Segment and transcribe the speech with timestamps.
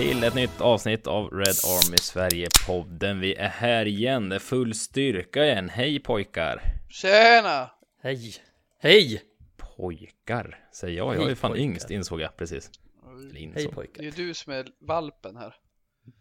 [0.00, 3.20] till ett nytt avsnitt av Red Army Sverige-podden.
[3.20, 5.68] Vi är här igen, det är full styrka igen.
[5.68, 6.62] Hej pojkar!
[6.88, 7.70] Tjena!
[8.02, 8.34] Hej!
[8.78, 9.22] Hej!
[9.56, 11.16] Pojkar, säger jag.
[11.16, 11.64] Jag är fan pojkar.
[11.64, 12.70] yngst, insåg jag precis.
[13.08, 13.72] Eller Hej insåg.
[13.74, 14.02] pojkar!
[14.02, 15.54] Det är du som är valpen här.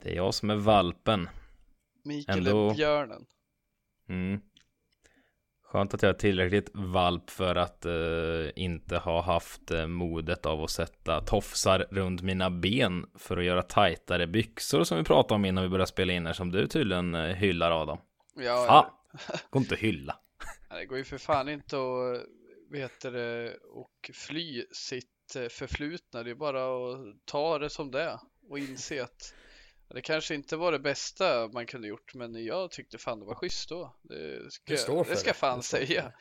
[0.03, 1.29] Det är jag som är valpen.
[2.03, 3.25] Mikael Ändå- är björnen.
[4.09, 4.41] Mm.
[5.71, 7.91] Skönt att jag är tillräckligt valp för att eh,
[8.55, 13.61] inte ha haft eh, modet av att sätta tofsar runt mina ben för att göra
[13.61, 17.15] tajtare byxor som vi pratade om innan vi började spela in här som du tydligen
[17.15, 17.97] eh, hyllar Adam.
[18.35, 18.85] Ja, Fan,
[19.49, 20.15] går inte att hylla.
[20.69, 22.25] det går ju för fan inte att
[22.69, 26.23] vet det, och fly sitt eh, förflutna.
[26.23, 29.33] Det är bara att ta det som det är och inse att
[29.95, 33.35] det kanske inte var det bästa man kunde gjort, men jag tyckte fan det var
[33.35, 33.95] schysst då.
[34.03, 34.73] Det ska,
[35.03, 35.33] för det ska det.
[35.33, 36.11] fan för säga.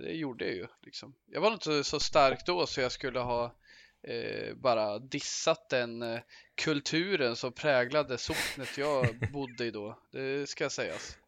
[0.00, 1.14] Det gjorde jag ju liksom.
[1.26, 3.56] Jag var inte så stark då så jag skulle ha
[4.02, 6.20] eh, bara dissat den eh,
[6.54, 9.98] kulturen som präglade socknet jag bodde i då.
[10.12, 11.18] Det ska sägas.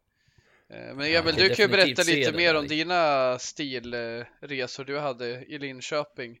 [0.69, 3.39] Eh, men Ja, Emil, kan du kan ju berätta lite det mer om i- dina
[3.39, 6.39] stilresor du hade i Linköping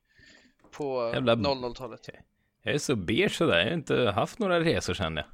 [0.71, 2.09] på Jävla- 00-talet.
[2.63, 5.29] Jag är så beige sådär, jag har inte haft några resor känner jag.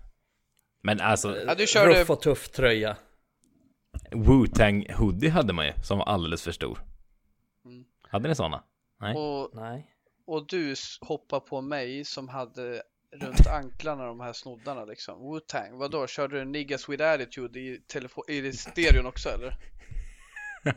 [0.82, 2.98] Men alltså, Ja, du körde- Ruff och tuff tröja.
[4.12, 6.80] Wu-Tang hoodie hade man ju, som var alldeles för stor.
[7.66, 7.84] Mm.
[8.02, 8.64] Hade ni sådana?
[9.02, 9.16] Nej.
[9.16, 9.96] Och, Nej.
[10.28, 15.20] och du hoppade på mig som hade runt anklarna de här snoddarna liksom.
[15.22, 16.08] Wu-Tang, vadå?
[16.08, 19.54] Körde du Niggas with attitude i, telefo- i stereon också eller?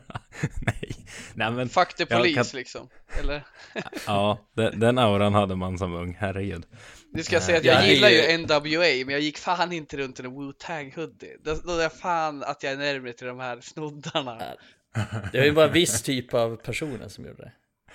[0.61, 1.05] Nej.
[1.33, 2.89] Nej men, Fuck the police kan- liksom.
[3.19, 3.43] Eller?
[4.07, 6.65] ja, den, den auran hade man som ung, herregud.
[7.13, 9.97] Nu ska jag säga att jag Jag gillar ju- NWA, men jag gick fan inte
[9.97, 11.37] runt i en Wu-Tang hoodie.
[11.43, 14.37] Då, då är jag fan att jag är närmare till de här snoddarna.
[15.31, 17.51] Det var ju bara en viss typ av personer som gjorde det.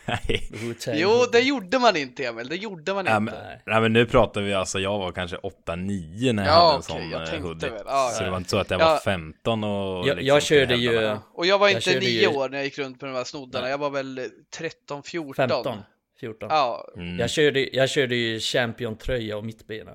[0.08, 0.48] Nej.
[0.94, 3.32] Jo, det gjorde man inte Emil, det gjorde man Ja, inte.
[3.32, 3.80] men, Nej.
[3.80, 6.82] men nu pratar vi alltså, jag var kanske 8-9 när jag Ja, hade en okej,
[6.82, 7.68] sån jag eh, tänkte hoodie.
[7.70, 7.82] väl.
[7.86, 8.88] Ja, så det var inte så att jag Ja.
[8.88, 11.16] var 15 och Jag- liksom jag körde ju-.
[11.34, 13.24] Och jag var inte körde nio ju- år när jag gick runt med de här
[13.24, 14.20] snoddarna, jag var väl
[14.50, 15.34] 13-14.
[15.34, 15.78] 15,
[16.20, 16.48] 14.
[16.52, 17.18] Ja, Mm.
[17.18, 19.90] Jag, körde, jag körde ju Champion-tröja och mittbena.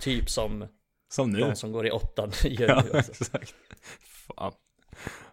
[0.00, 0.68] Typ som
[1.10, 1.40] Som nu.
[1.40, 3.54] de som går i åttan gör Ja, nu exakt.
[4.36, 4.52] Fan.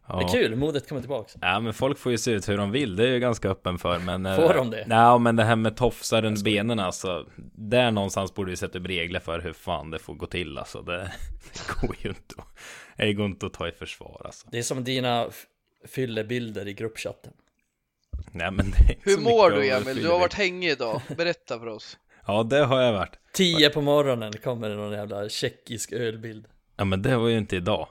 [0.08, 0.18] Ja.
[0.20, 1.36] Det är kul, modet kommer tillbaks.
[1.42, 3.78] Ja men folk får ju se ut hur de vill, det är jag ganska öppen
[3.78, 4.86] för men eh, Får de det?
[4.88, 8.86] Nej men det här med tofsar runt benen alltså Där någonstans borde vi sätta upp
[8.86, 10.98] regler för hur fan det får gå till alltså Det,
[11.54, 12.48] det går ju inte att,
[12.98, 15.28] Det går inte att ta i försvar alltså Det är som dina
[15.88, 17.34] fyllebilder i gruppchatten.
[18.32, 20.04] Nej men det är inte hur mår du Emil?
[20.04, 21.98] Du har varit hängig idag, berätta för oss.
[22.28, 26.46] Ja det har jag varit Tio på morgonen kommer det någon jävla tjeckisk ölbild.
[26.78, 27.88] Ja men det var ju inte idag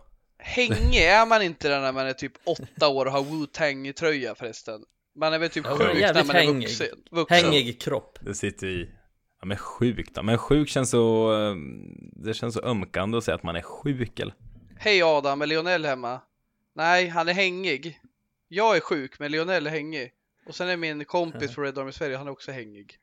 [0.46, 4.84] Hängig, är man inte när man är typ åtta år och har Wu-Tang-tröja förresten?
[5.16, 6.68] Man är väl typ Ja, sjuk när man är hängig.
[6.68, 6.98] vuxen.
[7.10, 7.44] vuxen.
[7.44, 8.18] Hängig kropp.
[8.20, 8.90] Det sitter i
[9.40, 11.54] Ja men sjuk då, men sjuk känns så eh,
[12.24, 14.34] Det känns så ömkande att säga att man är sjuk eller
[14.78, 16.20] Hej Adam, är Lionel hemma?
[16.74, 18.00] Nej, han är hängig.
[18.48, 20.12] Jag är sjuk, men Lionel är hängig.
[20.46, 22.98] Och sen är min kompis på Red Army Sverige, han är också hängig.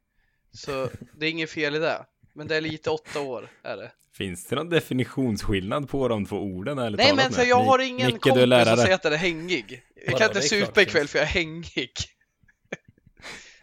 [0.53, 2.05] Så det är inget fel i det.
[2.33, 3.91] Men det är lite åtta år, är det.
[4.13, 8.07] Finns det någon definitionsskillnad på de två orden eller Nej men så jag har ingen
[8.07, 8.65] Micke, du är kompis lärare.
[8.75, 9.83] som säger att den är hängig.
[10.07, 11.91] Jag kan inte är supa ikväll för jag är hängig.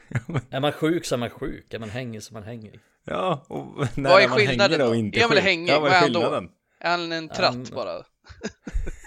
[0.51, 2.81] Är man sjuk så är man sjuk, är man hängig så är man hängig.
[3.05, 4.95] Ja, och när Vad är man skillnaden hänger då?
[4.95, 5.39] inte är sjuk?
[5.39, 6.21] hängig, Ja, vad är är han då?
[6.21, 6.49] skillnaden?
[6.81, 8.03] Är han en tratt Um, bara?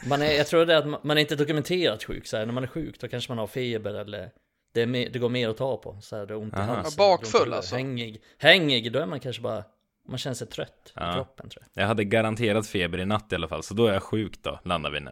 [0.08, 2.46] Man är, jag tror det är att man, man är inte dokumenterat sjuk så här.
[2.46, 4.29] När man är sjuk då kanske man har feber eller
[4.73, 5.97] det, är mer, det går mer att ta på.
[6.02, 6.94] Så här, det är ont i halsen.
[6.97, 7.75] Ja, bakfull är alltså.
[7.75, 8.22] Hängig.
[8.38, 9.63] Hängig, då är man kanske bara,
[10.08, 11.12] man känner sig trött Ja.
[11.12, 11.84] i kroppen tror jag.
[11.84, 14.60] Jag hade garanterat feber i natt i alla fall, så då är jag sjuk då,
[14.66, 15.12] landar vi nu.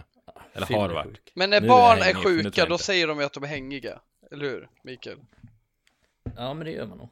[0.54, 0.96] Eller har Fyllersjuk.
[0.96, 1.32] varit.
[1.36, 3.48] Men när Nu är barn är tror sjuka, då säger de ju att de är
[3.48, 4.00] hängiga.
[4.32, 5.18] Eller hur, Mikael?
[6.36, 7.10] Ja men det gör man nog.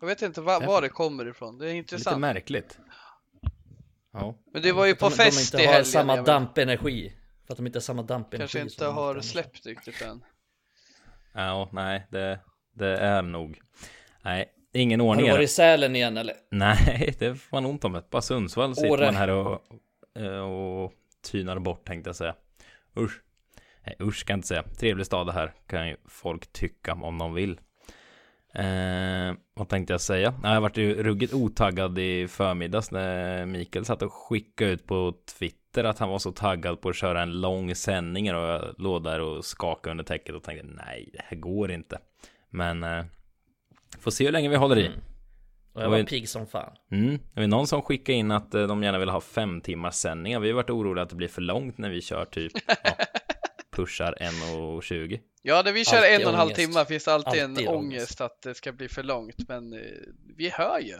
[0.00, 1.58] Jag vet inte var, var det kommer ifrån.
[1.58, 2.20] Det är Lite intressant.
[2.20, 2.78] märkligt.
[4.12, 4.34] Ja.
[4.52, 5.84] Men det var ju på de, fest de i inte har helgen.
[5.92, 7.12] samma dampenergi.
[7.46, 8.52] För att de inte har samma dampenergi.
[8.52, 10.24] Kanske inte har släppt riktigt än.
[11.32, 12.40] Ja, nej, det,
[12.74, 13.60] det är nog.
[14.22, 16.34] Nej, ingen Har ordning du är varit i Sälen igen eller?
[16.50, 18.10] Nej, det får man ont om det.
[18.10, 19.04] Bara Sundsvall sitter Åre.
[19.04, 19.62] man här och,
[20.18, 20.92] eh, och
[21.30, 22.34] tynar bort tänkte jag säga.
[22.98, 23.20] Usch.
[23.86, 24.62] Nej, usch ska jag inte säga.
[24.62, 27.60] Trevlig stad det här kan ju folk tycka om de vill.
[28.54, 30.34] Eh, vad tänkte jag säga?
[30.42, 35.84] Jag varit ju ruggigt otaggad i förmiddags när Mikael satt och skickade ut på Twitter
[35.84, 39.20] att han var så taggad på att köra en lång sändning och jag låg där
[39.20, 41.98] och skakade under täcket och tänkte nej, det här går inte.
[42.50, 43.04] Men eh,
[44.02, 44.86] får se hur länge vi håller i.
[44.86, 44.98] Mm.
[45.72, 45.98] Och jag Oj.
[46.00, 46.76] var pigg som fan.
[46.90, 47.18] Mm.
[47.34, 50.40] Det var någon som skickade in att eh, de gärna vill ha fem timmars sändningar.
[50.40, 52.52] Vi har varit oroliga att det blir för långt när vi kör typ
[52.84, 52.96] ja,
[53.72, 55.20] pushar 1.20.
[55.42, 57.74] Ja, när vi kör Alltid en och en halv timme finns det alltid, Alltid en
[57.74, 57.86] ångest.
[57.98, 59.48] ångest att det ska bli för långt.
[59.48, 59.78] Men eh,
[60.36, 60.96] vi hör ju.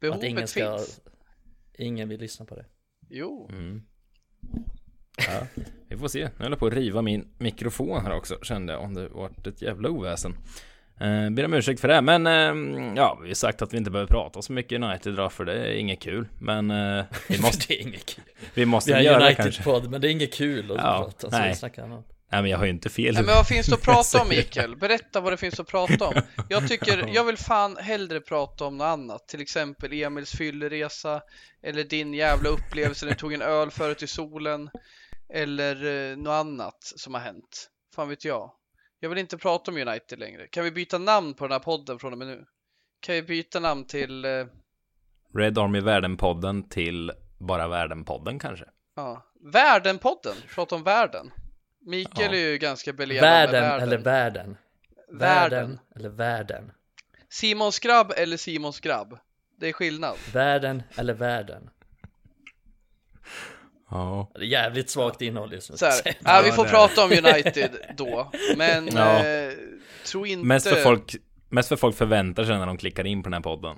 [0.00, 1.00] Behovet Att ingen ska, finns.
[1.78, 2.64] ingen vill lyssna på det.
[3.10, 3.82] Jo, Mm.
[5.18, 5.46] Ja,
[5.88, 6.24] vi får se.
[6.24, 9.46] Nu håller jag på att riva min mikrofon här också, kände jag, om det vart
[9.46, 10.34] ett jävla oväsen.
[11.00, 13.90] Eh, ber om ursäkt för det, men eh, ja, vi har sagt att vi inte
[13.90, 16.28] behöver prata så mycket United idag, för det är inget kul.
[16.38, 18.24] Men eh, vi måste, det är inget kul.
[18.54, 19.42] vi måste Vi göra det kanske.
[19.62, 21.30] United-podd, men det är inget kul att Ja, prata.
[21.30, 21.48] Så nej.
[21.48, 22.04] vi snackar annat.
[22.32, 23.14] Nej, men jag har ju inte fel.
[23.14, 24.76] Nej, men vad finns det att prata om Mikael?
[24.76, 26.14] Berätta vad det finns att prata om.
[26.48, 29.28] Jag tycker, jag vill fan hellre prata om något annat.
[29.28, 31.20] Till exempel Emils fylleresa
[31.62, 34.70] eller din jävla upplevelse när du tog en öl förut i solen.
[35.34, 37.68] Eller eh, något annat som har hänt.
[37.94, 38.50] Fan vet jag.
[39.06, 40.46] Jag vill inte prata om United längre.
[40.46, 42.44] Kan vi byta namn på den här podden från och med nu?
[43.00, 44.46] Kan vi byta namn till, eh,
[45.34, 48.64] Red Army Världen-podden till bara Världen-podden kanske.
[48.96, 49.22] ja,
[49.52, 50.34] Världen-podden?
[50.54, 51.30] Prata om världen.
[51.80, 52.38] Mikael Ja.
[52.38, 53.82] är ju ganska belevande med Världen världen.
[53.88, 54.56] eller världen?
[55.12, 55.78] Världen.
[55.96, 56.72] eller världen?
[57.28, 59.18] Simons grabb eller Simons grabb?
[59.60, 60.16] Det är skillnad.
[60.32, 61.70] Världen eller världen?
[63.90, 64.30] Ja.
[64.34, 65.76] Det är jävligt svagt innehåll just nu.
[65.76, 65.94] Så här,
[66.24, 69.24] ja, vi får det prata om United då, men Ja.
[69.26, 69.52] eh,
[70.06, 70.46] tro inte...
[70.46, 71.16] Mest för folk
[71.48, 73.76] Mest för folk förväntar sig när de klickar in på den här podden.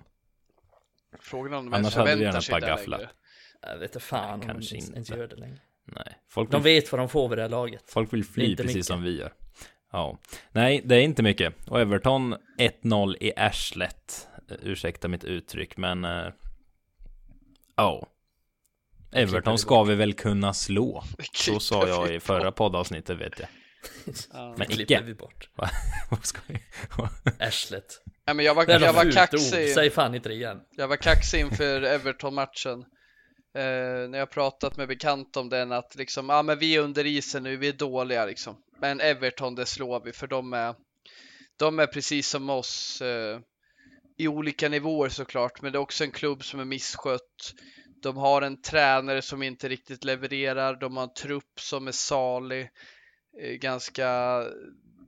[1.21, 3.01] Frågan om de Annars hade vi gärna sig bara det gafflat.
[3.01, 3.13] längre.
[3.63, 5.15] Jag vet inte fan om Kanske de inte, inte.
[5.17, 5.59] gör det längre.
[5.85, 7.83] Nej, folk De vill, vet vad de får vid det här laget.
[7.87, 8.87] folk vill fly precis mycket.
[8.87, 9.33] som vi gör.
[9.93, 10.19] Ja.
[10.53, 11.55] Nej, det är inte mycket.
[11.69, 14.29] Och Everton 1-0 i arslet.
[14.63, 16.05] Ursäkta mitt uttryck, men...
[16.05, 16.27] eh,
[17.77, 17.99] Ja.
[18.01, 18.18] klipper
[19.13, 21.05] Everton ska vi väl kunna slå.
[21.35, 23.49] Så sa jag i förra poddavsnittet vet jag.
[24.33, 24.55] Ja.
[24.59, 25.05] Men klipper icke.
[25.05, 25.49] vi bort.
[26.11, 26.59] Vad ska vi?
[27.47, 28.03] Arslet.
[28.27, 29.75] Nej, men jag var, jag var kaxig.
[29.75, 30.61] Säg fan inte det igen.
[30.77, 32.85] Jag var kaxig inför Everton-matchen.
[33.55, 37.07] Eh, när jag pratat med bekanta om den att liksom, ja men vi är under
[37.07, 38.57] isen nu, vi är dåliga liksom.
[38.81, 40.75] Men Everton det slår vi för de är,
[41.59, 43.41] de är precis som oss eh,
[44.19, 45.63] i olika nivåer såklart.
[45.63, 47.55] Men det är också en klubb som är misskött.
[48.03, 50.81] De har en tränare som inte riktigt levererar.
[50.81, 52.71] De har en trupp som är salig,
[53.41, 54.09] eh, ganska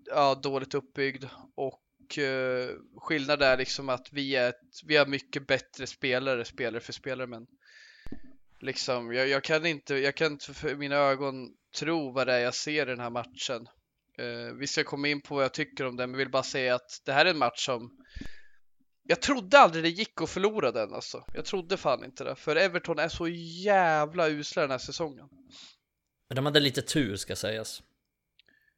[0.06, 1.25] ja, dåligt uppbyggd
[1.56, 2.69] och eh,
[3.40, 7.46] är liksom att vi är ett, vi har mycket bättre spelare, spelare för spelare, men
[8.60, 11.48] liksom jag, jag kan inte, jag kan inte för mina ögon
[11.78, 13.66] tro vad det är jag ser i den här matchen.
[14.19, 16.75] Eh, vi ska komma in på vad jag tycker om den, men vill bara säga
[16.75, 17.90] att det här är en match som
[19.10, 21.24] jag trodde aldrig det gick att förlora den alltså.
[21.34, 25.28] Jag trodde fan inte det, för Everton är så jävla usla den här säsongen.
[26.28, 27.82] Men de hade lite tur ska sägas.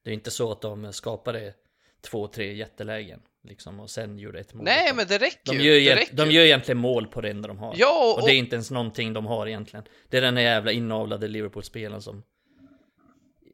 [0.05, 1.55] Det är inte så att de skapade
[2.01, 3.21] två, tre jättelägen.
[3.45, 4.65] Liksom, och sen gjorde ett mål.
[4.65, 5.79] Nej, men det räcker de ju.
[5.79, 7.75] gör, det räcker de gör egentligen mål på det enda de har.
[7.77, 9.85] Ja, Och det är inte ens någonting de har egentligen.
[10.09, 12.23] Det är den här jävla inavlade Liverpool-spelaren som...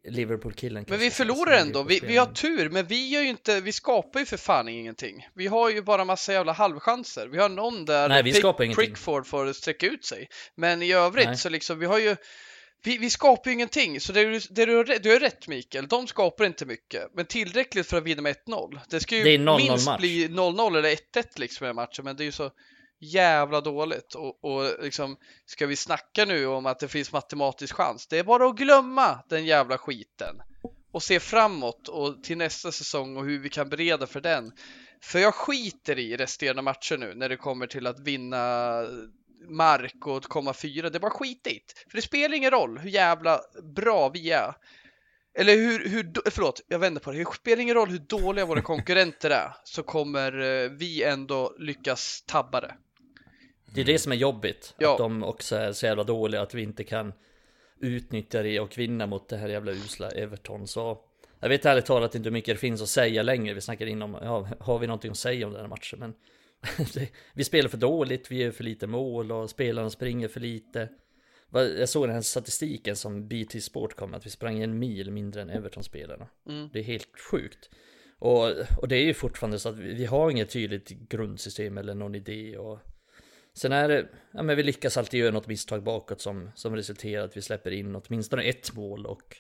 [0.05, 1.83] Liverpool-killen Men vi förlorar ändå.
[1.83, 5.29] Vi, vi har tur, men vi gör ju inte, vi skapar ju för fan ingenting.
[5.35, 7.27] Vi har ju bara massa jävla halvchanser.
[7.29, 8.87] Vi har någon där Nej, vi Pick- skapar ingenting.
[8.87, 10.29] Pickford får sträcka ut sig.
[10.55, 11.37] Men i övrigt Nej.
[11.37, 12.17] så liksom, vi har ju
[12.83, 16.07] vi, vi skapar ju ingenting, så det, är- det, är- du har rätt Mikael, de
[16.07, 18.81] skapar inte mycket, men tillräckligt för att vinna med 1-0.
[18.91, 20.01] Det ska ju Det är 0-0 minst match.
[20.01, 22.51] bli 0-0 eller 1-1 liksom i matchen, men det är ju så
[23.01, 24.15] jävla dåligt.
[24.15, 28.07] Och, och liksom, ska vi snacka nu om att det finns matematisk chans?
[28.07, 30.43] Det är bara att glömma den jävla skiten
[30.93, 34.53] och se framåt och till nästa säsong och hur vi kan bereda för den.
[35.03, 38.83] För jag skiter i resterande matcher nu när det kommer till att vinna
[39.49, 40.91] mark och komma fyra.
[40.91, 41.85] Det är bara skitigt.
[41.91, 43.41] För det spelar ingen roll hur jävla
[43.75, 44.55] bra vi är.
[45.39, 47.19] Eller hur, hur förlåt, jag vänder på det.
[47.19, 52.23] Det spelar ingen roll hur dåliga våra konkurrenter är så kommer eh, vi ändå lyckas
[52.27, 52.75] tabba det.
[53.75, 54.75] Det är det som är jobbigt.
[54.79, 54.93] Ja.
[54.93, 57.13] Att de också är så jävla dåliga att vi inte kan
[57.81, 60.67] utnyttja det och vinna mot det här jävla usla Everton.
[60.67, 60.99] Så
[61.41, 63.55] jag vet ärligt talat inte hur mycket det finns att säga längre.
[63.55, 65.99] Vi snackar in om, ja, har vi någonting att säga om den här matchen?
[65.99, 66.15] Men
[66.95, 70.89] det, vi spelar för dåligt, vi gör för lite mål och spelarna springer för lite.
[71.53, 75.43] Jag såg den här statistiken som BT Sport kom att vi sprang en mil mindre
[75.43, 76.29] än Everton-spelarna.
[76.49, 76.69] Mm.
[76.73, 77.71] Det är helt sjukt.
[78.19, 78.45] Och,
[78.79, 82.15] och det är ju fortfarande så att vi, vi har inget tydligt grundsystem eller någon
[82.15, 82.59] idé.
[82.59, 82.79] Och
[83.59, 87.25] sen är det, ja men vi lyckas alltid göra något misstag bakåt som, som resulterar
[87.25, 89.37] att vi släpper in åtminstone ett mål och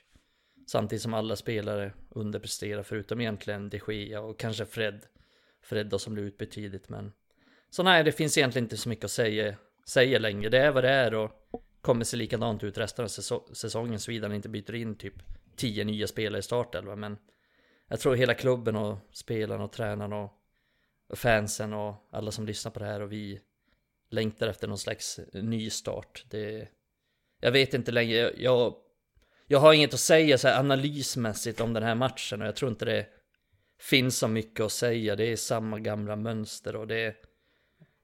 [0.66, 5.06] samtidigt som alla spelare underpresterar förutom egentligen de Gea och kanske Fred.
[5.62, 7.12] Fred då som blev utbytt tidigt men
[7.70, 9.56] så nej, det finns egentligen inte så mycket att säga,
[9.88, 10.48] säga längre.
[10.48, 11.30] Det är vad det är och
[11.80, 13.08] kommer se likadant ut resten av
[13.52, 15.14] säsongen såvida han inte byter in typ
[15.56, 17.18] 10 nya spelare i startelva men
[17.88, 20.16] jag tror hela klubben och spelarna och tränarna
[21.08, 23.40] och fansen och alla som lyssnar på det här och vi
[24.10, 26.24] längtar efter någon slags ny start.
[26.30, 26.68] Det,
[27.40, 28.74] jag vet inte längre, jag,
[29.46, 32.84] jag, har inget att säga så analysmässigt om den här matchen och jag tror inte
[32.84, 33.06] det
[33.80, 35.16] finns så mycket att säga.
[35.16, 37.14] Det är samma gamla mönster och det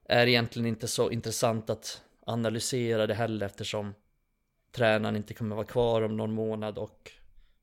[0.05, 3.93] är egentligen inte så intressant att analysera det heller eftersom
[4.71, 7.11] tränaren inte kommer vara kvar om någon månad och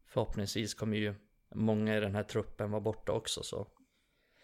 [0.07, 1.15] förhoppningsvis kommer ju
[1.55, 3.67] många i den här truppen vara borta också så.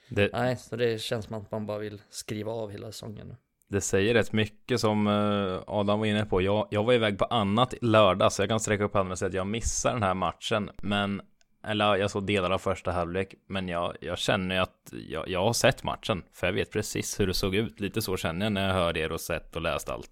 [0.09, 0.31] Det...
[0.33, 3.37] Nej, så det känns som att man bara vill skriva av hela säsongen.
[3.69, 6.43] Det säger rätt mycket som eh, Adam var inne på.
[6.43, 9.29] Jag, jag var iväg på annat lördag så jag kan sträcka upp handen och säga
[9.29, 10.71] att jag missar den här matchen.
[10.83, 11.23] Men
[11.65, 15.53] eller jag såg delar av första halvlek, men jag, jag känner att jag, jag har
[15.53, 17.81] sett matchen, för jag vet precis hur det såg ut.
[17.81, 20.11] Lite så känner jag när jag hör er och sett och läst allt.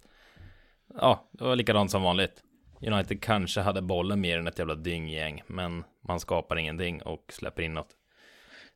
[1.01, 2.43] Ja, det var likadant som vanligt.
[2.81, 7.63] United kanske hade bollen mer än ett jävla dynggäng, men man skapar ingenting och släpper
[7.63, 7.89] in något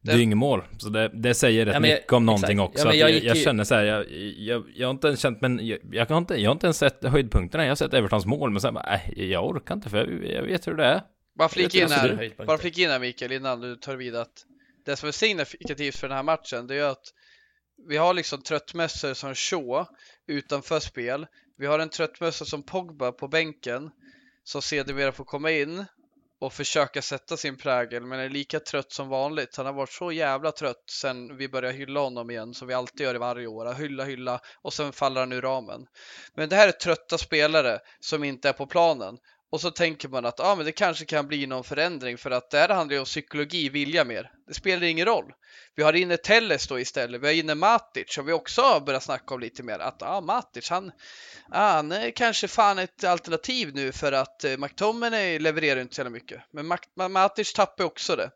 [0.01, 0.13] det...
[0.13, 0.63] dyngmål.
[0.77, 2.70] Så det, det säger rätt ja, jag, mycket om någonting exakt.
[2.70, 2.88] också.
[2.88, 4.05] Ja, jag, jag, jag, känner så här, jag,
[4.38, 6.77] jag, jag har inte ens känt, men jag, jag, har inte, jag har inte ens
[6.77, 7.63] sett höjdpunkterna.
[7.63, 10.43] Jag har sett Evertons mål, men sen bara, äh, jag orkar inte för jag, jag
[10.43, 11.01] vet hur det är.
[11.36, 14.46] Bara flika in här, bara flika in här Mikael innan du tar vid att
[14.86, 17.13] det som är signifikativt för den här matchen det är att
[17.88, 19.86] vi har liksom tröttmössor som Shaw
[20.27, 21.27] utanför spel.
[21.58, 23.91] Vi har en tröttmössa som Pogba på bänken
[24.43, 25.86] som sedermera får komma in
[26.41, 29.57] och försöka sätta sin prägel men är lika trött som vanligt.
[29.57, 33.01] Han har varit så jävla trött sen vi började hylla honom igen som vi alltid
[33.01, 33.74] gör i varje år.
[33.74, 35.86] Hylla, hylla och sen faller han ur ramen.
[36.36, 39.17] Men det här är trötta spelare som inte är på planen
[39.51, 42.50] och så tänker man att ah, men det kanske kan bli någon förändring för att
[42.50, 44.31] det här handlar ju om psykologi, vilja mer.
[44.48, 45.34] Det spelar ingen roll.
[45.75, 47.22] Vi har inne Telles då istället.
[47.22, 50.22] Vi har inne Matic som vi också har börjat snacka om lite mer att ah,
[50.22, 50.91] Matic han,
[51.50, 56.00] ah, han är kanske fan ett alternativ nu för att eh, McTominay levererar inte så
[56.00, 56.41] jävla mycket.
[56.96, 58.29] Men Matic tappar också det.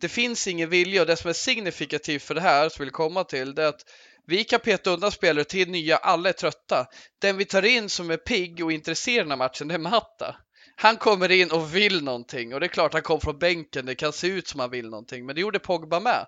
[0.00, 2.92] Det finns ingen vilja och det som är signifikativt för det här som vi vill
[2.92, 3.84] komma till det är att
[4.26, 6.86] vi kan peta undan spelare till nya, alla är trötta.
[7.20, 10.36] Den vi tar in som är pigg och intresserad av matchen, det är Matta.
[10.76, 13.86] Han kommer in och vill någonting och det är klart han kom från bänken.
[13.86, 16.26] Det kan se ut som han vill någonting, men det gjorde Pogba med.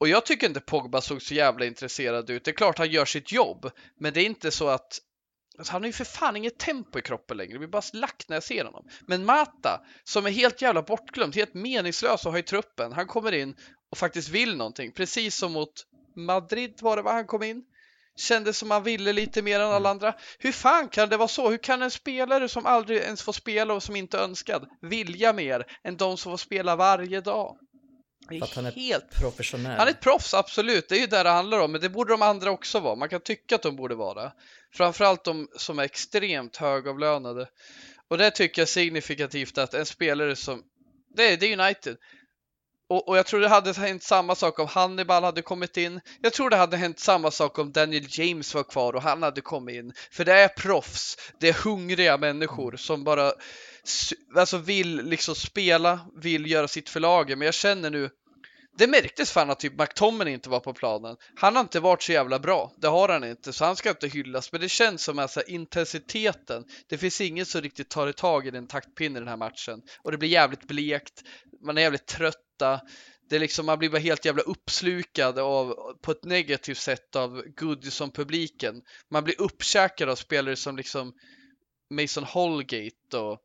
[0.00, 2.44] Och jag tycker inte Pogba såg så jävla intresserad ut.
[2.44, 5.00] Det är klart han gör sitt jobb, men det är inte så att
[5.58, 7.52] Alltså han har ju för fan inget tempo i kroppen längre.
[7.52, 8.88] Det blir bara lagt när jag ser honom.
[9.06, 12.92] Men Mata, som är helt jävla bortglömd, helt meningslös och har i truppen.
[12.92, 13.56] Han kommer in
[13.90, 14.92] och faktiskt vill någonting.
[14.92, 15.72] Precis som mot
[16.16, 17.64] Madrid var det va han kom in.
[18.16, 19.90] Kändes som han ville lite mer än alla mm.
[19.90, 20.14] andra.
[20.38, 21.50] Hur fan kan det vara så?
[21.50, 25.32] Hur kan en spelare som aldrig ens får spela och som inte är önskad vilja
[25.32, 27.56] mer än de som får spela varje dag?
[28.42, 29.78] Att han är helt professionell.
[29.78, 30.88] Han är ett proffs, absolut.
[30.88, 32.94] Det är ju där det handlar om, men det borde de andra också vara.
[32.94, 34.32] Man kan tycka att de borde vara.
[34.74, 37.48] Framförallt de som är extremt högavlönade.
[38.08, 40.62] Och det tycker jag är signifikativt att en spelare som
[41.16, 41.96] det är, det är United.
[42.88, 46.00] Och, och, jag tror det hade hänt samma sak om Hannibal hade kommit in.
[46.20, 49.40] Jag tror det hade hänt samma sak om Daniel James var kvar och han hade
[49.40, 49.92] kommit in.
[50.10, 52.78] För det är proffs, det är hungriga människor mm.
[52.78, 53.32] som bara
[54.36, 57.38] alltså vill liksom spela, vill göra sitt för laget.
[57.38, 58.10] Men jag känner nu,
[58.78, 61.16] det märktes fan att typ McTominay inte var på planen.
[61.36, 64.08] Han har inte varit så jävla bra, det har han inte, så han ska inte
[64.08, 64.52] hyllas.
[64.52, 66.64] Men det känns som alltså intensiteten.
[66.88, 70.10] Det finns ingen som riktigt tar tag i den taktpinnen i den här matchen och
[70.10, 71.22] det blir jävligt blekt.
[71.64, 72.80] Man är jävligt trött detta.
[73.28, 77.42] Det är liksom, man blir bara helt jävla uppslukad av, på ett negativt sätt av
[77.46, 78.82] Goodison-publiken.
[79.10, 81.12] Man blir uppkäkad av spelare som liksom
[81.90, 83.38] Mason Holgate och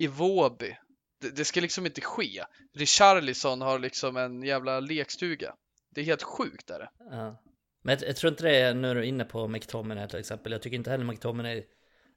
[0.00, 0.76] Iwobi.
[1.20, 2.44] Det, det ska liksom inte ske.
[2.74, 5.54] Richarlison har liksom en jävla lekstuga.
[5.94, 6.90] Det är helt sjukt är det.
[7.10, 7.42] Ja.
[7.82, 10.52] Men jag, jag, tror inte det är, nu är du inne på McTominay till exempel.
[10.52, 11.64] Jag tycker inte heller McTominay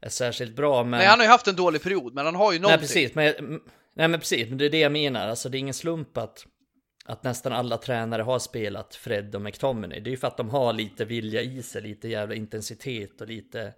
[0.02, 0.84] är särskilt bra.
[0.84, 1.00] Men...
[1.00, 2.88] Nej, han har ju haft en dålig period, men han har ju någonting.
[2.96, 3.16] Nej, precis.
[3.16, 3.62] Men
[3.98, 5.28] Nej men precis, men det är det jag menar.
[5.28, 6.46] Alltså det är ingen slump att,
[7.06, 10.00] att nästan alla tränare har spelat Fred och McTominay.
[10.00, 13.28] Det är ju för att de har lite vilja i sig, lite jävla intensitet och
[13.28, 13.74] lite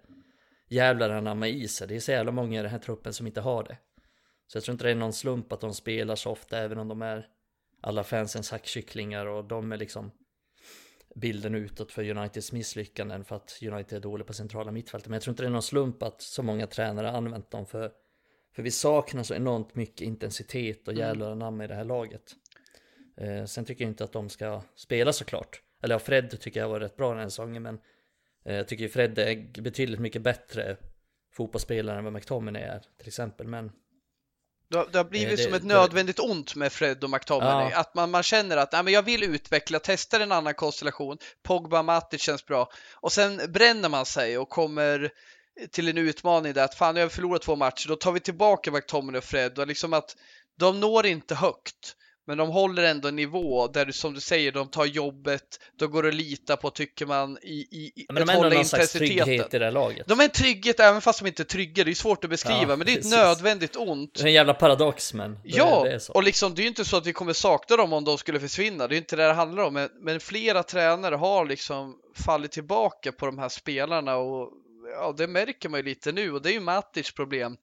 [0.68, 1.88] jävlar anamma i sig.
[1.88, 3.76] Det är så jävla många i den här truppen som inte har det.
[4.46, 6.88] Så jag tror inte det är någon slump att de spelar så ofta, även om
[6.88, 7.26] de är
[7.80, 10.10] alla fansens hackkycklingar och de är liksom
[11.14, 15.08] bilden utåt för Uniteds misslyckanden för att United är dåliga på centrala mittfältet.
[15.08, 17.66] Men jag tror inte det är någon slump att så många tränare har använt dem
[17.66, 17.92] för
[18.52, 21.06] för vi saknar så enormt mycket intensitet och mm.
[21.06, 22.36] jävlar namn i det här laget.
[23.16, 25.62] Eh, sen tycker jag inte att de ska spela såklart.
[25.82, 27.80] Eller ja, Fred tycker jag var rätt bra den här säsongen, men
[28.44, 30.76] eh, jag tycker ju Fred är betydligt mycket bättre
[31.32, 33.46] fotbollsspelare än vad McTominay är till exempel.
[33.46, 33.72] Men
[34.70, 37.70] det har, det har blivit det, som ett nödvändigt det, ont med Fred och McTominay.
[37.70, 37.78] Ja.
[37.78, 41.18] Att man, man känner att nej, men jag vill utveckla, testa en annan konstellation.
[41.42, 42.70] Pogba Matic känns bra.
[42.94, 45.10] Och sen bränner man sig och kommer
[45.70, 48.70] till en utmaning där att fan, jag har förlorat två matcher, då tar vi tillbaka
[48.70, 50.16] McTominay och Fred och liksom att
[50.58, 51.96] de når inte högt.
[52.30, 55.88] Men de håller ändå en nivå där du som du säger, de tar jobbet, då
[55.88, 58.54] går det att lita på tycker man i, i Ja, men de att ändå hålla
[58.54, 59.28] intensiteten.
[59.28, 60.06] i det laget.
[60.06, 62.60] De är en trygghet även fast de inte är trygga, det är svårt att beskriva,
[62.60, 64.14] Ja, men det är ett nödvändigt ont.
[64.14, 65.32] Det är en jävla paradox men.
[65.32, 66.12] det, Ja, det så.
[66.12, 68.40] och liksom det är ju inte så att vi kommer sakna dem om de skulle
[68.40, 68.88] försvinna.
[68.88, 69.74] Det är inte det det handlar om.
[69.74, 74.52] Men, men flera tränare har liksom fallit tillbaka på de här spelarna och
[74.94, 77.56] ja, det märker man ju lite nu och det är ju Matic problem.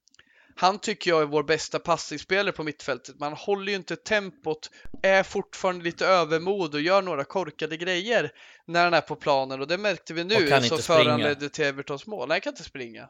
[0.59, 3.19] Han tycker jag är vår bästa passningsspelare på mittfältet.
[3.19, 4.69] Man håller ju inte tempot,
[5.03, 8.31] är fortfarande lite övermod och gör några korkade grejer
[8.65, 12.27] när han är på planen och det märkte vi nu som föranledde till Evertons mål.
[12.27, 13.09] Nej, han kan inte springa.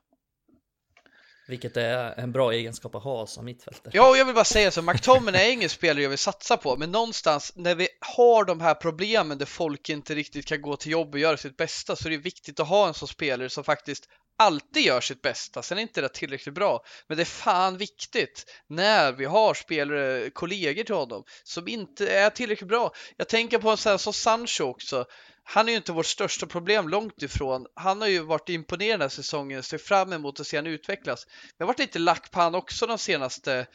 [1.47, 3.91] Vilket är en bra egenskap att ha som mittfältare.
[3.95, 6.77] Ja, och jag vill bara säga så, McTominay är ingen spelare jag vill satsa på,
[6.77, 10.91] men någonstans när vi har de här problemen där folk inte riktigt kan gå till
[10.91, 13.63] jobb och göra sitt bästa så är det viktigt att ha en sån spelare som
[13.63, 15.61] faktiskt alltid gör sitt bästa.
[15.61, 20.29] Sen är inte det tillräckligt bra, men det är fan viktigt när vi har spelare,
[20.29, 22.91] kollegor till honom som inte är tillräckligt bra.
[23.17, 25.05] Jag tänker på en sån här som Sancho också.
[25.43, 27.65] Han är ju inte vårt största problem långt ifrån.
[27.73, 31.25] Han har ju varit imponerande den här säsongen, ser fram emot att se han utvecklas.
[31.25, 33.67] Men jag har varit lite lack på han också de senaste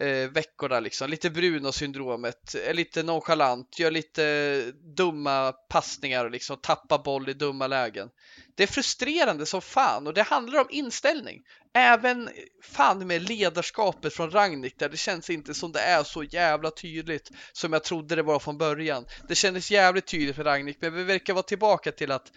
[0.00, 1.10] eh, veckorna liksom.
[1.10, 4.62] Lite Bruno-syndromet, är lite nonchalant, gör lite
[4.96, 8.08] dumma passningar och liksom tappar boll i dumma lägen.
[8.56, 11.42] Det är frustrerande som fan och det handlar om inställning.
[11.74, 12.30] Även
[12.62, 17.30] fan med ledarskapet från Ragnik där det känns inte som det är så jävla tydligt
[17.52, 19.04] som jag trodde det var från början.
[19.28, 22.32] Det kändes jävligt tydligt för Ragnik men vi verkar vara tillbaka till att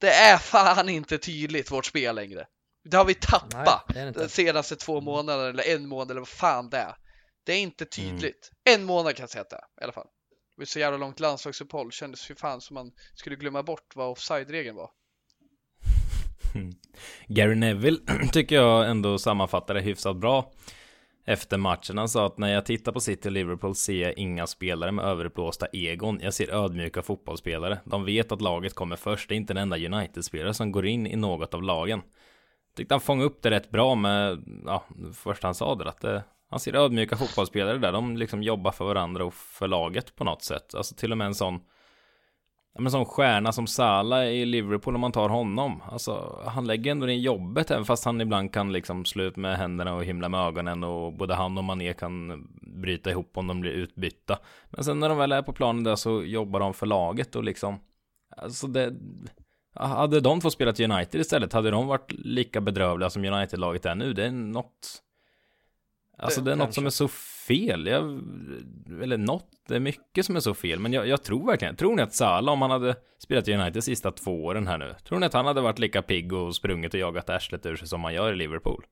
[0.00, 2.46] det är fan inte tydligt vårt spel längre.
[2.90, 6.70] Det har vi tappat Nej, de senaste två månaderna eller en månad eller vad fan
[6.70, 6.94] det är.
[7.44, 8.50] Det är inte tydligt.
[8.66, 8.80] Mm.
[8.80, 10.06] En månad kan jag säga att det är i alla fall.
[10.56, 14.10] Det var så jävla långt landslagsuppehåll kändes ju fan som man skulle glömma bort vad
[14.10, 14.90] offside-regeln var.
[17.26, 17.98] Gary Neville
[18.32, 20.52] tycker jag ändå sammanfattar det hyfsat bra
[21.26, 21.98] efter matchen.
[21.98, 25.04] Han sa att när jag tittar på City och Liverpool ser jag inga spelare med
[25.04, 26.20] överblåsta egon.
[26.22, 27.78] Jag ser ödmjuka fotbollsspelare.
[27.84, 29.28] De vet att laget kommer först.
[29.28, 32.02] Det är inte den enda United-spelare som går in i något av lagen.
[32.78, 36.24] Tyckte han fångade upp det rätt bra med, ja, först han sa det, att det,
[36.50, 37.92] han ser ödmjuka fotbollsspelare där.
[37.92, 40.74] De liksom jobbar för varandra och för laget på något sätt.
[40.74, 41.60] Alltså till och med en sån
[42.74, 45.82] Ja, men sån stjärna som Salah i Liverpool om man tar honom.
[45.90, 49.58] Alltså, han lägger ändå in jobbet även fast han ibland kan liksom slå ut med
[49.58, 52.46] händerna och himla med ögonen och både han och Mané kan
[52.82, 54.38] bryta ihop om de blir utbytta.
[54.70, 57.44] Men sen när de väl är på planen där så jobbar de för laget och
[57.44, 57.80] liksom
[58.36, 58.94] Alltså det
[59.78, 64.12] hade de två spelat United istället hade de varit lika bedrövliga som United-laget är nu.
[64.12, 65.02] Det är något
[66.20, 66.74] Alltså Det- det är något kanske.
[66.80, 67.86] som är så fel.
[67.86, 68.02] Jag,
[69.02, 70.78] eller något, det är mycket som är så fel.
[70.78, 73.72] Men jag, jag tror verkligen, tror ni att Salah om han hade spelat i United
[73.72, 74.94] de sista två åren här nu.
[75.04, 77.88] Tror ni att han hade varit lika pigg och sprungit och jagat arslet ur sig
[77.88, 78.84] som han gör i Liverpool?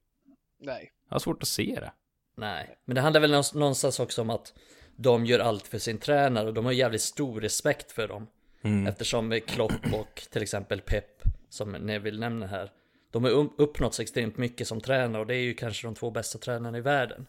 [0.60, 0.90] Nej.
[1.08, 1.92] Jag har svårt att se det.
[2.36, 4.52] Nej, men det handlar väl någonstans också om att
[4.96, 8.26] de gör allt för sin tränare och de har jävligt stor respekt för dem.
[8.66, 8.86] Mm.
[8.86, 12.70] Eftersom Klopp och till exempel Pep, som Neville nämner här,
[13.12, 16.10] de har uppnått så extremt mycket som tränare och det är ju kanske de två
[16.10, 17.26] bästa tränarna i världen.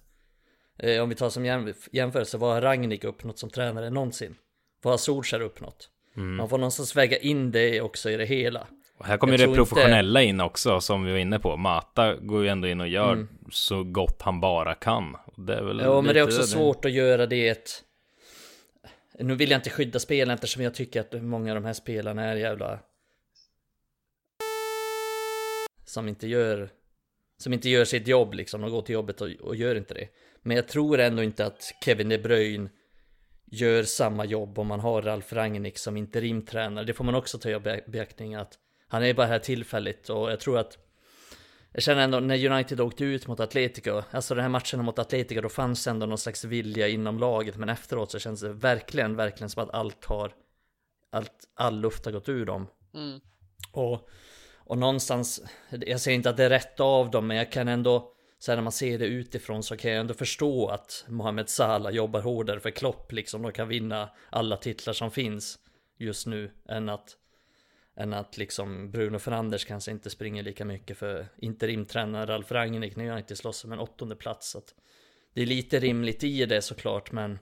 [0.80, 4.36] Eh, om vi tar som jäm- jämförelse, vad har Rangnick uppnått som tränare någonsin?
[4.82, 5.90] Vad har Solskjaer uppnått?
[6.18, 6.36] Mm.
[6.36, 8.68] Man får någonstans väga in det också i det hela.
[8.98, 11.58] Och här kommer ju det tror inte- professionella in också, som vi var inne på.
[11.58, 13.28] Mata går ju ändå in och gör Mm.
[13.52, 15.16] så gott han bara kan.
[15.38, 17.84] Det är väl Ja, men det är också svårt att göra det ett...
[19.20, 22.24] Nu vill jag inte skydda spelarna eftersom jag tycker att många av de här spelarna
[22.24, 22.80] är jävla...
[25.86, 26.70] Som inte gör...
[27.38, 30.08] Som inte gör sitt jobb liksom, de går till jobbet och, och gör inte det.
[30.42, 32.70] Men jag tror ändå inte att Kevin De Bruyne
[33.46, 36.86] gör samma jobb om man har Ralf Rangnick som interimtränare.
[36.86, 40.40] Det får man också ta i beaktning att han är bara här tillfälligt och jag
[40.40, 40.87] tror att
[41.78, 45.42] jag känner ändå när United åkte ut mot Atletico, alltså den här matchen mot Atletico,
[45.42, 49.50] då fanns ändå någon slags vilja inom laget, men efteråt så känns det verkligen, verkligen
[49.50, 50.32] som att allt har,
[51.12, 52.68] allt, all luft har gått ur dem.
[52.94, 53.20] Mm.
[53.72, 54.10] Och,
[54.58, 58.12] och någonstans, jag säger inte att det är rätt av dem, men jag kan ändå,
[58.40, 61.92] så här när man ser det utifrån så kan jag ändå förstå att Mohamed Salah
[61.94, 65.60] jobbar hårdare för Klopp liksom, och kan vinna alla titlar som finns
[65.98, 67.18] just nu, än att
[67.98, 72.96] än att liksom Bruno Fernandes kanske inte springer lika mycket för interimtränare Ralf Rangnick.
[72.96, 74.50] När jag inte slåss om en åttonde plats.
[74.50, 74.76] Så att
[75.34, 77.40] det är lite rimligt i det såklart, men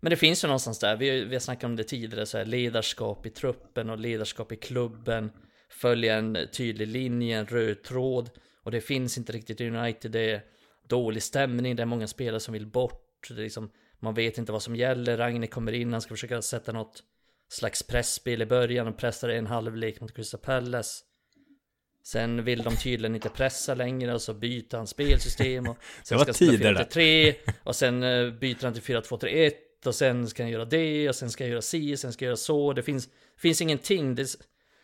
[0.00, 2.44] men det finns ju någonstans där, vi, vi har snackat om det tidigare, så här,
[2.44, 5.30] ledarskap i truppen och ledarskap i klubben,
[5.68, 8.30] följa en tydlig linje, en röd tråd,
[8.62, 10.42] och det finns inte riktigt i United, det är
[10.88, 14.52] dålig stämning, det är många spelare som vill bort, det är liksom, man vet inte
[14.52, 17.02] vad som gäller, Ragnik kommer in, han ska försöka sätta något
[17.48, 21.02] slags pressspel i början och pressar en halvlek mot Crystal Palace.
[22.04, 26.24] Sen vill de tydligen inte pressa längre och så byter han spelsystem och sen var
[26.24, 26.84] ska han spela tider där.
[26.84, 29.52] 4-3 och sen eh, byter han till 4-2-3-1
[29.86, 32.26] och sen ska han göra det och sen ska han göra si, sen ska han
[32.26, 32.72] göra så.
[32.72, 34.14] Det finns, finns ingenting.
[34.14, 34.28] Det är,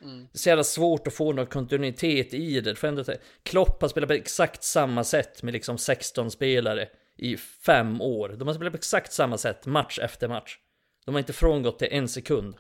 [0.03, 0.19] Mm.
[0.33, 2.75] det är så jävla svårt att få någon kontinuitet i det.
[2.75, 3.05] För ändå,
[3.43, 8.29] Klopp har spelat på exakt samma sätt med liksom 16 spelare i fem år.
[8.39, 10.59] De har spelat på exakt samma sätt match efter match.
[11.05, 12.57] De har inte frångått det en sekund.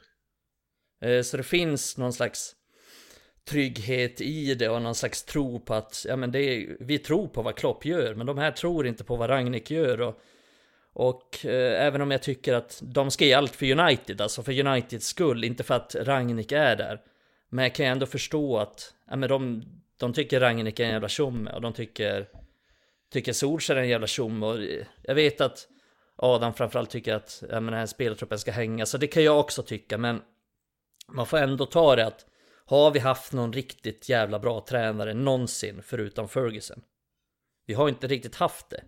[1.01, 2.57] Eh, så det finns någon slags
[3.45, 7.29] trygghet i det och någon slags tro på att, ja men det är, vi tror
[7.29, 10.21] på vad Klopp gör, men de här tror inte på vad Ragnik gör och,
[10.93, 14.67] och eh, även om jag tycker att de ska ge allt för United, alltså för
[14.67, 17.01] Uniteds skull, inte för att Ragnik är där.
[17.49, 19.65] Men jag kan ju ändå förstå att, ja men de,
[19.97, 22.29] de tycker Ragnik är en jävla tjomme och de tycker,
[23.13, 25.69] tycker Solskjaer är en jävla tjomme och eh, jag vet att
[26.17, 29.41] Adam framförallt tycker att ja, men den här spelartruppen ska hänga, så det kan jag
[29.41, 30.23] också tycka, men
[31.09, 32.27] man får ändå ta det att
[32.65, 36.83] har vi haft någon riktigt jävla bra tränare någonsin förutom Ferguson?
[37.67, 38.85] Vi har inte riktigt haft det.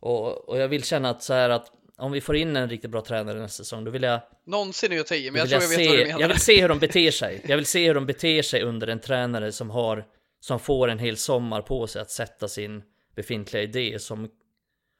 [0.00, 2.90] Och, och jag vill känna att så här att om vi får in en riktigt
[2.90, 5.68] bra tränare nästa säsong, då vill jag, Någonsin är ta i, men jag tror jag
[5.68, 6.20] vet vad du se, menar.
[6.20, 7.42] jag vill se hur de beter sig.
[7.44, 10.06] Jag vill se hur de beter sig under en tränare som har,
[10.40, 12.82] som får en hel sommar på sig att sätta sin
[13.16, 14.30] befintliga idé som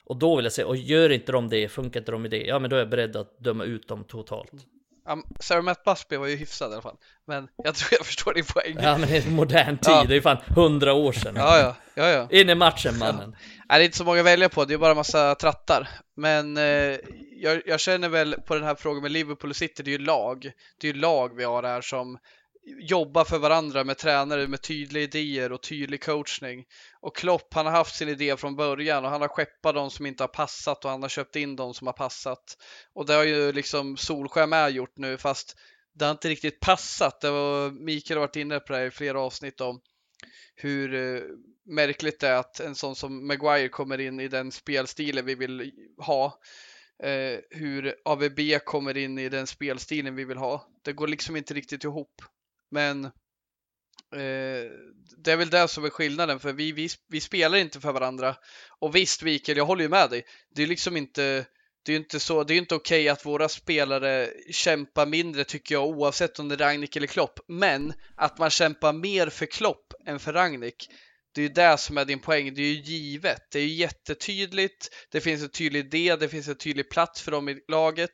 [0.09, 2.42] och då vill jag säga, och gör inte de det, funkar inte de med det,
[2.42, 4.53] ja men då är jag beredd att döma ut dem totalt.
[5.09, 6.97] Um, Sarah Matt Busby var ju hyfsad i alla fall.
[7.27, 8.75] Men jag tror jag förstår din poäng.
[8.77, 10.05] Ja, Ja men i modern tid, Ja.
[10.09, 11.35] det är fan hundra år sedan.
[11.37, 12.09] ja, ja.
[12.09, 12.29] ja.
[12.31, 13.37] In i matchen mannen.
[13.68, 15.88] Nej, det är inte så många att välja på, det är bara massa trattar.
[16.16, 16.97] Men eh,
[17.40, 20.05] jag, jag känner väl på den här frågan med Liverpool och City, det är ju
[20.05, 20.53] lag.
[20.81, 22.18] Det är ju lag vi har här som
[22.81, 26.64] jobba för varandra med tränare med tydliga idéer och tydlig coachning.
[27.00, 30.07] Och Klopp, han har haft sin idé från början och han har skeppat de som
[30.07, 32.57] inte har passat och han har köpt in de som har passat.
[32.92, 35.57] Och det har ju liksom Solskjaer med gjort nu, fast
[35.94, 37.20] det har inte riktigt passat.
[37.20, 39.81] Det var, Mikael har varit inne på det här i flera avsnitt om
[40.54, 41.22] hur eh,
[41.66, 45.72] märkligt det är att en sån som Maguire kommer in i den spelstilen vi vill
[45.98, 46.40] ha.
[47.02, 50.68] Eh, hur AVB kommer in i den spelstilen vi vill ha.
[50.83, 52.22] Det går liksom inte riktigt ihop.
[52.70, 54.70] Men eh,
[55.16, 58.37] det är väl det som är skillnaden för vi, vi, vi spelar inte för varandra.
[58.81, 60.24] Och visst Mikael, jag håller ju med dig.
[60.54, 61.46] Det är liksom inte
[61.88, 65.44] det är ju inte så, det är ju inte okej att våra spelare kämpar mindre
[65.44, 67.40] tycker jag oavsett om det är Ragnik eller Klopp.
[67.48, 70.88] Men att man kämpar mer för Klopp än för Ragnik.
[71.35, 72.55] Det är ju det som är din poäng.
[72.55, 73.43] Det är ju givet.
[73.53, 74.88] Det är ju jättetydligt.
[75.12, 76.17] Det finns en tydlig idé.
[76.17, 78.11] Det finns en tydlig plats för dem i laget.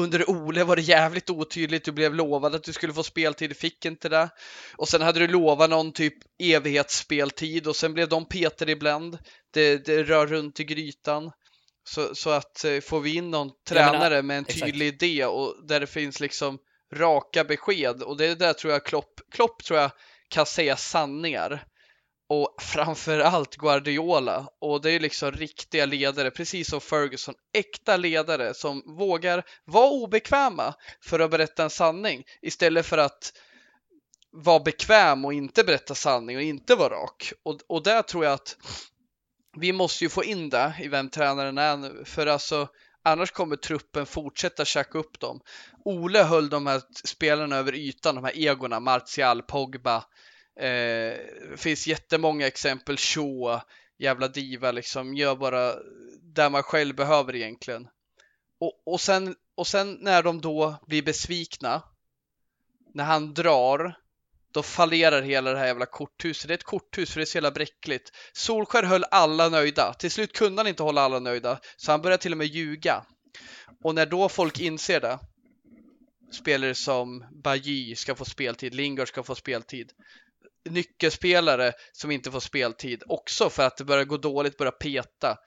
[0.00, 1.84] Under Ole var det jävligt otydligt.
[1.84, 3.50] Du blev lovad att du skulle få speltid.
[3.50, 4.28] Du fick inte det.
[4.76, 9.18] Och sen hade du lovat någon typ evighetsspeltid och sen blev de Peter ibland.
[9.52, 11.32] Det, det rör runt i grytan.
[11.84, 14.66] Så, så att eh, får vi in någon menar, tränare med en exakt.
[14.66, 16.58] tydlig idé och där det finns liksom
[16.94, 19.90] raka besked och det är där tror jag Klopp, Klopp tror jag
[20.28, 21.64] kan säga sanningar.
[22.28, 28.54] Och framför allt Guardiola och det är liksom riktiga ledare, precis som Ferguson, äkta ledare
[28.54, 33.32] som vågar vara obekväma för att berätta en sanning istället för att
[34.32, 37.32] vara bekväm och inte berätta sanning och inte vara rak.
[37.42, 38.56] Och, och där tror jag att
[39.56, 42.68] vi måste ju få in det i vem tränaren är nu, för alltså
[43.02, 45.40] annars kommer truppen fortsätta käka upp dem.
[45.84, 50.04] Ole höll de här spelarna över ytan, de här egorna, Martial, Pogba.
[50.60, 51.16] Eh,
[51.50, 53.60] det finns jättemånga exempel, Shaw,
[53.98, 55.74] jävla diva liksom, gör bara
[56.22, 57.88] där man själv behöver egentligen.
[58.60, 61.82] Och, och, sen, och sen när de då blir besvikna,
[62.94, 63.98] när han drar,
[64.52, 66.48] då fallerar hela det här jävla korthuset.
[66.48, 68.12] Det är ett korthus för det är så jävla bräckligt.
[68.32, 69.94] Solskär höll alla nöjda.
[69.98, 73.04] Till slut kunde han inte hålla alla nöjda, så han började till och med ljuga.
[73.84, 75.18] Och när då folk inser det,
[76.32, 79.92] spelare som Bajy ska få speltid, Lingard ska få speltid,
[80.70, 85.38] nyckelspelare som inte får speltid också för att det börjar gå dåligt, börjar peta.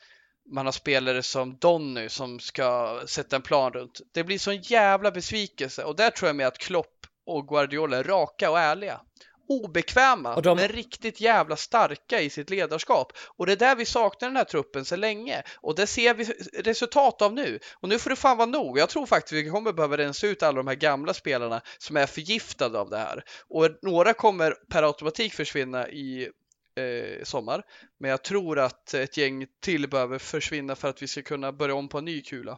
[0.52, 4.02] Man har spelare som Donny som ska sätta en plan runt.
[4.14, 8.04] Det blir sån jävla besvikelse och där tror jag med att Klopp och Guardiola är
[8.04, 9.02] raka och ärliga.
[9.48, 13.14] Obekväma, Och de- men riktigt jävla starka i sitt ledarskap.
[13.38, 15.44] Och det är där vi saknar den här truppen så länge.
[15.62, 16.24] Och det ser vi
[16.64, 17.60] resultat av nu.
[17.76, 18.80] Och nu får det fan vara nog.
[18.80, 22.06] Jag tror faktiskt vi kommer behöva rensa ut alla de här gamla spelarna som är
[22.06, 23.24] förgiftade av det här.
[23.48, 26.30] Och några kommer per automatik försvinna i
[26.78, 27.64] eh, sommar.
[28.00, 31.76] Men jag tror att ett gäng till behöver försvinna för att vi ska kunna börja
[31.76, 32.58] om på en ny kula.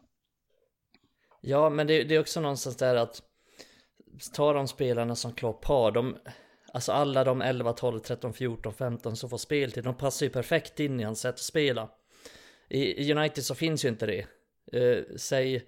[1.41, 3.21] Ja, men det, det är också någonstans där att
[4.33, 6.17] ta de spelarna som Klopp har, de,
[6.73, 10.79] alltså alla de 11, 12, 13, 14, 15 som får speltid, de passar ju perfekt
[10.79, 11.89] in i hans sätt att spela.
[12.69, 14.25] I, United så finns ju inte det.
[14.73, 15.63] Eh, säg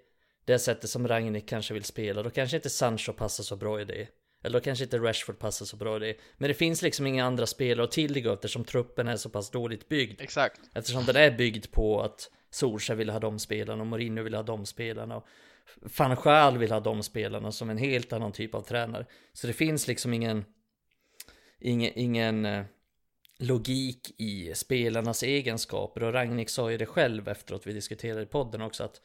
[0.46, 3.86] det sättet som Ragnik kanske vill spela, då kanske inte Sancho passar så bra i
[3.86, 4.08] det.
[4.44, 6.16] Eller då kanske inte Rashford passar så bra i det.
[6.38, 9.90] Men det finns liksom inga andra spelare att tillgå eftersom truppen är så pass dåligt
[9.90, 10.22] byggd.
[10.22, 10.62] Exakt.
[10.74, 14.44] Eftersom den är byggd på att Solskjaer vill ha de spelarna och Mourinho vill ha
[14.44, 15.18] de spelarna.
[15.18, 15.28] Och
[15.98, 19.06] van Gaal vill ha de spelarna som en helt annan typ av tränare.
[19.34, 20.46] Så det finns liksom ingen,
[21.60, 22.66] ingen, ingen eh,
[23.40, 26.04] logik i spelarnas egenskaper.
[26.04, 29.02] Och Ragnik sa ju det själv efteråt, vi diskuterade i podden också, att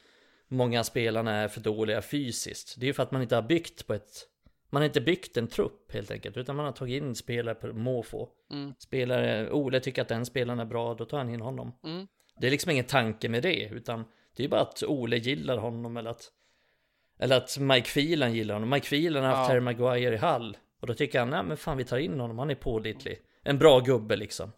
[0.47, 2.75] många spelarna är för dåliga fysiskt.
[2.79, 4.27] Det är ju för att man inte har byggt på ett
[4.69, 7.67] man har inte byggt en trupp helt enkelt, utan man har tagit in spelare på
[7.67, 8.29] måfå.
[8.51, 8.73] Mm.
[8.79, 11.71] Spelare, Ole tycker att den spelaren är bra, då tar han in honom.
[11.83, 12.07] Mm.
[12.39, 15.97] Det är liksom ingen tanke med det, utan det är bara att Ole gillar honom
[15.97, 16.31] eller att
[17.19, 18.69] eller att Mike Phelan gillar honom.
[18.69, 19.53] Mike Phelan har haft Ja.
[19.53, 20.57] Harry Maguire i Hall.
[20.85, 23.19] Och då tycker han, nej men fan vi tar in honom, han är pålitlig.
[23.43, 24.51] En bra gubbe liksom.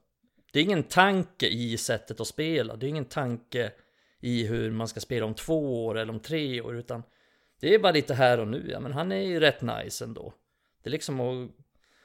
[0.51, 2.75] Det är ingen tanke i sättet att spela.
[2.75, 3.71] Det är ingen tanke
[4.19, 6.75] i hur man ska spela om två år eller om tre år.
[6.75, 7.03] Utan
[7.59, 8.69] det är bara lite här och nu.
[8.71, 10.33] Ja men han är ju rätt nice ändå.
[10.83, 11.49] Det är liksom att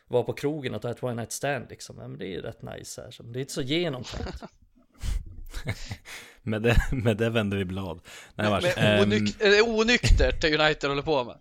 [0.07, 1.97] vara på krogen och ta ett one night stand liksom.
[1.99, 3.11] Ja, men det är ju rätt nice här.
[3.11, 4.43] Så det är inte så genomtänkt.
[6.45, 8.01] Med det, med det vänder vi blad.
[8.35, 8.63] Nej, vars.
[8.65, 11.37] Med Ehm, onyk- eller onyktert det United håller på med.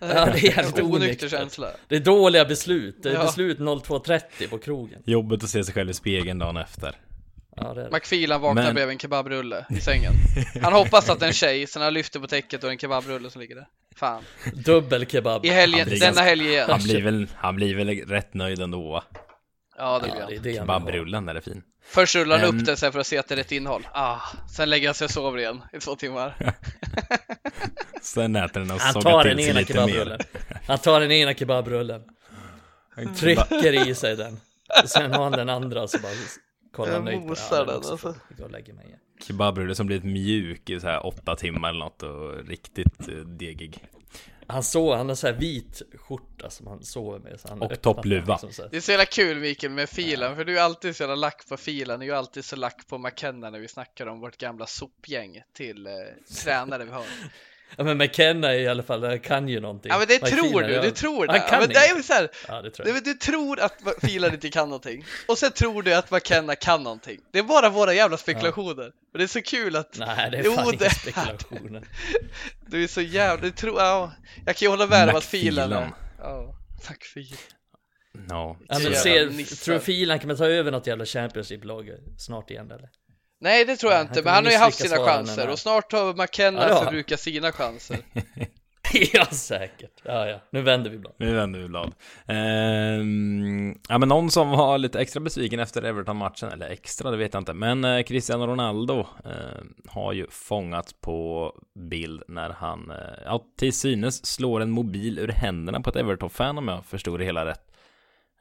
[0.00, 1.68] Ja, det är jävligt Onykter känsla.
[1.88, 3.02] Det är dåliga beslut.
[3.02, 3.22] Det är Ja.
[3.22, 5.02] beslut 02.30 på krogen.
[5.04, 6.94] jobbet att se sig själv i spegeln dagen efter.
[7.56, 7.90] Ja, det det.
[7.92, 10.12] McFeelan vaknar Men- bredvid en kebabrulle i sängen.
[10.62, 12.78] Han hoppas att det är en tjej, sen han lyfter på täcket och det en
[12.78, 13.66] kebabrulle som ligger där.
[13.96, 14.22] Fan.
[14.54, 15.44] Dubbel kebab.
[15.44, 16.66] I helgen, Han blir denna ganska- helg igen.
[16.70, 19.04] Han blir väl, han blir väl rätt nöjd ändå va?
[19.78, 20.66] Ja, det blir det är han.
[20.66, 20.82] det.
[20.82, 21.62] Kebabrullen är fin.
[21.88, 22.58] Först rullar han Ehm.
[22.58, 23.86] upp den sen för att se att det är rätt innehåll.
[23.92, 24.20] Ah,
[24.56, 26.36] sen lägger han sig och sover igen i två timmar.
[28.02, 30.20] Sen äter den och Han tar den ena kebabrullen.
[30.66, 32.02] Han tar den ena kebabrullen.
[33.16, 34.40] Trycker i sig den.
[34.82, 36.12] Och sen har han den andra och så bara
[36.72, 37.66] kollar han nöjt på den.
[37.66, 38.14] den, alltså.
[38.42, 38.98] och lägga mig igen.
[39.26, 43.84] Kebabrulle som blivit mjuk i så här åtta timmar eller något och riktigt eh, degig.
[44.48, 47.40] Han sover, han har så här vit skjorta som han sover med.
[47.40, 48.34] Så han Och toppluva.
[48.34, 48.68] liksom så här.
[48.70, 51.48] Det är så jävla kul Mikael med filen, för du är alltid så jävla lack
[51.48, 52.00] på filen.
[52.00, 55.86] Du är alltid så lack på McKenna när vi snackar om vårt gamla sopgäng till
[55.86, 55.92] eh,
[56.44, 57.04] tränare vi har.
[57.76, 59.90] Ja men McKenna i alla fall, han kan ju någonting.
[59.92, 61.40] Ja men det tror du, du tror Han det.
[61.40, 63.04] kan Ja, men det är så här, Ja det tror Nej, jag.
[63.04, 65.04] men du tror att filen inte kan någonting.
[65.28, 67.20] Och sen tror du att McKenna kan någonting.
[67.32, 68.86] Det är bara våra jävla spekulationer.
[69.12, 71.82] Och det är så kul att Nej det är Jo, fan det inga spekulationer.
[72.66, 74.12] du är så jävla, du tror, ja,
[74.46, 76.54] jag kan ju hålla med om att filen är, ja,
[76.90, 77.38] McFilan.
[78.28, 82.50] Ja, Ja men ser, tror Filan kan man ta över något jävla Champions League-lag snart
[82.50, 82.88] igen eller?
[83.40, 85.58] Nej det tror jag Ja, inte, han men han har ju haft sina chanser och
[85.58, 87.98] snart har McKenna Ja, förbrukat sina chanser.
[89.12, 90.00] ja säkert.
[90.02, 91.12] Ja ja, nu vänder vi blad.
[91.16, 91.92] Nu vänder vi blad.
[92.26, 97.34] Ehm, ja men någon som var lite extra besviken efter Everton-matchen, eller extra det vet
[97.34, 101.52] jag inte, men eh, Cristiano Ronaldo eh, har ju fångat på
[101.90, 106.58] bild när han, eh, ja till synes slår en mobil ur händerna på ett Everton-fan
[106.58, 107.75] om jag förstod det hela rätt.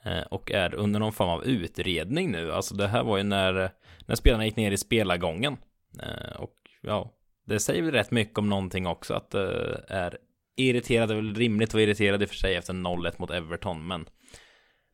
[0.05, 3.69] Eh, och är under någon form av utredning nu, alltså det här var ju när,
[4.05, 5.57] när spelarna gick ner i spelargången.
[6.01, 7.13] Eh, och ja,
[7.45, 10.17] det säger väl rätt mycket om någonting också, att det är
[10.55, 13.31] irriterad, det är väl rimligt att vara irriterad i och för sig efter 0-1 mot
[13.31, 14.05] Everton, men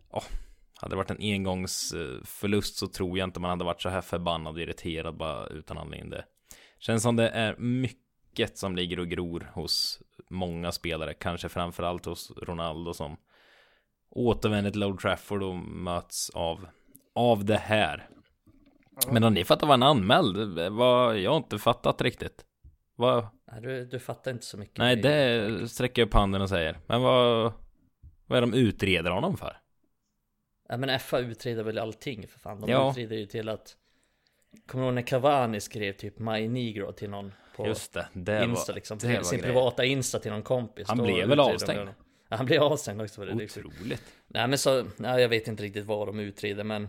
[0.10, 0.24] oh,
[0.82, 4.54] hade det varit en engångsförlust så tror jag inte man hade varit så här förbannad
[4.54, 6.10] och irriterad bara utan anledning.
[6.10, 6.26] Det
[6.80, 12.32] känns som det är mycket som ligger och gror hos många spelare, kanske framförallt hos
[12.32, 13.17] Ronaldo som
[14.12, 16.67] återvänder till Old Trafford och möts av,
[17.15, 18.10] av det här.
[19.12, 20.60] Men har ni fattat vad han anmäld?
[20.71, 22.45] Vad, jag har inte fattat riktigt.
[22.95, 24.78] Vad, Nej, du, du fattar inte så mycket.
[24.78, 26.78] Nej, det sträcker jag upp handen och säger.
[26.88, 27.54] Men vad,
[28.26, 29.58] vad är de utreder honom för?
[30.69, 32.62] Ja men FA utreder väl allting för fan.
[32.62, 32.91] De Ja.
[32.91, 33.76] utreder ju till att
[34.67, 38.43] Kommer du ihåg när Cavani skrev typ My Negro till någon på Just det, det
[38.43, 39.54] Insta var, liksom, det till sin grejen.
[39.54, 40.88] privata Insta till någon kompis.
[40.88, 41.89] Han blev väl avstängd?
[42.38, 43.34] Han blev avstängd också för det.
[43.36, 43.65] liksom.
[43.65, 44.04] Otroligt.
[44.28, 46.88] Nej men så, nej, jag vet inte riktigt vad de utreder men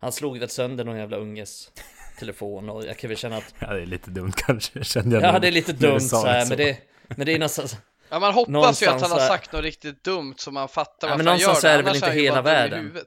[0.00, 1.70] Han slog väl sönder någon jävla unges
[2.18, 5.34] telefon och jag kan väl känna att Ja, det är lite dumt kanske, kände jag.
[5.34, 6.48] Ja det är lite dumt så här, så.
[6.48, 6.78] men det
[7.16, 7.76] Men det är någonstans
[8.10, 11.08] Ja man hoppas ju att Någonstans han har sagt något riktigt dumt så man fattar
[11.08, 11.68] varför men han gör någonstans det.
[11.70, 12.98] är det väl inte hela världen.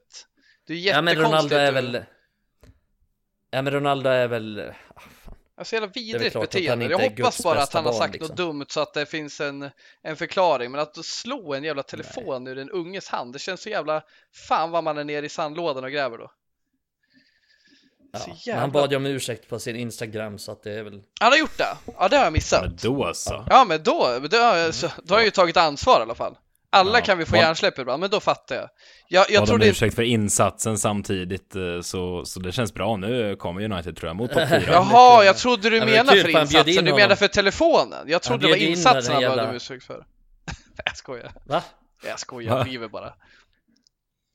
[0.67, 1.51] Det är Ja men jättekonstigt.
[1.53, 2.03] Ronaldo är väl
[3.51, 4.73] Ja men Ronaldo är väl.
[5.57, 6.85] Alltså jävla vidrigt beteende.
[6.85, 8.29] Jag hoppas bara att han har barn, sagt liksom.
[8.29, 9.69] något dumt så att det finns en,
[10.01, 10.71] en förklaring.
[10.71, 14.71] Men att slå en jävla telefon ur en unges hand, det känns så jävla fan
[14.71, 16.31] vad man är nere i sandlådan och gräver då.
[18.11, 21.01] Ja, jävla- han bad ju om ursäkt på sin Instagram så att det är väl
[21.19, 21.77] Han har gjort det?
[21.97, 22.61] Ja, det har jag missat.
[22.63, 23.45] Men då så.
[23.49, 26.15] Ja, men då, då, har jag- så, då har jag ju tagit ansvar i alla
[26.15, 26.37] fall.
[26.79, 27.05] Alla Ja.
[27.05, 28.69] kan vi få hjärnsläpp ibland, men då fattar jag.
[29.07, 29.67] Jag, jag Jag tror Bad om det...
[29.67, 32.95] ursäkt för insatsen samtidigt, eh, så, så det känns bra.
[32.97, 34.61] Nu kommer United tror jag mot topp 4.
[34.67, 38.09] Jaha, jag trodde du Ja, men menade kul, för insatsen, in du menar för telefonen.
[38.09, 40.05] Jag trodde det var insatsen han om ursäkt för.
[40.85, 41.31] Jag skojar.
[41.45, 41.63] Va?
[42.05, 42.63] Jag skojar, Va?
[42.63, 43.13] driver bara.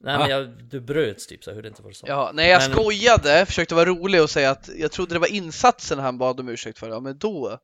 [0.05, 2.07] Nej men jag, du bröts typ så jag hörde inte du sa.
[2.09, 5.33] Ja, nej jag Men- skojade, försökte vara rolig och säga att jag trodde det var
[5.33, 6.89] insatsen han bad om ursäkt för.
[6.89, 7.59] Ja, men då.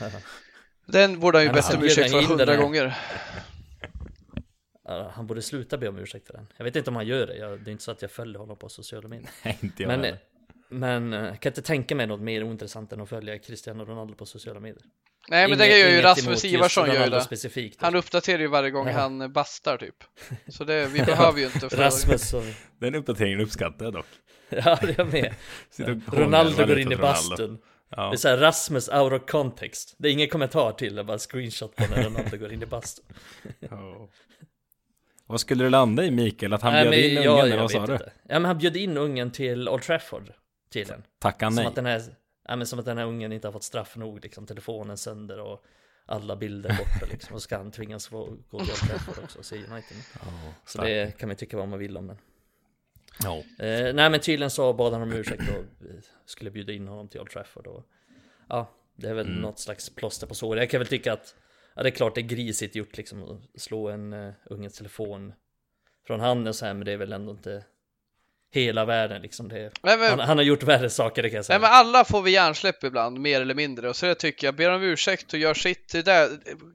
[0.86, 2.98] Den borde han ju bett om ursäkt för hundra gånger.
[4.90, 6.46] Ja, han borde sluta be om ursäkt för den.
[6.56, 7.36] Jag vet inte om han gör det.
[7.36, 9.30] Jag, det är inte så att jag följer honom på sociala medier.
[9.44, 10.18] Nej, inte jag Men, heller.
[10.68, 14.14] men eh, jag kan inte tänka mig något mer ointressant än att följa Cristiano Ronaldo
[14.14, 14.82] på sociala medier.
[15.28, 17.20] Nej men Inget- det gör ju Rasmus Ivarsson gör det.
[17.20, 17.82] specifikt.
[17.82, 18.92] Han uppdaterar ju varje gång Ja.
[18.92, 19.96] han bastar typ.
[20.48, 21.76] Så det, vi behöver ju inte för...
[21.76, 22.42] Rasmus och...
[22.78, 24.06] Den uppdateringen uppskattar jag dock.
[24.48, 25.34] Ja, det är jag med.
[26.12, 27.36] Ronaldo går in i bastun.
[27.90, 28.16] Det är Ja.
[28.16, 29.94] såhär Rasmus out of context.
[29.98, 33.04] Det är ingen kommentar till det, bara screenshot på när Ronaldo går in i bastun.
[33.60, 34.08] Ja.
[35.30, 36.52] Vad skulle det landa i Mikael?
[36.52, 37.92] Att han Nej, bjöd in ungen, jag eller vad sa du?
[37.92, 38.12] inte.
[38.28, 40.32] Ja men han bjöd in ungen till Old Trafford
[40.72, 41.02] tydligen.
[41.18, 41.68] Tackade han Som nej?
[41.68, 42.02] att den här,
[42.48, 45.40] ja, men som att den här ungen inte har fått straff nog liksom, telefonen sönder
[45.40, 45.64] och
[46.06, 47.34] alla bilder borta liksom.
[47.34, 48.18] Och ska han tvingas få
[48.50, 49.96] gå till Old Trafford också och se United.
[50.14, 50.26] Ja,
[50.66, 52.18] Så det kan man tycka vad man vill om men.
[53.22, 53.36] Ja.
[53.64, 55.94] Eh, nej men tydligen så bad han om ursäkt och eh,
[56.26, 57.86] skulle bjuda in honom till Old Trafford och
[58.48, 59.40] ja, det är väl Mm.
[59.40, 60.58] något slags plåster på sår.
[60.58, 61.34] Jag kan väl tycka att
[61.80, 65.32] ja, det är klart det är grisigt gjort liksom att slå en uh, unges telefon
[66.06, 67.64] från handen så här, men det är väl ändå inte
[68.52, 69.48] hela världen liksom.
[69.48, 71.58] Det, Nej, men, han, han har gjort värre saker, det kan jag säga.
[71.58, 73.88] nej men alla får vi hjärnsläpp ibland, mer eller mindre.
[73.88, 75.92] Och så det tycker jag, ber om ursäkt och gör sitt.
[75.92, 76.28] Det där,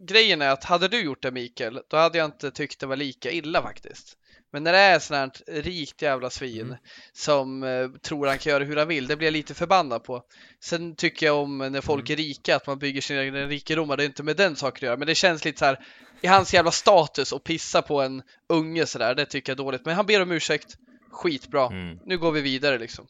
[0.08, 2.96] grejen är att hade du gjort det Mikael, då hade jag inte tyckt det var
[2.96, 4.18] lika illa faktiskt.
[4.52, 6.78] Men när det är sånt här rikt jävla svin Mm.
[7.14, 10.24] som eh, tror han kan göra hur han vill, det blir jag lite förbannad på.
[10.64, 12.14] Sen tycker jag om när folk Mm.
[12.20, 14.82] är rika, att man bygger sina egna rikedomar, det är inte med den saken att
[14.88, 14.98] göra.
[14.98, 15.86] Men det känns lite så här,
[16.22, 19.86] i hans jävla status och pissa på en unge sådär, det tycker jag är dåligt.
[19.86, 20.76] Men han ber om ursäkt,
[21.12, 21.68] skitbra.
[21.68, 22.00] Mm.
[22.06, 23.08] Nu går vi vidare liksom.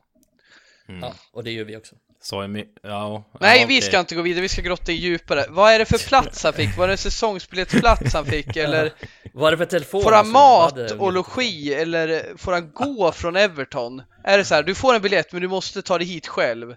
[0.89, 1.02] Mm.
[1.02, 1.95] Ja, och det gör vi också.
[2.21, 3.23] Sa jag ja.
[3.39, 5.45] Nej, ja, vi ska inte gå vidare, vi ska grotta in djupare.
[5.49, 6.78] Vad är det för plats han fick?
[6.78, 8.56] Var det en säsongsbiljettsplats han fick?
[8.58, 8.93] Eller
[9.34, 10.01] Vad är det för telefon?
[10.04, 11.73] får han mat hade- och logi?
[11.73, 14.01] Eller får han gå från Everton?
[14.23, 16.75] Är det så här, du får en biljett men du måste ta dig hit själv?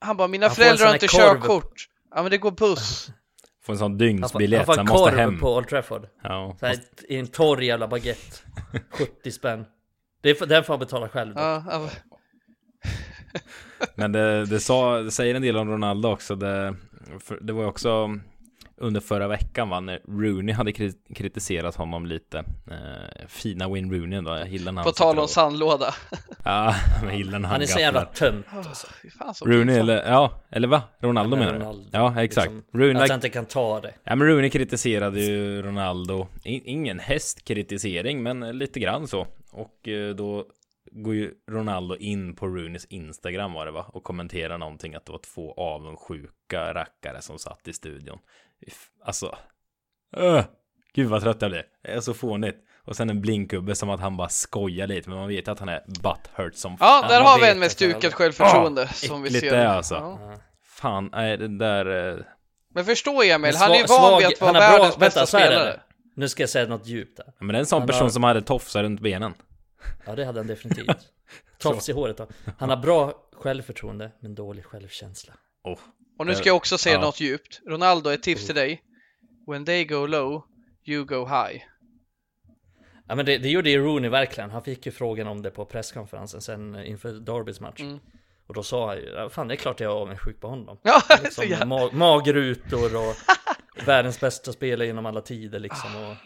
[0.00, 1.18] Han bara, mina Han föräldrar har inte korv.
[1.20, 1.88] körkort.
[2.14, 3.10] Ja men det går buss.
[3.66, 5.40] Får en sån Han får, dygnsbiljett han får han måste hem.
[5.40, 6.06] på Old Trafford.
[6.22, 6.56] Ja.
[6.60, 6.76] Så här,
[7.08, 8.36] I en torr jävla baguette.
[8.90, 9.64] 70 spänn.
[10.22, 11.34] Det är, den får han betala själv.
[11.34, 11.40] då.
[11.40, 11.88] Ja, ja,
[13.94, 16.34] Men det, det, sa, det säger en del om Ronaldo också.
[16.36, 16.74] Det,
[17.40, 18.18] det var ju också
[18.80, 22.38] under förra veckan va, när Rooney hade kri- kritiserat honom lite.
[22.70, 25.94] Eh, fina Win Rooney då, jag gillar när på tal om sandlåda.
[26.44, 26.74] Ja,
[27.04, 28.86] men gillar när han, Han är så jävla tönt alltså.
[29.02, 30.82] Fy fan så Rooney eller, ja, eller va?
[31.00, 31.84] Ronaldo Men menar du?
[31.92, 32.52] Ja, exakt.
[32.52, 33.94] Liksom, Rooney, att han inte kan ta det.
[34.04, 36.26] ja, men Rooney kritiserade ju Ronaldo.
[36.44, 39.26] I, ingen hästkritisering, men lite grann så.
[39.50, 40.44] Och eh, då
[40.92, 43.86] går ju Ronaldo in på Rooneys Instagram var det va?
[43.92, 48.18] Och kommenterar någonting att det var två avundsjuka rackare som satt i studion.
[49.04, 49.36] Alltså,
[50.16, 50.44] öh,
[50.94, 51.64] gud vad trött jag blir.
[51.82, 52.64] Det är så fånigt.
[52.84, 55.68] Och sen en blinkgubbe som att han bara skojar lite, men man vet att han
[55.68, 59.30] är butthurt som Ja, Ja, där har vi en med stukat självförtroende Ah, som vi
[59.30, 59.50] ser.
[59.50, 59.94] det är alltså.
[59.94, 60.34] Ja.
[60.64, 62.12] Fan, nej det där...
[62.18, 62.24] eh,
[62.74, 65.20] Men förstå Emil, Men han är ju van vid att vara har bra- världens bästa
[65.20, 65.80] vänta, spelare.
[66.16, 67.26] Nu ska jag säga något djupt där.
[67.38, 69.34] Men det är en sån Han person har- som hade tofsar runt benen.
[70.06, 70.96] Ja det hade han definitivt.
[71.58, 72.26] Tofs i håret då.
[72.58, 75.32] Han har bra självförtroende men dålig självkänsla.
[75.64, 75.78] Oh.
[76.18, 77.00] Och nu ska jag också säga Ja.
[77.00, 77.60] något djupt.
[77.66, 78.82] Ronaldo, ett tips till dig.
[79.46, 80.42] When they go low,
[80.84, 81.62] you go high.
[83.08, 84.50] Ja men det, det gjorde ju Rooney verkligen.
[84.50, 87.80] Han fick ju frågan om det på presskonferensen sen inför Derbys match.
[87.80, 87.98] Mm.
[88.46, 90.78] Och då sa han ju, "Ja, fan det är klart jag är avundsjuk på honom.
[90.82, 93.14] Ja, Liksom, ma- magrutor och
[93.86, 95.96] världens bästa spelare genom alla tider liksom.
[95.96, 96.16] Och,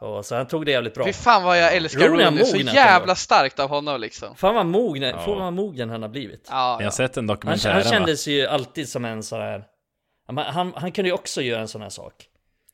[0.00, 1.04] och så han tog det jävligt bra.
[1.04, 4.36] Fy fan vad jag älskar Rooney Rooney, så jävla starkt av honom liksom.
[4.36, 5.18] Fan vad mogen, Ja.
[5.18, 6.48] fan vad mogen han har blivit.
[6.50, 6.90] Ja, Jag har ja.
[6.90, 7.90] sett en Han, dokumentär han va?
[7.90, 9.64] kändes ju alltid som en sån här...
[10.26, 12.14] Ja, men Han, han kunde ju också göra en sån här sak.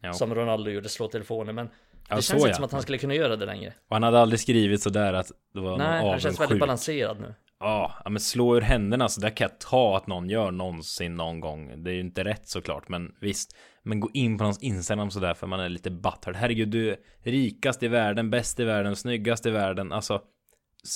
[0.02, 0.12] Ja.
[0.12, 1.54] Som Ronaldo gjorde, slå telefonen.
[1.54, 1.70] Men
[2.08, 2.48] Ja, det så känns ja.
[2.48, 3.72] inte som att han skulle kunna göra det längre.
[3.88, 7.20] Och han hade aldrig skrivit sådär att det var Nej, någon han känns väldigt balanserad
[7.20, 7.34] nu.
[7.60, 11.14] Ja, ja, men slå ur händerna så där kan jag ta att någon gör någonsin
[11.14, 11.84] någon gång.
[11.84, 13.56] Det är ju inte rätt såklart, men visst.
[13.88, 16.36] Men gå in på någons Instagram sådär för man är lite butthurt.
[16.36, 19.92] Herregud, du är rikast i världen, bäst i världen, snyggast i världen.
[19.92, 20.20] Alltså,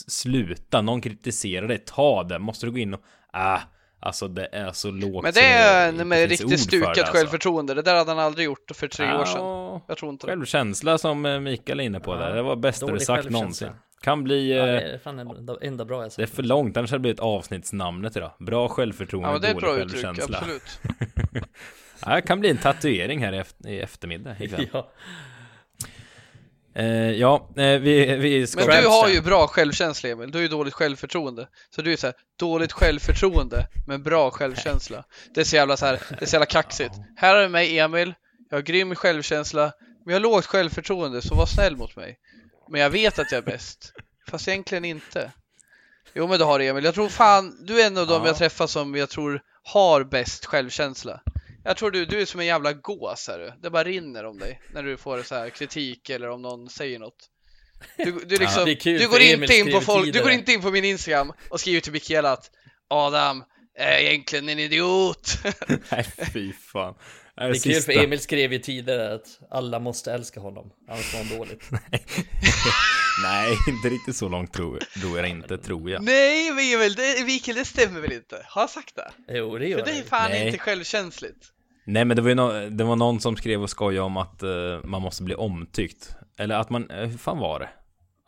[0.09, 0.83] sluta.
[0.83, 2.39] Någon kritiserar dig, ta det.
[2.39, 3.01] Måste du gå in och,
[3.33, 3.59] ah,
[4.01, 5.23] alltså det är så lågt.
[5.23, 7.17] Men det är en med riktigt stukat det, alltså.
[7.17, 7.75] självförtroende.
[7.75, 9.41] Det där hade han aldrig gjort för tre år sedan.
[9.41, 10.31] Ja, Jag tror inte det.
[10.33, 12.35] Självkänsla som eh, Mikael är inne på Ja, där.
[12.37, 13.69] Det var bästa du sagt någonsin.
[14.03, 14.57] Kan bli...
[14.57, 15.17] Ja, det Eh, är fan
[15.47, 18.31] det enda bra jag det är för långt, annars hade det blivit avsnittsnamnet idag.
[18.39, 20.39] Bra självförtroende, Ja, det är dålig bra uttryck, självkänsla.
[20.39, 20.81] absolut.
[22.07, 24.69] Ja, det kan bli en tatuering här i, efter, i eftermiddag ikväll.
[24.73, 24.91] Ja.
[26.75, 28.67] Eh, ja, eh, vi, vi ska...
[28.67, 31.49] Men du har ju bra självkänsla Emil, du har ju dåligt självförtroende.
[31.71, 35.05] Så du är så här, dåligt självförtroende men bra självkänsla.
[35.35, 36.95] Det är så jävla så här, det är så jävla kaxigt.
[37.17, 38.15] Här du mig Emil,
[38.51, 39.73] jag har grym självkänsla,
[40.05, 42.19] Men jag har lågt självförtroende, så var snäll mot mig.
[42.71, 43.93] Men jag vet att jag är bäst.
[44.29, 45.31] Fast egentligen inte.
[46.15, 46.85] Jo men det har du Emil.
[46.85, 48.29] Jag tror fan, du är en av dem Ja.
[48.29, 51.21] jag träffar som jag tror har bäst självkänsla.
[51.65, 53.53] Jag tror du, du är som en jävla gås är du.
[53.63, 56.99] Det bara rinner om dig när du får så här kritik eller om någon säger
[56.99, 57.29] något.
[57.97, 60.63] Du, du, liksom, är kul du går inte in på folk, du går inte in
[60.63, 62.51] på min Instagram och skriver till Mikaela att
[62.89, 63.45] Adam
[63.79, 65.39] är egentligen en idiot.
[65.91, 66.95] Nej, fy fan.
[67.37, 71.15] Det, Det är kul för Emil skrev ju tidigare att alla måste älska honom, annars
[71.15, 71.71] mår han dåligt.
[73.23, 76.03] Nej, inte riktigt så långt tror jag, tror jag inte, tror jag.
[76.03, 78.47] Nej men Emil, det, Mikael det stämmer väl inte?
[78.49, 79.11] Har jag sagt det?
[79.29, 80.47] Jo, det gör För det är fan Nej.
[80.47, 81.47] inte självkänsligt.
[81.87, 84.43] Nej men det var ju no det var någon som skrev och skojade om att
[84.43, 84.51] eh,
[84.85, 86.17] man måste bli omtyckt.
[86.39, 87.69] Eller att man, eh, hur fan var det?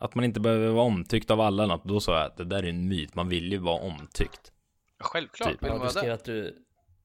[0.00, 1.84] Att man inte behöver vara omtyckt av alla något.
[1.84, 4.52] Då sa jag att det där är en myt, man vill ju vara omtyckt.
[5.00, 5.62] Självklart Typ.
[5.62, 6.14] vill Ja, man du vara skrev det.
[6.14, 6.54] att du...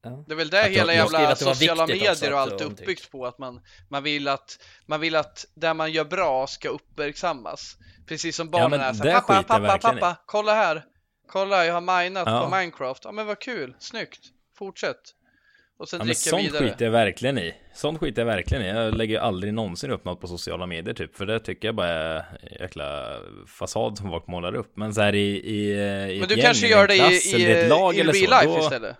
[0.01, 0.23] Ja.
[0.27, 3.11] Det är väl det Att hela jag jävla sociala medier och allt du är uppbyggt
[3.11, 3.25] på.
[3.25, 7.77] Att man, man, vill att, man vill att det man gör bra ska uppmärksammas.
[8.07, 10.83] Precis som barnen men är så det här, pappa, pappa, verkligen i." pappa, kolla här.
[11.27, 12.43] Kolla, jag har minat Ja.
[12.49, 13.05] på Minecraft.
[13.05, 14.19] Ja men vad kul, snyggt.
[14.57, 14.99] Fortsätt.
[15.79, 16.69] Och sen Ja, men sånt vidare.
[16.69, 17.53] skiter jag verkligen i.
[17.73, 18.67] Sånt skiter jag verkligen i.
[18.67, 21.15] Jag lägger ju aldrig någonsin upp något på sociala medier typ.
[21.15, 23.17] För det tycker jag bara är en jäkla
[23.59, 24.77] fasad som folk målar upp.
[24.77, 25.71] Men så här i, i,
[26.15, 28.97] i Men du kanske gör det i, i, i eller real life då, istället.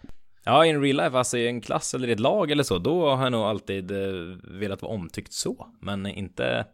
[0.49, 2.77] Ja, i en real life, alltså i en klass eller i ett lag eller så,
[2.77, 3.97] då har jag nog alltid eh,
[4.43, 5.67] velat vara omtyckt så.
[5.81, 6.65] Men inte...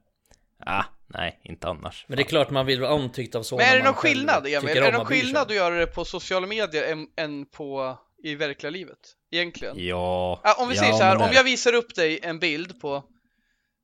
[0.65, 2.05] Ah, nej, inte annars.
[2.07, 4.47] Men det är klart man vill vara omtyckt av så Men är det någon skillnad
[4.47, 4.78] Emil?
[4.78, 8.69] Är det någon skillnad att göra det på sociala medier än, än på i verkliga
[8.69, 8.99] livet?
[9.32, 9.76] Egentligen?
[9.78, 10.41] Ja...
[10.43, 13.03] Ja, om vi ja, säger så här, om jag visar upp dig en bild på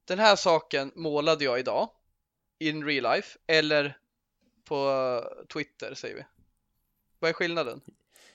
[0.08, 1.90] den här saken målade jag idag
[2.60, 3.98] in real life eller
[4.68, 5.24] på
[5.54, 6.24] Twitter säger vi.
[7.20, 7.82] Vad är skillnaden?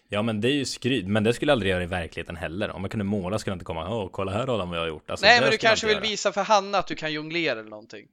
[0.09, 1.07] Ja, men det är ju skryt.
[1.07, 2.71] Men det skulle jag aldrig göra i verkligheten heller.
[2.71, 4.89] Om jag kunde måla skulle jag inte komma Åh, kolla här Adam vad jag har
[4.89, 5.11] gjort.
[5.11, 6.07] Alltså, Nej, men du kanske vill göra.
[6.07, 8.07] visa för Hanna att du kan jonglera eller någonting.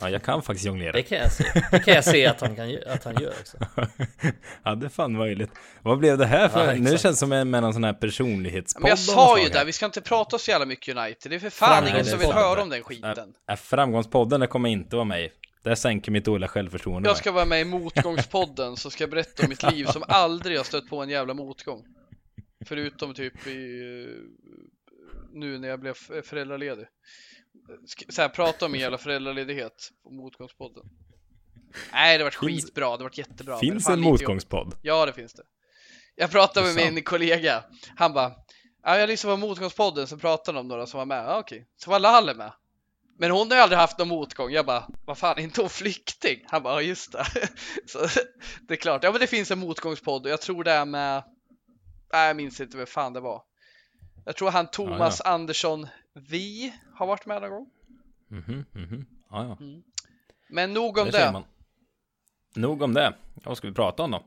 [0.00, 0.92] Ja, jag kan faktiskt jonglera.
[0.92, 1.44] Det kan jag se.
[1.70, 3.56] Det kan jag se att han, kan, att han gör också.
[4.64, 5.50] ja, det är fan möjligt.
[5.82, 6.66] Vad blev det här för?
[6.66, 8.82] Ja, nu känns det som en, med någon sån här personlighetspodd.
[8.82, 11.30] Men jag sa ju det, vi ska inte prata så jävla mycket United.
[11.32, 13.34] Det är för fan Nej, ingen som vill höra om den skiten.
[13.50, 15.32] Äh, Framgångspodden, det kommer inte vara mig.
[15.62, 17.08] Det sänker mitt dåliga självförtroende.
[17.08, 20.56] Jag ska vara med i Motgångspodden så ska jag berätta om mitt liv som aldrig
[20.56, 21.84] har stött på en jävla motgång.
[22.66, 23.78] Förutom typ i
[25.32, 26.86] nu när jag blev föräldraledig.
[28.08, 30.84] Så här, prata om min jävla föräldraledighet på Motgångspodden.
[31.92, 33.58] Nej, det vart skitbra, det vart jättebra.
[33.58, 34.74] Finns en motgångspodd?
[34.82, 35.42] Ja, det finns det.
[36.14, 37.64] Jag pratade med min kollega.
[37.96, 38.32] Han bara,
[38.82, 41.24] ja, jag lyssnade på Motgångspodden så pratade de om några som var med.
[41.24, 42.52] Ja, okej, så var Lalle med.
[43.20, 44.50] Men hon har ju aldrig haft någon motgång.
[44.50, 46.44] Jag bara, vad fan, är inte hon flykting?
[46.46, 47.26] Han bara, ja just det.
[47.86, 47.98] Så
[48.68, 51.22] det är klart, ja men det finns en motgångspodd och jag tror det är med,
[52.12, 53.42] nej jag minns inte vad fan det var.
[54.24, 57.70] Jag tror han Thomas Andersson Vi har varit med någon gång.
[58.28, 59.06] Mhm, mhm.
[59.30, 59.58] Ja, ja.
[60.50, 61.42] Men nog om Det det.
[62.54, 63.14] Nog om det.
[63.34, 64.24] Vad ska vi prata om då?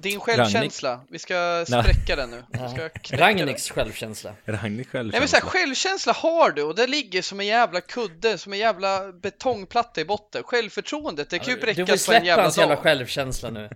[0.00, 2.44] Din självkänsla, vi ska spräcka den nu.
[2.52, 3.12] Vi.
[3.12, 4.34] Ragnhilds självkänsla.
[4.44, 5.10] Ragnhild själv.
[5.10, 8.52] Nej men så här, självkänsla har du och det ligger som en jävla kudde, som
[8.52, 10.42] en jävla betongplatta i botten.
[10.42, 12.82] Självförtroendet, det kan ju Du bräckas får på en släppa jävla hans jävla dag.
[12.84, 13.70] självkänsla nu.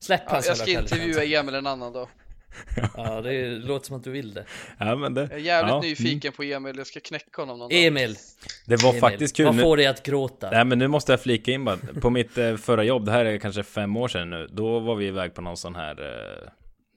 [0.00, 1.40] Släpp Ja, hans jag jävla ska intervjua självkänsla.
[1.40, 2.08] Emil en annan dag.
[2.96, 4.44] Ja, det låter som att du vill det.
[4.78, 5.88] Ja, men det, Jag är jävligt ja, mm.
[5.88, 7.84] nyfiken på Emil, jag ska knäcka honom någon dag.
[7.84, 8.16] Emil,
[8.66, 9.46] Det var Emil faktiskt kul.
[9.46, 10.50] vad får dig att gråta?
[10.50, 11.76] nej, men nu måste jag flika in bara.
[12.00, 14.48] På mitt eh, förra jobb, det här är kanske fem år sedan nu.
[14.52, 16.48] Då var vi iväg på någon sån här, eh,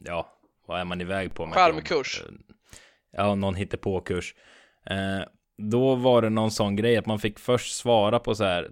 [0.06, 0.38] ja,
[0.68, 1.45] vad är man iväg på?
[2.20, 2.30] jobb?
[2.30, 2.36] Eh,
[3.18, 4.36] Ja, någon hittepåkurs.
[5.58, 8.72] Då var det någon sån grej att man fick först svara på så här,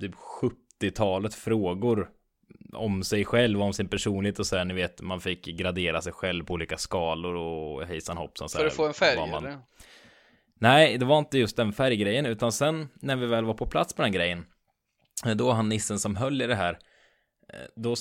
[0.00, 0.14] typ
[0.80, 2.08] 70-talet frågor
[2.76, 6.12] om sig själv, om sin personlighet och så här, ni vet, man fick gradera sig
[6.12, 9.58] själv på olika skalor och hejsan hoppsan så För att få en färg man, eller?
[10.58, 13.94] Nej, det var inte just den färggrejen, utan sen när vi väl var på plats
[13.94, 14.44] på den grejen,
[15.34, 16.78] då han nissen som höll i det här,
[17.52, 17.94] eh, då,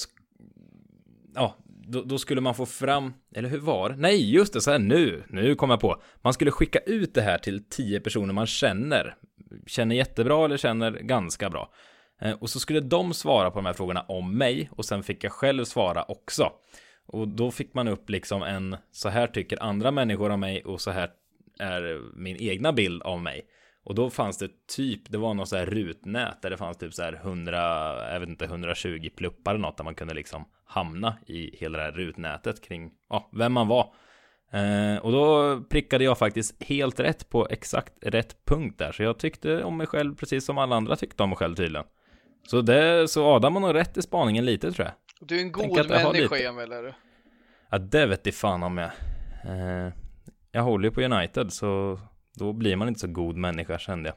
[1.36, 1.58] ja,
[1.88, 3.96] då, då skulle man få fram, eller hur var det?
[3.96, 6.02] Nej, just det, så här nu, nu kom jag på.
[6.22, 9.16] Man skulle skicka ut det här till tio personer man känner,
[9.68, 11.74] känner jättebra eller känner ganska bra.
[12.22, 15.24] Eh, och så skulle de svara på de här frågorna om mig och sen fick
[15.24, 16.52] jag själv svara också.
[17.06, 20.82] Och då fick man upp liksom en, så här tycker andra människor om mig och
[20.82, 21.12] så här
[21.60, 23.42] är min egna bild av mig.
[23.86, 26.94] Och då fanns det typ, det var något så här rutnät där det fanns typ
[26.94, 31.18] så här 100, jag vet inte, 120 pluppar eller något där man kunde liksom hamna
[31.28, 33.94] i hela det här rutnätet kring, ja, vem man var.
[34.52, 38.92] Eh, och då prickade jag faktiskt helt rätt på exakt rätt punkt där.
[38.92, 41.86] Så jag tyckte om mig själv precis som alla andra tyckte om mig själv tydligen.
[42.48, 44.94] Så det, så Adam har nog rätt i spaningen lite tror jag.
[45.28, 46.38] Du är en Tänk god har människa.
[46.38, 46.94] Emil är du.
[47.70, 48.92] Ja, det vet i fan om jag.
[49.46, 49.94] Eh,
[50.52, 52.00] jag håller ju på United så
[52.36, 54.16] Då blir man inte så god människa kände jag.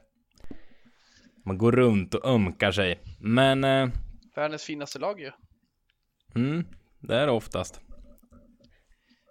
[1.45, 2.99] Man går runt och ömkar sig.
[3.19, 3.89] Men, eh,
[4.35, 5.31] Världens finaste lag ju.
[6.35, 6.65] mm,
[6.99, 7.81] det är det oftast.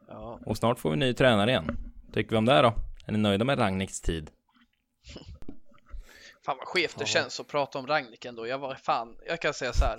[0.08, 0.40] Ja.
[0.46, 1.76] Och snart får vi ny tränare igen.
[2.12, 2.74] Tycker vi om det då?
[3.06, 4.30] Är ni nöjda med Ragniks tid?
[6.46, 7.06] Fan vad skevt det Ja.
[7.06, 8.46] känns att prata om Ragnik ändå.
[8.46, 9.98] Jag var fan, jag kan säga så här.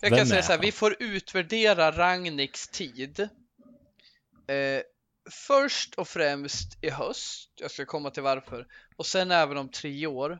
[0.00, 3.20] Jag Vem kan säga så här, vi får utvärdera Ragniks tid.
[4.48, 4.82] Eh,
[5.30, 7.50] först och främst i höst.
[7.56, 8.66] Jag ska komma till varför.
[8.96, 10.38] Och sen även om tre år.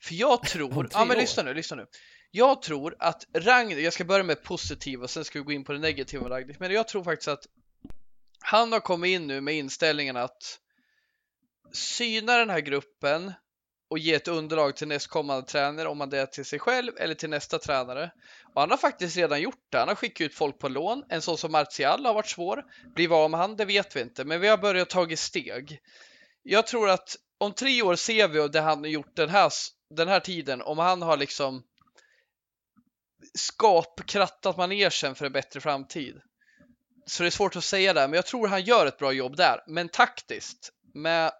[0.00, 1.20] För jag tror, ja men år?
[1.20, 1.86] lyssna nu, lyssna nu.
[2.30, 5.64] Jag tror att Ragnik, jag ska börja med positiva och sen ska vi gå in
[5.64, 6.58] på det negativa med Ragnik.
[6.60, 7.46] Men jag tror faktiskt att
[8.40, 10.58] han har kommit in nu med inställningen att
[11.72, 13.32] syna den här gruppen
[13.92, 17.14] och ge ett underlag till nästkommande tränare om man det är till sig själv eller
[17.14, 18.10] till nästa tränare.
[18.54, 19.78] Och han har faktiskt redan gjort det.
[19.78, 21.04] Han har skickat ut folk på lån.
[21.08, 22.64] En sån som Martial har varit svår.
[22.94, 24.24] Blir av med han, det vet vi inte.
[24.24, 25.80] Men vi har börjat ta steg.
[26.42, 29.50] Jag tror att om tre år ser vi det han har gjort den här,
[29.90, 30.62] den här tiden.
[30.62, 31.62] Om han har liksom
[33.34, 36.20] skapkrattat manegen för en bättre framtid.
[37.06, 39.36] Så det är svårt att säga där, men jag tror han gör ett bra jobb
[39.36, 39.60] där.
[39.66, 41.32] Men taktiskt, med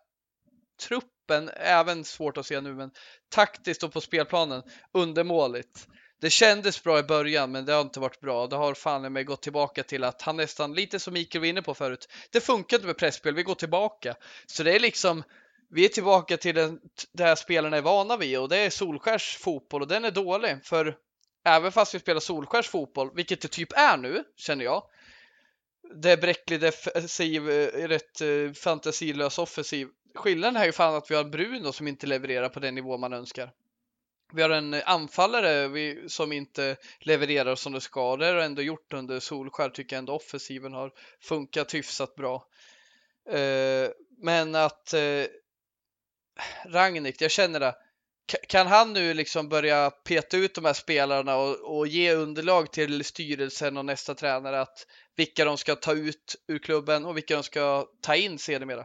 [1.23, 2.91] toppen, även svårt att se nu, men
[3.29, 4.63] taktiskt och på spelplanen,
[4.93, 5.87] undermåligt.
[6.21, 8.47] Det kändes bra i början, men det har inte varit bra.
[8.47, 11.63] Det har fan med gått tillbaka till att han nästan, lite som Mikael var inne
[11.63, 14.15] på förut, det funkar inte med pressspel, vi går tillbaka.
[14.47, 15.23] Så det är liksom,
[15.71, 16.81] vi är tillbaka till den,
[17.13, 20.57] det här spelarna är vana vid och det är Solskärs fotboll och den är dålig.
[20.65, 20.97] För
[21.45, 24.83] även fast vi spelar Solskärs fotboll, vilket det typ är nu, känner jag,
[25.95, 29.89] det är bräcklig defensiv, eh, rätt eh, fantasilös offensiv.
[30.15, 33.13] Skillnaden är ju fan att vi har Bruno som inte levererar på den nivå man
[33.13, 33.53] önskar.
[34.33, 35.71] Vi har en anfallare
[36.09, 38.17] som inte levererar som det ska.
[38.17, 42.47] Det har ändå gjort under Solskär tycker jag ändå offensiven har funkat hyfsat bra.
[43.31, 45.25] Eh, men att eh,
[46.67, 47.75] Ragnik, jag känner det.
[48.49, 53.05] Kan han nu liksom börja peta ut de här spelarna och, och ge underlag till
[53.05, 54.87] styrelsen och nästa tränare att
[55.17, 58.85] vilka de ska ta ut ur klubben och vilka de ska ta in sedermera.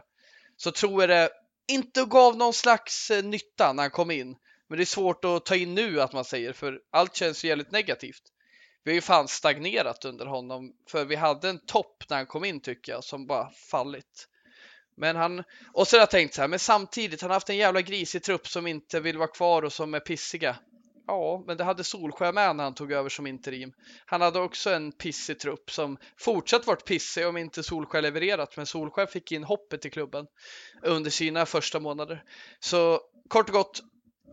[0.60, 1.30] Så tror jag det
[1.68, 4.36] inte gav någon slags eh, nytta när han kom in.
[4.68, 7.48] Men det är svårt att ta in nu att man säger för allt känns ju
[7.48, 8.22] jävligt negativt.
[8.84, 12.44] Vi har ju fan stagnerat under honom för vi hade en topp när han kom
[12.44, 14.28] in tycker jag som bara fallit.
[14.96, 17.56] Men han, och så har jag tänkt så här, men samtidigt, han har haft en
[17.56, 20.56] jävla grisig trupp som inte vill vara kvar och som är pissiga.
[21.08, 23.72] Ja, men det hade Solsjö med när han tog över som interim.
[24.06, 28.66] Han hade också en pissig trupp som fortsatt varit pissig om inte Solsjö levererat, men
[28.66, 30.26] Solsjö fick in hoppet i klubben
[30.82, 32.24] under sina första månader.
[32.60, 33.82] Så kort och gott,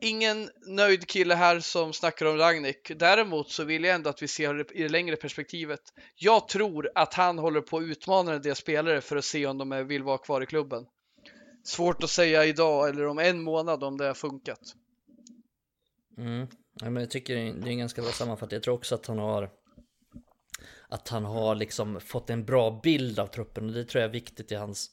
[0.02, 2.92] ingen nöjd kille här som snackar om Ragnik.
[2.96, 5.82] Däremot så vill jag ändå att vi ser det i det längre perspektivet.
[6.16, 9.58] Jag tror att han håller på att utmana en del spelare för att se om
[9.58, 10.86] de vill vara kvar i klubben.
[11.64, 14.60] Svårt att säga idag eller om en månad om det har funkat.
[16.18, 16.48] Mm.
[16.82, 18.56] Ja, men jag tycker det är en ganska bra sammanfattning.
[18.56, 19.50] Jag tror också att han har
[20.90, 24.14] att han har liksom fått en bra bild av truppen och det tror jag är
[24.14, 24.90] viktigt i hans,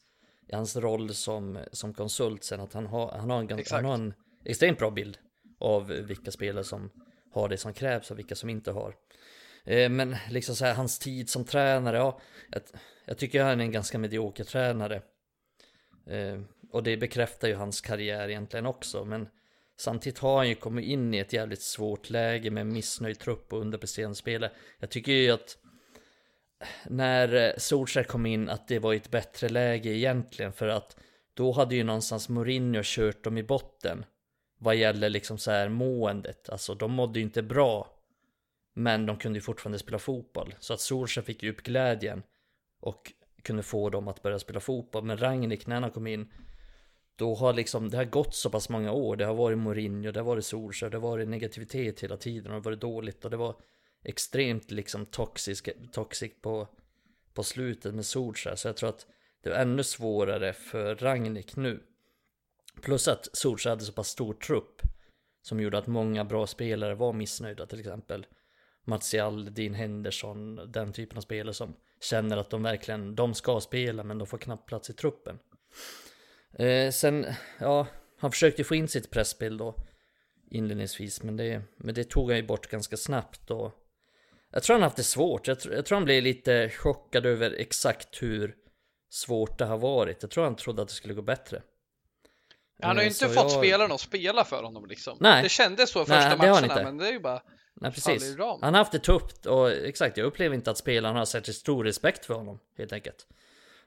[0.49, 3.85] i hans roll som, som konsult sen att han har, han, har en, ganska- han
[3.85, 4.14] har en
[4.45, 5.18] extremt bra bild
[5.61, 6.91] av vilka spelare som
[7.33, 8.95] har det som krävs och vilka som inte har.
[9.64, 12.20] Eh, Men liksom så här, hans tid som tränare, ja,
[12.51, 12.62] jag,
[13.05, 15.03] jag tycker han är en ganska medioker tränare.
[16.07, 19.28] Eh, Och det bekräftar ju hans karriär egentligen också, men
[19.76, 23.60] Samtidigt har han ju kommit in i ett jävligt svårt läge med missnöjd trupp och
[23.60, 24.52] underpresterande spelare.
[24.78, 25.58] Jag tycker ju att
[26.86, 30.96] när eh, Solskjaer kom in att det var ett bättre läge egentligen för att
[31.34, 34.04] då hade ju någonstans Mourinho kört dem i botten
[34.58, 36.48] vad gäller liksom så här måendet.
[36.48, 37.98] Alltså de mådde ju inte bra.
[38.74, 40.54] Men de kunde ju fortfarande spela fotboll.
[40.58, 42.22] Så att Solskjaer fick ju upp glädjen
[42.80, 43.12] och
[43.42, 45.04] kunde få dem att börja spela fotboll.
[45.04, 46.32] Men Rangnick när han kom in
[47.16, 49.16] då har liksom, det har gått så pass många år.
[49.16, 52.50] Det har varit Mourinho, det har varit Solskjaer, det har varit negativitet hela tiden och
[52.50, 53.56] det har varit dåligt och det var
[54.04, 56.68] extremt liksom toxisk, toxic på,
[57.34, 58.56] på slutet med Solskjaer.
[58.56, 59.06] Så jag tror att
[59.42, 61.82] det var ännu svårare för Ragnik nu.
[62.82, 64.82] Plus att Solskjaer hade så pass stor trupp
[65.42, 68.26] som gjorde att många bra spelare var missnöjda till exempel.
[68.84, 74.04] Martial, Dean Henderson, den typen av spelare som känner att de verkligen, de ska spela
[74.04, 75.38] men de får knappt plats i truppen.
[76.59, 77.26] Eh, sen,
[77.59, 77.86] ja,
[78.18, 79.74] han försökte få in sitt pressspel då
[80.50, 83.72] inledningsvis, men det, men det tog han ju bort ganska snabbt och
[84.50, 85.46] jag tror han haft det svårt.
[85.48, 88.55] Jag, tror- jag tror han blev lite chockad över exakt hur
[89.11, 90.22] svårt det har varit.
[90.22, 91.62] Jag tror han trodde att det skulle gå bättre.
[92.82, 95.16] Han har ju Eh, inte så fått jag- spelarna att spela för honom liksom.
[95.20, 95.42] Nej.
[95.42, 96.84] Det kändes så Nej, första han matcherna, inte.
[96.84, 97.42] men det är ju bara
[97.74, 98.36] Nej precis.
[98.38, 101.84] Han har haft det tufft och exakt, jag upplever inte att spelarna har särskilt stor
[101.84, 103.26] respekt för honom helt enkelt.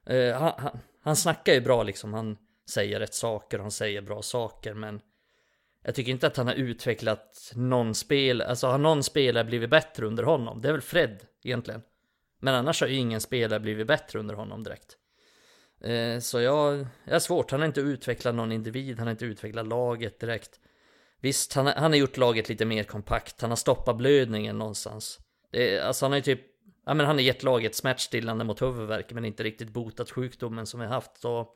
[0.06, 2.38] Eh, han, han, han snackar ju bra liksom, han
[2.70, 5.02] säger rätt saker och han säger bra saker men
[5.84, 10.06] jag tycker inte att han har utvecklat någon spel, alltså har någon spelare blivit bättre
[10.06, 10.62] under honom?
[10.62, 11.82] Det är väl Fred egentligen.
[12.40, 14.98] Men annars har ju ingen spelare blivit bättre under honom direkt.
[15.82, 19.26] Eh, så jag, jag är svårt, han har inte utvecklat någon individ, han har inte
[19.26, 20.60] utvecklat laget direkt.
[21.22, 25.20] Visst, han, han har gjort laget lite mer kompakt, han har stoppat blödningen någonstans.
[25.52, 26.42] Det, alltså han har ju typ,
[26.86, 30.80] ja men han har gett laget smärtstillande mot huvudvärk men inte riktigt botat sjukdomen som
[30.80, 31.18] vi haft.
[31.18, 31.48] Så,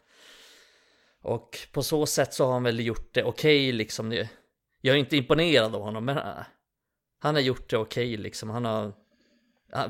[1.21, 4.11] och på så sätt så har han väl gjort det okej okay, liksom.
[4.81, 6.23] Jag är inte imponerad av honom men äh,
[7.19, 8.49] han har gjort det okej okay, liksom.
[8.49, 8.93] Han har,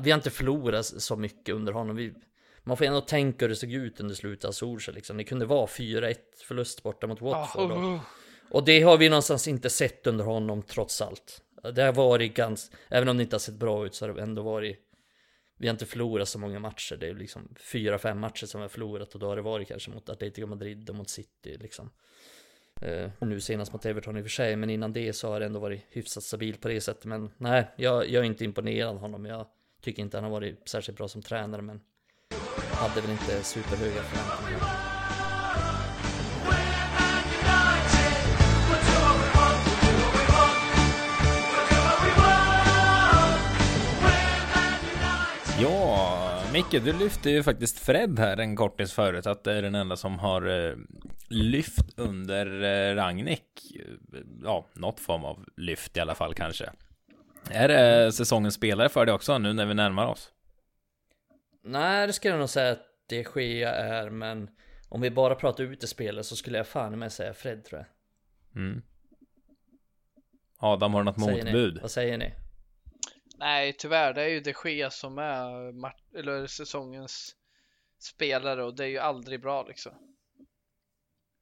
[0.00, 1.96] vi har inte förlorat så mycket under honom.
[1.96, 2.14] Vi,
[2.62, 5.16] man får ändå tänka hur det såg ut under slutet av Solskjaer liksom.
[5.16, 6.16] Det kunde vara 4-1
[6.46, 7.70] förlust borta mot Watford.
[7.70, 7.98] Och,
[8.50, 11.42] och det har vi någonstans inte sett under honom trots allt.
[11.74, 14.22] Det har varit ganska, även om det inte har sett bra ut så har det
[14.22, 14.89] ändå varit
[15.60, 18.62] vi har inte förlorat så många matcher, det är liksom fyra, fem matcher som vi
[18.62, 21.90] har förlorat och då har det varit kanske mot Atletico Madrid och mot City liksom.
[22.82, 25.46] Uh, Nu senast mot Everton i och för sig, men innan det så har det
[25.46, 27.04] ändå varit hyfsat stabilt på det sättet.
[27.04, 29.46] Men nej, jag, jag är inte imponerad av honom, jag
[29.80, 31.80] tycker inte han har varit särskilt bra som tränare men
[32.72, 34.89] Hade väl inte superhöga förväntningar.
[45.60, 49.74] Ja, Micke, du lyfte ju faktiskt Fred här en kortis förut, att det är den
[49.74, 50.76] enda som har eh,
[51.28, 53.76] lyft under eh, Ragnik.
[54.42, 56.70] Ja, något form av lyft i alla fall kanske.
[57.50, 60.32] Är det säsongens spelare för det också nu när vi närmar oss?
[61.64, 64.48] Nej, det skulle jag nog säga att det sker är, men
[64.88, 68.62] om vi bara pratar utespelare så skulle jag fan med säga Fred tror jag.
[68.62, 68.82] Mm.
[70.58, 71.78] Adam, har du något motbud?
[71.82, 72.32] Vad säger ni?
[73.40, 74.14] Nej, tyvärr.
[74.14, 75.72] Det är ju de Gea som är
[76.18, 77.34] eller säsongens
[77.98, 79.92] spelare och det är ju aldrig bra liksom.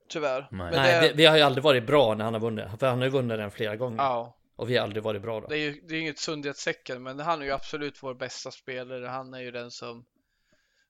[0.08, 0.48] Tyvärr.
[0.50, 1.08] Nej, Nej det...
[1.08, 2.64] vi, vi, har ju aldrig varit bra när han har vunnit.
[2.80, 3.98] För han har ju vunnit den flera gånger.
[3.98, 4.34] Ja.
[4.56, 5.46] Och vi har aldrig varit bra då.
[5.46, 9.06] Det är ju det är inget sundhetstecken, men han är ju absolut vår bästa spelare.
[9.06, 10.04] Han är ju den som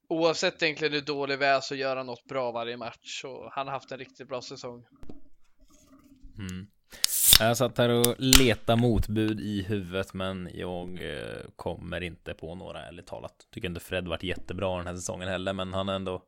[0.09, 3.66] oavsett egentligen hur dålig vi är så gör han något bra varje match och han
[3.66, 4.86] har haft en riktigt bra säsong.
[6.38, 6.66] Mm.
[7.41, 12.86] Jag satt här och letade motbud i huvudet men jag eh, kommer inte på några
[12.86, 13.32] ärligt talat.
[13.55, 16.22] Tycker inte Fred varit jättebra den här säsongen heller men han har ändå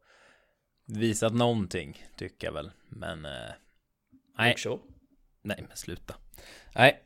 [0.86, 2.70] visat någonting tycker jag väl.
[2.88, 3.30] Men eh,
[4.38, 4.56] nej.
[5.42, 6.14] Nej men sluta.
[6.74, 7.00] Nej,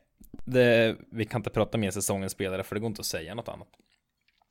[0.45, 3.47] det, vi kan inte prata mer säsongens spelare för det går inte att säga något
[3.47, 3.67] annat.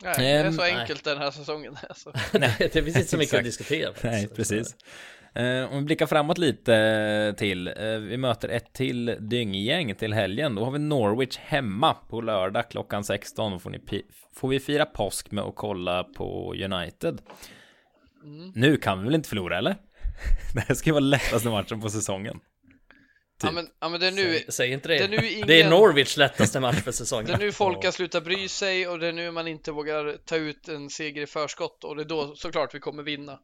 [0.03, 1.15] Nej, det är så enkelt nej.
[1.15, 1.77] den här säsongen.
[1.89, 2.13] Alltså.
[2.33, 3.95] nej, det finns inte så mycket att diskutera.
[3.95, 4.13] Faktiskt.
[4.13, 4.77] Nej, precis.
[5.35, 7.69] Eh, om vi blickar framåt lite till.
[7.69, 10.55] Eh, vi möter ett till dynggäng till helgen.
[10.55, 13.61] Då har vi Norwich hemma på lördag klockan 16.
[13.61, 13.81] Får, ni
[14.35, 17.21] får vi fira påsk med att kolla på United.
[18.25, 18.53] Mm.
[18.55, 19.77] Nu kan vi väl inte förlora eller?
[20.55, 22.41] det här ska ju vara lättaste matchen på säsongen.
[23.41, 23.51] Typ.
[23.51, 24.99] Ja, men, ja men det är nu Säg, säg inte det.
[24.99, 25.47] Det är, nu ingen...
[25.47, 27.27] det är Norwich lättaste match för säsongen.
[27.27, 30.17] Det är nu folk har slutat bry sig och det är nu man inte vågar
[30.25, 33.39] ta ut en seger i förskott och det är då såklart vi kommer vinna.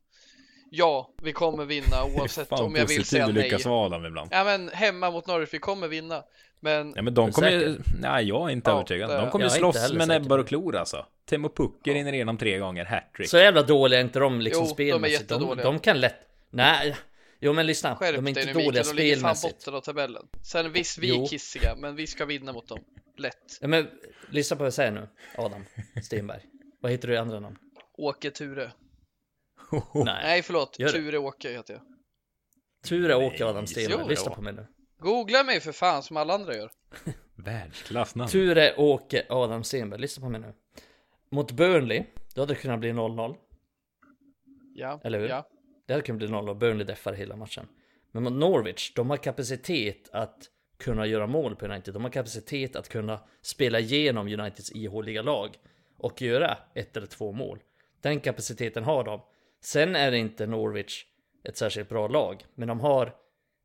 [0.70, 3.34] Ja, vi kommer vinna oavsett om jag vill säga nej.
[3.34, 4.30] lyckas vara ibland.
[4.32, 6.22] Ja, men hemma mot Norwich, vi kommer vinna.
[6.60, 6.92] Men...
[6.96, 7.78] Ja, men de kommer ju...
[8.00, 9.10] Nej, jag är inte ja, övertygad.
[9.10, 11.06] De kommer ju slåss med näbbar och klor alltså.
[11.26, 11.94] Timo Pucker ja.
[11.94, 13.28] rinner igenom tre gånger, hattrick.
[13.28, 15.28] Så jävla dåliga är inte de liksom jo, spelmässigt.
[15.28, 16.16] De, är de, de kan lätt...
[16.50, 16.96] Nej,
[17.42, 18.94] Jo men lyssna, Skärp de är inte dåliga spelmässigt.
[18.94, 20.26] De ligger botten av tabellen.
[20.42, 22.78] Sen visst, vi är kissiga, men vi ska vinna mot dem.
[23.16, 23.58] Lätt.
[23.60, 23.88] Ja, men
[24.30, 25.64] lyssna på vad jag säger nu, Adam
[26.02, 26.40] Stenberg.
[26.80, 27.56] vad heter du i andra namn?
[27.98, 28.72] Åke Ture.
[29.94, 30.04] Nej.
[30.22, 30.72] Nej, förlåt.
[30.72, 31.82] Ture Åke heter jag.
[32.84, 34.66] Ture Åke Adam Stenberg, lyssna på mig nu.
[34.98, 36.70] Googla mig för fan som alla andra gör.
[37.34, 38.30] Världsklassnamn.
[38.30, 40.54] Ture Åke Adam Stenberg, lyssna på mig nu.
[41.30, 42.04] Mot Burnley,
[42.34, 43.36] då hade det kunnat bli 0-0.
[44.74, 45.00] Ja.
[45.04, 45.28] Eller hur?
[45.28, 45.48] Ja.
[45.86, 47.68] Det hade kunnat bli 0 och Burnley deffar hela matchen.
[48.12, 51.94] Men mot Norwich, de har kapacitet att kunna göra mål på United.
[51.94, 55.58] De har kapacitet att kunna spela igenom Uniteds ihåliga lag
[55.96, 57.58] och göra ett eller två mål.
[58.00, 59.20] Den kapaciteten har de.
[59.60, 61.04] Sen är det inte Norwich
[61.44, 63.14] ett särskilt bra lag, men de har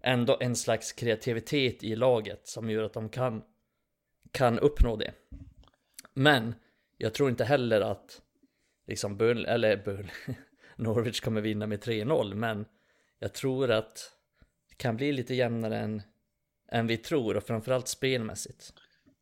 [0.03, 3.43] ändå en slags kreativitet i laget som gör att de kan,
[4.31, 5.13] kan uppnå det.
[6.13, 6.55] Men
[6.97, 8.21] jag tror inte heller att
[8.87, 10.11] liksom Burnley, eller Burnley,
[10.75, 12.65] Norwich kommer vinna med 3-0 men
[13.19, 14.11] jag tror att
[14.69, 16.01] det kan bli lite jämnare än,
[16.71, 18.73] än vi tror och framförallt spelmässigt.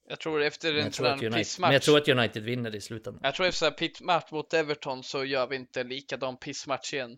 [0.07, 1.59] Jag tror efter en sån pissmatch.
[1.59, 3.21] Men jag tror att United vinner i slutändan.
[3.23, 7.17] Jag tror efter en pissmatch mot Everton så gör vi inte likadan pissmatch igen.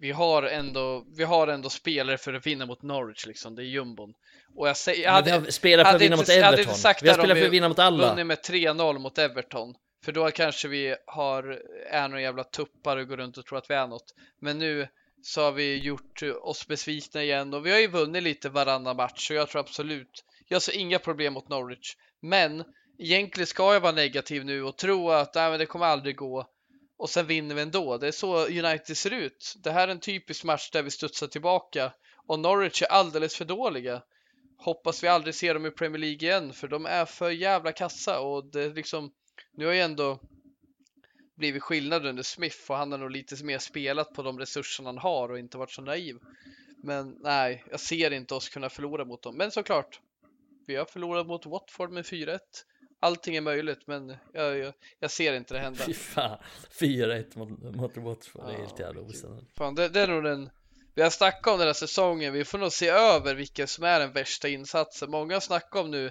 [0.00, 3.66] Vi har ändå, vi har ändå spelare för att vinna mot Norwich liksom, det är
[3.66, 4.14] jumbon.
[4.56, 6.56] Och jag säger, jag hade, vi har spelare för att vinna mot Everton.
[6.56, 8.08] vi har spelat för att vinna mot alla.
[8.08, 9.74] vunnit med 3-0 mot Everton.
[10.04, 13.70] För då kanske vi har, är några jävla tuppar och går runt och tror att
[13.70, 14.14] vi är något.
[14.40, 14.88] Men nu
[15.22, 19.26] så har vi gjort oss besvikna igen och vi har ju vunnit lite varannan match
[19.26, 21.96] så jag tror absolut, jag ser inga problem mot Norwich.
[22.20, 22.64] Men
[22.98, 26.48] egentligen ska jag vara negativ nu och tro att nej, men det kommer aldrig gå
[26.96, 27.98] och sen vinner vi ändå.
[27.98, 29.54] Det är så United ser ut.
[29.64, 31.92] Det här är en typisk match där vi studsar tillbaka
[32.26, 34.02] och Norwich är alldeles för dåliga.
[34.58, 38.20] Hoppas vi aldrig ser dem i Premier League igen för de är för jävla kassa
[38.20, 39.12] och det är liksom
[39.52, 40.20] nu har ju ändå
[41.36, 44.98] blivit skillnad under Smith och han har nog lite mer spelat på de resurserna han
[44.98, 46.18] har och inte varit så naiv.
[46.82, 49.36] Men nej, jag ser inte oss kunna förlora mot dem.
[49.36, 50.00] Men såklart,
[50.66, 52.38] vi har förlorat mot Watford med 4-1.
[53.00, 55.84] Allting är möjligt, men jag, jag, jag ser inte det hända.
[55.86, 56.38] Fy fan,
[56.80, 59.56] 4-1 mot, mot Watford, det är helt jävla osannolikt.
[59.56, 60.50] Fan, det, det är nog den
[60.96, 62.32] vi har snackat om den här säsongen.
[62.32, 65.10] Vi får nog se över vilken som är den värsta insatsen.
[65.10, 66.10] Många har snackat om nu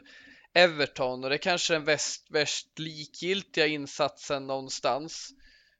[0.54, 5.30] Everton och det är kanske den väst, värst likgiltiga insatsen någonstans.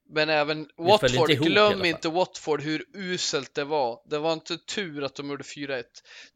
[0.08, 4.02] Men även Watford, ihop, glöm inte Watford hur uselt det var.
[4.10, 5.84] Det var inte tur att de gjorde 4-1.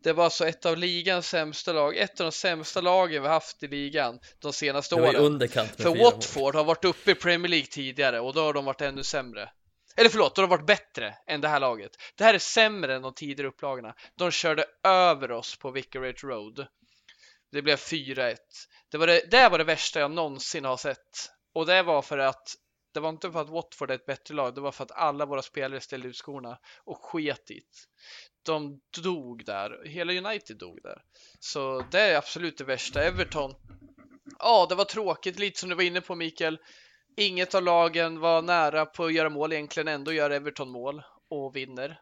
[0.03, 3.63] Det var alltså ett av ligans sämsta lag, ett av de sämsta lagen vi haft
[3.63, 5.17] i ligan de senaste åren.
[5.17, 8.81] Underkant För Watford har varit uppe i Premier League tidigare och då har de varit
[8.81, 9.51] ännu sämre.
[9.97, 11.91] Eller förlåt, då har de varit bättre än det här laget.
[12.15, 13.95] Det här är sämre än de tidigare upplagorna.
[14.17, 16.67] De körde över oss på Vicarage Road.
[17.53, 18.37] Det blev 4-1.
[18.91, 21.31] Det var det, det var det värsta jag någonsin har sett.
[21.55, 22.55] Och det var för att
[22.93, 25.27] det var inte för att Watford är ett bättre lag, det var för att alla
[25.27, 27.61] våra spelare ställde ut skorna och sket i
[28.43, 31.03] De dog där, hela United dog där.
[31.41, 33.03] Så det är absolut det värsta.
[33.03, 33.55] Everton,
[34.39, 36.59] ja, det var tråkigt, lite som du var inne på Mikael.
[37.17, 41.57] Inget av lagen var nära på att göra mål egentligen, ändå gör Everton mål och
[41.57, 42.01] vinner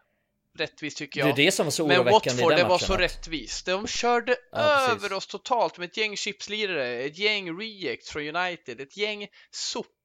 [0.59, 1.28] rättvist tycker jag.
[1.28, 3.66] Det är det som var så Men Watford, det var så rättvist.
[3.66, 5.12] De körde ja, över precis.
[5.12, 9.28] oss totalt med ett gäng chipslirare, ett gäng rejects från United, ett gäng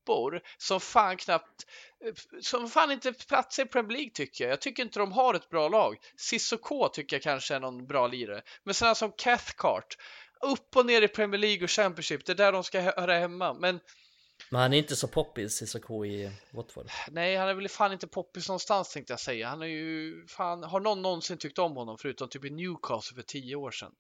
[0.01, 1.65] sopor som fan knappt
[2.41, 4.51] som fan inte platsar i Premier League tycker jag.
[4.51, 5.97] Jag tycker inte de har ett bra lag.
[6.15, 8.41] Sissoko tycker jag kanske är någon bra lirare.
[8.63, 9.97] Men sådana som Cathcart,
[10.41, 13.53] upp och ner i Premier League och Championship, det är där de ska höra hemma.
[13.53, 13.79] Men
[14.49, 16.89] men han är inte så poppis, Cissoko i Watford.
[17.11, 19.47] Nej, han är väl fan inte poppis någonstans tänkte jag säga.
[19.47, 23.21] Han är ju fan, har någon någonsin tyckt om honom förutom typ i Newcastle för
[23.21, 23.91] tio år sedan?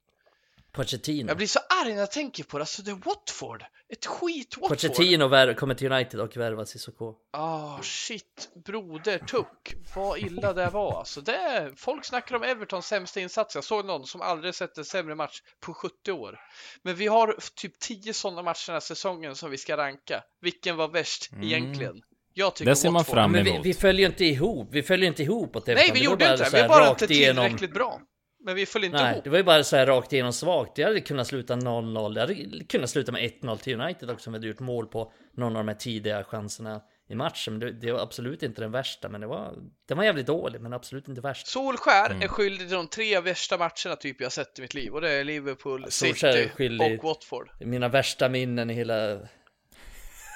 [0.71, 1.27] Pochettino.
[1.27, 2.61] Jag blir så arg när jag tänker på det.
[2.61, 3.63] Alltså det är Watford.
[3.89, 4.77] Ett skit Watford.
[4.77, 7.15] Pochettino kommer till United och värvar Cissoko.
[7.31, 8.49] Ah oh, shit.
[8.65, 9.75] Broder Tuck.
[9.95, 10.99] Vad illa det var.
[10.99, 13.55] Alltså det är, folk snackar om Evertons sämsta insats.
[13.55, 16.39] Jag såg någon som aldrig sett en sämre match på 70 år.
[16.81, 20.23] Men vi har typ 10 sådana matcher den här säsongen som vi ska ranka.
[20.41, 21.43] Vilken var värst mm.
[21.43, 22.01] egentligen?
[22.33, 23.47] Jag tycker det ser man fram emot.
[23.47, 24.69] Men vi, vi, följer inte ihop.
[24.71, 25.87] Vi följer inte ihop åt Everton.
[25.87, 26.61] Nej, vi gjorde inte det.
[26.61, 27.73] Vi var inte tillräckligt igenom...
[27.73, 28.01] bra.
[28.43, 29.23] Men vi föll inte Nej, ihop.
[29.23, 30.75] det var ju bara så här rakt igenom svagt.
[30.75, 32.13] Det hade kunnat sluta 0-0.
[32.13, 35.11] Det hade kunnat sluta med 1-0 till United också om vi hade gjort mål på
[35.37, 36.81] någon av de här tidiga chanserna
[37.11, 37.53] i matchen.
[37.53, 39.53] Men det, det, var absolut inte den värsta, men det var,
[39.87, 41.47] den var jävligt dålig, men absolut inte värst.
[41.47, 42.21] Solskär mm.
[42.21, 45.11] är skyldig till de tre värsta matcherna typ jag sett i mitt liv och det
[45.11, 47.49] är Liverpool, ja, City och Watford.
[47.59, 49.19] Mina värsta minnen i hela,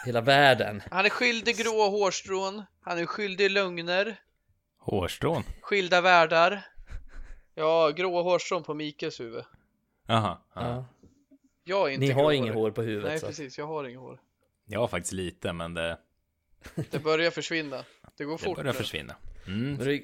[0.06, 0.82] hela världen.
[0.92, 4.16] Han är skyldig grå hårstrån, han är skyldig lögner.
[4.80, 5.44] Hårstrån?
[5.62, 6.75] Skilda världar.
[7.56, 9.44] Ja, gråa hårstrån på Mikaels huvud.
[10.08, 10.38] Jaha.
[10.54, 10.86] Ja.
[11.64, 13.10] Jag är inte Ni har inget hår på huvudet.
[13.10, 13.28] Nej, så.
[13.28, 13.58] precis.
[13.58, 14.20] Jag har inget hår.
[14.66, 16.00] Jag har faktiskt lite, men det...
[16.92, 17.84] Det börjar försvinna.
[18.18, 18.58] Det går fort.
[18.58, 18.80] Det börjar nu.
[18.80, 19.16] försvinna.
[19.48, 20.02] Mm.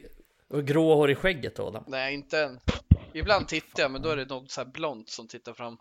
[0.47, 1.68] Och grå hår i skägget då?
[1.68, 1.84] Adam?
[1.88, 2.60] Nej, inte än.
[3.14, 5.78] Ibland tittar jag, men då är det något så här blont som tittar fram.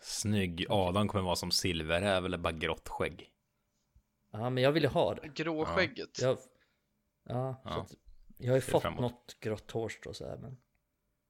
[0.00, 0.66] Snygg.
[0.68, 3.30] Adam kommer vara som silverräv eller bara grått skägg.
[4.32, 5.28] Ja, men jag vill ju ha det.
[5.28, 6.18] Gråskägget.
[6.22, 6.36] Ja,
[7.28, 7.86] ja, ja.
[8.38, 9.00] jag har ju fått framåt.
[9.00, 10.56] något grått hårstrå så här, men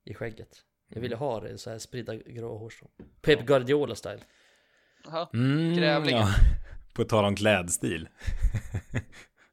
[0.07, 0.63] i skägget.
[0.89, 2.91] Jag ville ha det så här spridda grå hårstrån.
[3.23, 4.23] Pep Guardiola-style.
[5.05, 6.17] Jaha, mm, grävling.
[6.17, 6.29] Ja.
[6.95, 8.09] På tal om klädstil.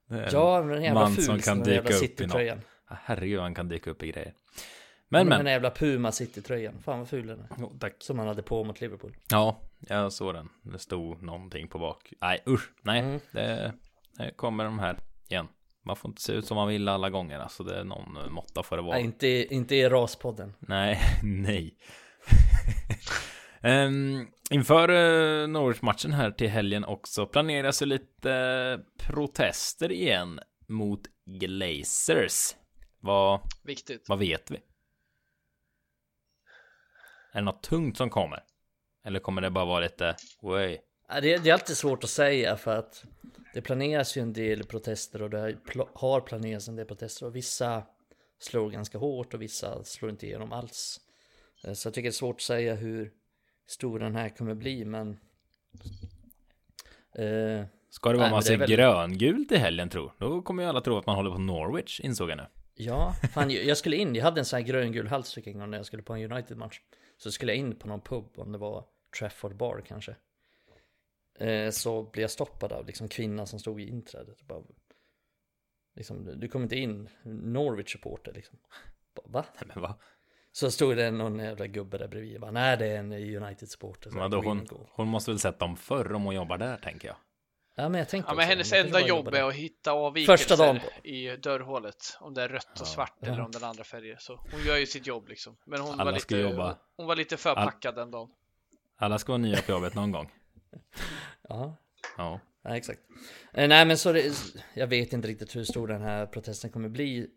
[0.32, 2.64] ja, men den jävla man ful som kan dyka upp i något.
[2.86, 4.34] Herregud, han kan dyka upp i grejer.
[5.10, 5.38] Men, men.
[5.38, 6.82] Den jävla Puma City-tröjan.
[6.82, 7.64] Fan vad ful den är.
[7.66, 7.95] Oh, tack.
[7.99, 9.16] Som han hade på mot Liverpool.
[9.30, 10.49] Ja, jag såg den.
[10.62, 12.14] Det stod någonting på bak.
[12.22, 12.72] Nej, usch.
[12.82, 13.20] Nej, mm.
[13.32, 13.74] det,
[14.18, 15.47] det kommer de här igen.
[15.86, 17.40] Man får inte se ut som man vill alla gånger.
[17.40, 18.96] Alltså det är någon måtta för det vara.
[18.96, 20.54] Nej, inte, inte i raspodden.
[20.60, 21.78] Nej, nej.
[23.64, 31.02] um, inför uh, Norwich-matchen här till helgen också planeras ju lite uh, protester igen mot
[31.26, 32.56] Glazers.
[33.00, 34.06] Vad, Viktigt.
[34.10, 34.56] vad vet vi?
[37.34, 38.44] Är det något tungt som kommer?
[39.06, 40.78] Eller kommer det bara vara lite, way?
[41.08, 43.06] Det, det är alltid svårt att säga för att
[43.54, 45.58] det planeras ju en del protester och det
[45.93, 47.84] har planerats en del protester och vissa
[48.39, 50.99] slår ganska hårt och vissa slår inte igenom alls.
[51.64, 53.12] Eh, så jag tycker det är svårt att säga hur
[53.68, 55.20] stor den här kommer bli men...
[57.16, 58.70] Eh, Ska det vara nej, massa väl...
[58.70, 62.30] gröngult i helgen tror Då kommer ju alla tro att man håller på Norwich insåg
[62.30, 62.45] jag nu.
[62.76, 65.78] Ja, fan jag skulle in, jag hade en sån här gröngul halsduk en gång när
[65.78, 66.82] jag skulle på en United-match.
[67.18, 68.86] Så skulle jag in på någon pub, om det var
[69.20, 70.16] Trafford Bar kanske.
[71.40, 74.42] Eh, så blev jag stoppad av liksom kvinnan som stod i inträdet.
[74.42, 74.62] Bara,
[75.96, 78.60] liksom, du kommer inte in, Norwich-supporter liksom.
[79.16, 79.46] Bara, Va?
[79.56, 79.96] Nej, men va?
[80.52, 82.42] Så stod det någon jävla gubbe där bredvid.
[82.42, 84.10] Bara, Nej, det är en United-supporter.
[84.10, 86.78] så Men jag Vadå, hon, hon måste väl sett dem förr om hon jobbar där,
[86.78, 87.18] tänker jag.
[87.76, 92.18] Ja, men jag tänkte Ja, men hennes enda jobb är att hitta avvikelser i dörrhålet.
[92.20, 93.28] Om det är rött och svart Ja.
[93.28, 94.18] eller om är andra färger.
[94.20, 95.58] Så hon gör ju sitt jobb liksom.
[95.66, 96.78] Men hon Alla var lite, jobba.
[96.98, 98.30] hon var lite för All- packad den dagen.
[98.96, 100.32] Alla ska vara nya på jobbet någon gång.
[101.49, 101.78] Ja,
[102.17, 102.39] Ja.
[102.61, 103.01] ja, exakt.
[103.53, 104.34] Eh, nej, men så det,
[104.74, 107.28] jag vet inte riktigt hur stor den här protesten kommer bli.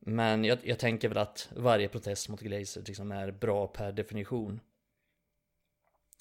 [0.00, 4.60] Men jag, jag tänker väl att varje protest mot Glazer liksom är bra per definition.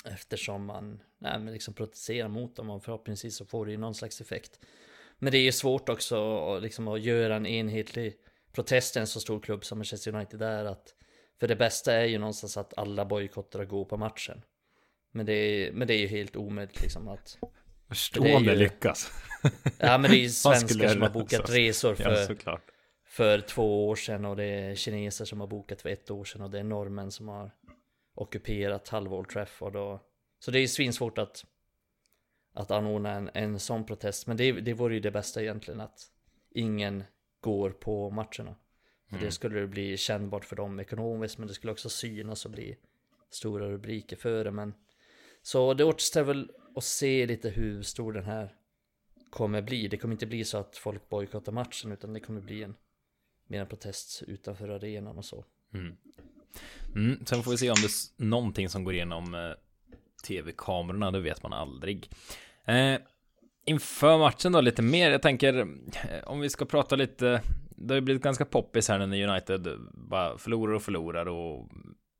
[0.05, 3.95] Eftersom man nej, men liksom protesterar mot dem och förhoppningsvis så får det ju någon
[3.95, 4.59] slags effekt.
[5.17, 8.17] Men det är ju svårt också liksom, att göra en enhetlig
[8.51, 10.65] protest i en så stor klubb som Manchester United är.
[10.65, 10.93] Att,
[11.39, 14.41] för det bästa är ju någonstans att alla bojkottar och går på matchen.
[15.11, 17.37] Men det är, men det är ju helt omöjligt liksom att
[17.87, 19.11] Förstå om det ju- lyckas.
[19.77, 22.61] Ja men det är ju svenskar som har bokat resor Ja, för, såklart.
[23.05, 26.41] för två år sedan och det är kineser som har bokat för ett år sedan
[26.41, 27.51] och det är norrmän som har
[28.15, 29.99] ockuperat halva Old Trafford och
[30.39, 31.45] Så det är svinsvårt att
[32.53, 35.99] att anordna en, en sån protest men det, det vore ju det bästa egentligen att
[36.51, 37.03] ingen
[37.41, 38.55] går på matcherna.
[39.11, 39.23] Mm.
[39.23, 42.77] det skulle bli kännbart för dem ekonomiskt men det skulle också synas och bli
[43.29, 44.73] stora rubriker för det men
[45.41, 48.55] så det återstår väl att se lite hur stor den här
[49.29, 49.87] kommer bli.
[49.87, 52.75] Det kommer inte bli så att folk bojkottar matchen utan det kommer bli en
[53.47, 55.45] mer en protest utanför arenan och så.
[55.73, 55.95] Mm.
[56.95, 59.51] Mm, sen får vi se om det är någonting som går igenom eh,
[60.27, 62.09] tv-kamerorna, det vet man aldrig.
[62.65, 62.95] Eh,
[63.65, 67.95] inför matchen då lite mer, jag tänker eh, om vi ska prata lite, det har
[67.95, 71.69] ju blivit ganska poppis här när United bara förlorar och förlorar och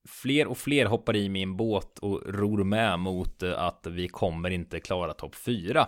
[0.08, 4.50] fler och fler hoppar i min båt och ror med mot eh, att vi kommer
[4.50, 5.88] inte klara topp 4.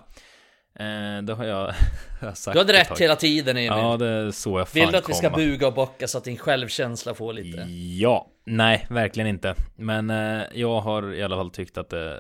[0.80, 1.74] Eh, det har jag,
[2.22, 3.00] jag sagt Du hade rätt tag.
[3.00, 3.68] hela tiden Emil.
[3.68, 5.38] Ja, det är så jag fan Vill du att vi ska komma.
[5.38, 7.58] buga och bocka så att din självkänsla får lite?
[8.00, 9.56] Ja, nej, verkligen inte.
[9.76, 12.20] Men eh, jag har i alla fall tyckt att det,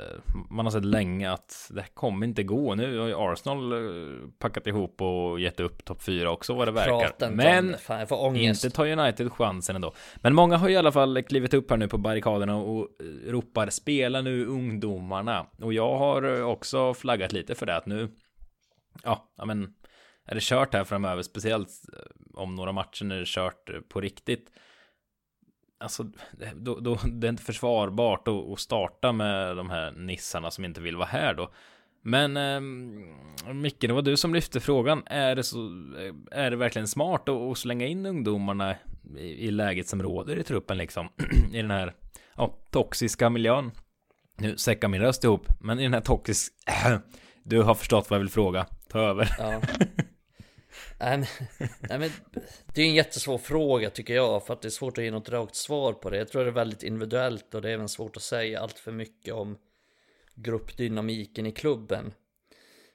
[0.50, 2.76] man har sett länge att det kommer inte gå.
[2.76, 6.72] Nu har ju Arsenal eh, packat ihop och gett upp topp 4 också vad det
[6.72, 7.32] verkar.
[7.32, 7.78] Men.
[7.78, 9.94] Fan, jag inte tar United chansen ändå.
[10.16, 13.70] Men många har i alla fall klivit upp här nu på barrikaderna och eh, ropar
[13.70, 15.46] spela nu ungdomarna.
[15.62, 18.10] Och jag har eh, också flaggat lite för det att nu,
[19.04, 19.74] ja, men
[20.26, 23.80] är det kört här framöver, speciellt eh, om några matcher när det är kört eh,
[23.90, 24.52] på riktigt.
[25.82, 26.06] Alltså,
[26.56, 30.82] då, då, det är inte försvarbart att, att starta med de här nissarna som inte
[30.82, 31.52] vill vara här då.
[32.04, 35.04] Men eh, Micke, det var du som lyfte frågan.
[35.06, 35.58] Är det, så,
[36.32, 38.76] är det verkligen smart att, att slänga in ungdomarna
[39.18, 41.10] i, i läget som råder i truppen liksom?
[41.54, 41.94] I den här
[42.36, 43.72] ja, toxiska miljön.
[44.38, 47.02] Nu säckar min röst ihop, men i den här toxiska...
[47.44, 48.66] Du har förstått vad jag vill fråga.
[48.90, 49.36] Ta över.
[49.40, 49.62] Ja.
[51.02, 52.10] nej, men, nej, men
[52.74, 55.30] det är en jättesvår fråga tycker jag för att det är svårt att ge något
[55.30, 56.18] rakt svar på det.
[56.18, 58.92] Jag tror det är väldigt individuellt och det är även svårt att säga allt för
[58.92, 59.58] mycket om
[60.36, 62.14] gruppdynamiken i klubben.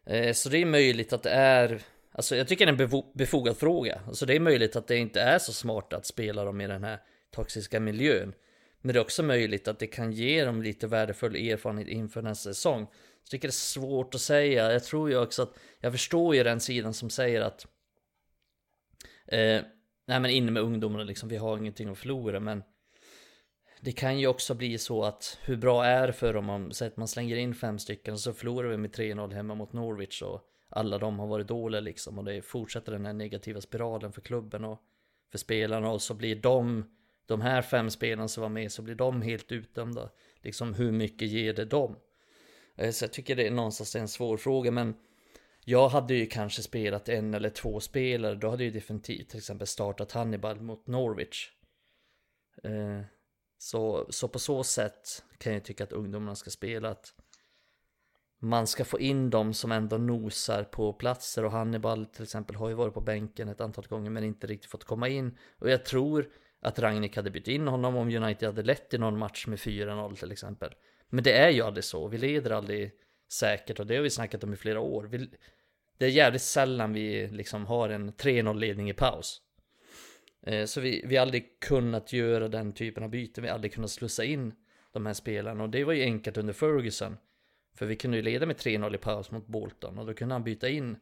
[0.06, 1.82] Eh, så det är möjligt att det är,
[2.12, 4.00] alltså jag tycker det är en befogad fråga.
[4.06, 6.84] Alltså det är möjligt att det inte är så smart att spela dem i den
[6.84, 6.98] här
[7.30, 8.32] toxiska miljön.
[8.80, 12.50] Men det är också möjligt att det kan ge dem lite värdefull erfarenhet inför nästa
[12.50, 12.86] säsong.
[12.86, 12.92] Så
[13.22, 14.72] jag tycker det är svårt att säga.
[14.72, 17.66] Jag tror ju också att, jag förstår ju den sidan som säger att
[19.26, 19.62] eh,
[20.08, 22.62] Nej men in med ungdomarna liksom, vi har ingenting att förlora men
[23.80, 26.88] Det kan ju också bli så att hur bra är det för dem om säg
[26.88, 30.22] att man slänger in fem stycken och så förlorar vi med 3-0 hemma mot Norwich
[30.22, 34.20] och alla de har varit dåliga liksom och det fortsätter den här negativa spiralen för
[34.20, 34.82] klubben och
[35.30, 36.84] för spelarna och så blir de
[37.26, 40.10] de här fem spelarna som var med så blir de helt utdömda.
[40.42, 41.96] Liksom hur mycket ger det dem?
[42.76, 44.94] Eh, så jag tycker det är någonstans en svår fråga men
[45.68, 49.38] jag hade ju kanske spelat en eller två spelare, då hade jag ju definitivt till
[49.38, 51.50] exempel startat Hannibal mot Norwich.
[52.62, 53.00] Eh,
[53.58, 57.14] Så, så på så sätt kan jag tycka att ungdomarna ska spela att
[58.40, 62.68] man ska få in dem som ändå nosar på platser och Hannibal till exempel har
[62.68, 65.38] ju varit på bänken ett antal gånger men inte riktigt fått komma in.
[65.58, 66.28] Och jag tror
[66.60, 70.16] att Ragnik hade bytt in honom om United hade lett i någon match med 4-0
[70.16, 70.74] till exempel.
[71.08, 72.92] Men det är ju aldrig så, vi leder aldrig
[73.32, 75.04] säkert och det har vi snackat om i flera år.
[75.04, 75.30] Vi,
[75.98, 79.42] det är jävligt sällan vi liksom har en 3-0 ledning i paus.
[80.42, 83.72] Eh, Så vi, vi har aldrig kunnat göra den typen av byten, vi har aldrig
[83.72, 84.54] kunnat slussa in
[84.92, 87.16] de här spelarna och det var ju enkelt under Ferguson.
[87.74, 90.44] För vi kunde ju leda med 3-0 i paus mot Bolton och då kunde han
[90.44, 90.96] byta in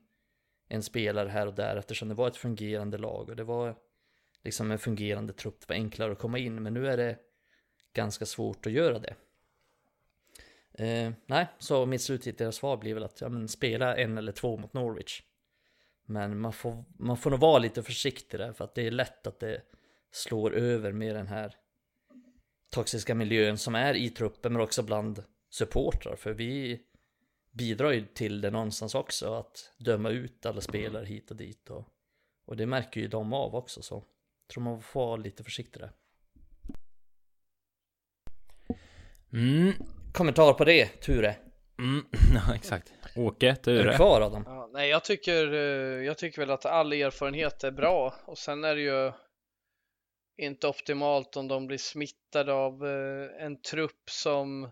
[0.69, 3.77] en spelare här och där eftersom det var ett fungerande lag och det var
[4.45, 7.19] liksom en fungerande trupp, det var enklare att komma in, men nu är det
[7.93, 9.15] ganska svårt att göra det.
[10.79, 14.57] Eh, nej, så mitt slutgiltiga svar blir väl att ja, men spela en eller två
[14.57, 15.23] mot Norwich.
[16.07, 19.27] Men man får, man får nog vara lite försiktig där för att det är lätt
[19.27, 19.63] att det
[20.11, 21.57] slår över med den här
[22.71, 26.17] toxiska miljön som är i truppen men också bland supportrar.
[26.17, 26.81] För vi
[27.53, 31.71] bidrar ju till det någonstans också att döma ut alla spelare hit och dit.
[31.71, 31.89] Och,
[32.45, 35.83] och det märker ju de av också så jag tror man får vara lite försiktig
[35.83, 35.93] där.
[39.33, 39.73] Mm.
[40.15, 41.37] Kommentar på det, Ture?
[41.79, 42.05] Mm.
[42.35, 42.93] Ja, exakt.
[43.17, 43.83] Åke, Är Ture.
[43.91, 44.43] du kvar Adam?
[44.47, 48.65] Ja, nej, jag tycker, eh, jag tycker väl att all erfarenhet är bra och sen
[48.65, 49.13] är det ju
[50.43, 54.71] inte optimalt om de blir smittade av eh, en trupp som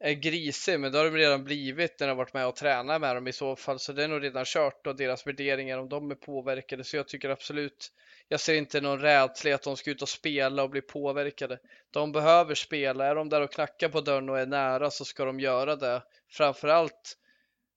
[0.00, 3.00] är grisig, men det har de redan blivit när de har varit med och tränat
[3.00, 5.88] med dem i så fall, så det är nog redan kört och deras värderingar om
[5.88, 7.92] de är påverkade, så jag tycker absolut,
[8.28, 11.58] jag ser inte någon rädsla i att de ska ut och spela och bli påverkade.
[11.90, 15.24] De behöver spela, är de där och knackar på dörren och är nära så ska
[15.24, 16.02] de göra det.
[16.30, 17.16] Framförallt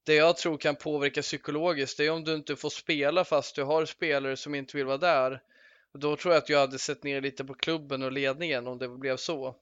[0.06, 3.64] det jag tror kan påverka psykologiskt, det är om du inte får spela fast du
[3.64, 5.42] har spelare som inte vill vara där.
[5.94, 8.88] Då tror jag att jag hade sett ner lite på klubben och ledningen om det
[8.88, 9.56] blev så.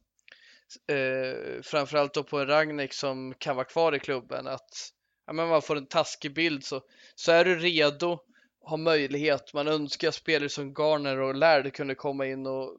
[0.87, 4.91] Eh, framförallt då på en Ragnek som kan vara kvar i klubben att
[5.25, 6.81] ja, men man får en taskig bild så,
[7.15, 8.19] så är du redo,
[8.63, 12.77] har möjlighet, man önskar spelare som Garner och Laird kunde komma in och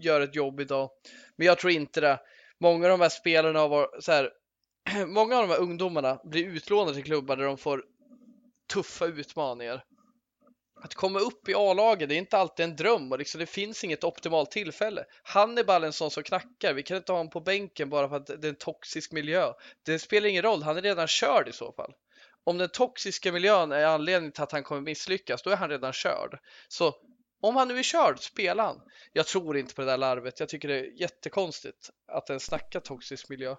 [0.00, 0.90] göra ett jobb idag.
[1.36, 2.20] Men jag tror inte det.
[2.60, 4.30] Många av de här spelarna har varit så här,
[5.06, 7.84] många av de här ungdomarna blir utlånade till klubbar där de får
[8.72, 9.84] tuffa utmaningar.
[10.82, 13.84] Att komma upp i A-laget, det är inte alltid en dröm och liksom, det finns
[13.84, 15.04] inget optimalt tillfälle.
[15.22, 18.16] Hannibal är en sån som knackar, vi kan inte ha honom på bänken bara för
[18.16, 19.52] att det är en toxisk miljö.
[19.86, 21.92] Det spelar ingen roll, han är redan körd i så fall.
[22.44, 25.92] Om den toxiska miljön är anledningen till att han kommer misslyckas, då är han redan
[25.92, 26.38] körd.
[26.68, 26.94] Så
[27.42, 28.80] om han nu är körd, spela han.
[29.12, 30.40] Jag tror inte på det där larvet.
[30.40, 33.54] Jag tycker det är jättekonstigt att den snackar toxisk miljö.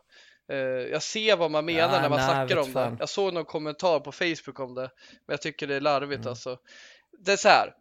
[0.52, 2.92] Eh, jag ser vad man menar Ja, när man nej, snackar om fan.
[2.92, 3.00] det.
[3.00, 6.30] Jag såg någon kommentar på Facebook om det, men jag tycker det är larvigt Mm.
[6.30, 6.58] alltså.
[7.26, 7.74] Det är så här.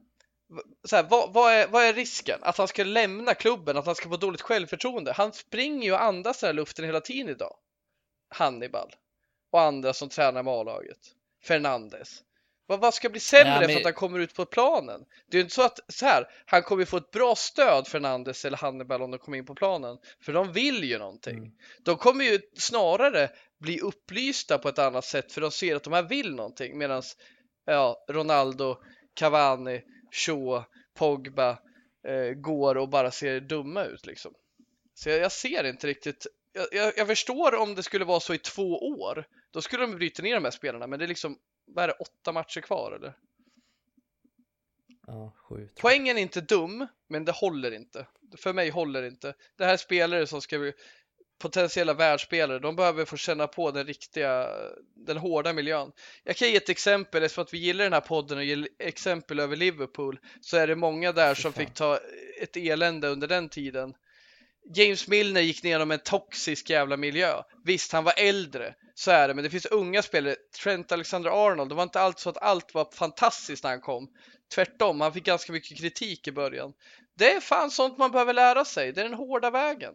[0.84, 2.38] Så här vad, vad, är, vad är risken?
[2.42, 5.12] Att han ska lämna klubben, att han ska få dåligt självförtroende.
[5.12, 7.56] Han springer ju och andas den här luften hela tiden idag.
[8.28, 8.94] Hannibal
[9.52, 10.98] och andra som tränar med A-laget.
[11.44, 12.22] Fernandes.
[12.66, 15.04] Vad, vad ska bli sämre Ja, men- för att han kommer ut på planen?
[15.30, 18.44] Det är ju inte så att så här, han kommer få ett bra stöd Fernandes
[18.44, 19.98] eller Hannibal om de kommer in på planen.
[20.24, 21.38] För de vill ju någonting.
[21.38, 21.50] Mm.
[21.84, 23.30] De kommer ju snarare
[23.60, 27.02] bli upplysta på ett annat sätt för de ser att de här vill någonting medan
[27.64, 28.76] ja, Ronaldo,
[29.20, 30.64] Cavani, Shaw,
[30.94, 31.58] Pogba
[32.06, 34.34] eh, går och bara ser dumma ut liksom.
[34.94, 36.26] Så jag, jag ser inte riktigt.
[36.52, 39.24] Jag, jag, jag förstår om det skulle vara så i två år.
[39.50, 41.94] Då skulle de bryta ner de här spelarna, men det är liksom, vad är det,
[41.94, 43.16] åtta matcher kvar eller?
[45.06, 45.68] Ja, sju.
[45.80, 48.06] Poängen är inte dum, men det håller inte.
[48.36, 49.34] För mig håller inte.
[49.56, 50.72] Det här är spelare som ska bli
[51.40, 52.58] potentiella världsspelare.
[52.58, 54.48] De behöver få känna på den riktiga,
[55.06, 55.92] den hårda miljön.
[56.24, 59.40] Jag kan ge ett exempel, eftersom att vi gillar den här podden och ger exempel
[59.40, 61.98] över Liverpool, så är det många där som fick ta
[62.42, 63.94] ett elände under den tiden.
[64.74, 67.42] James Milner gick igenom en toxisk jävla miljö.
[67.64, 70.36] Visst, han var äldre, så är det, men det finns unga spelare.
[70.62, 74.08] Trent Alexander-Arnold, det var inte allt så att allt var fantastiskt när han kom.
[74.54, 76.72] Tvärtom, han fick ganska mycket kritik i början.
[77.18, 78.92] Det är fan sånt man behöver lära sig.
[78.92, 79.94] Det är den hårda vägen.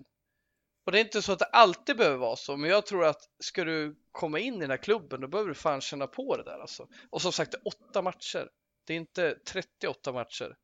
[0.85, 3.29] Och det är inte så att det alltid behöver vara så, men jag tror att
[3.39, 6.43] ska du komma in i den här klubben, då behöver du fan känna på det
[6.43, 6.87] där alltså.
[7.09, 8.49] Och som sagt, det är åtta matcher.
[8.87, 10.55] Det är inte 38 matcher.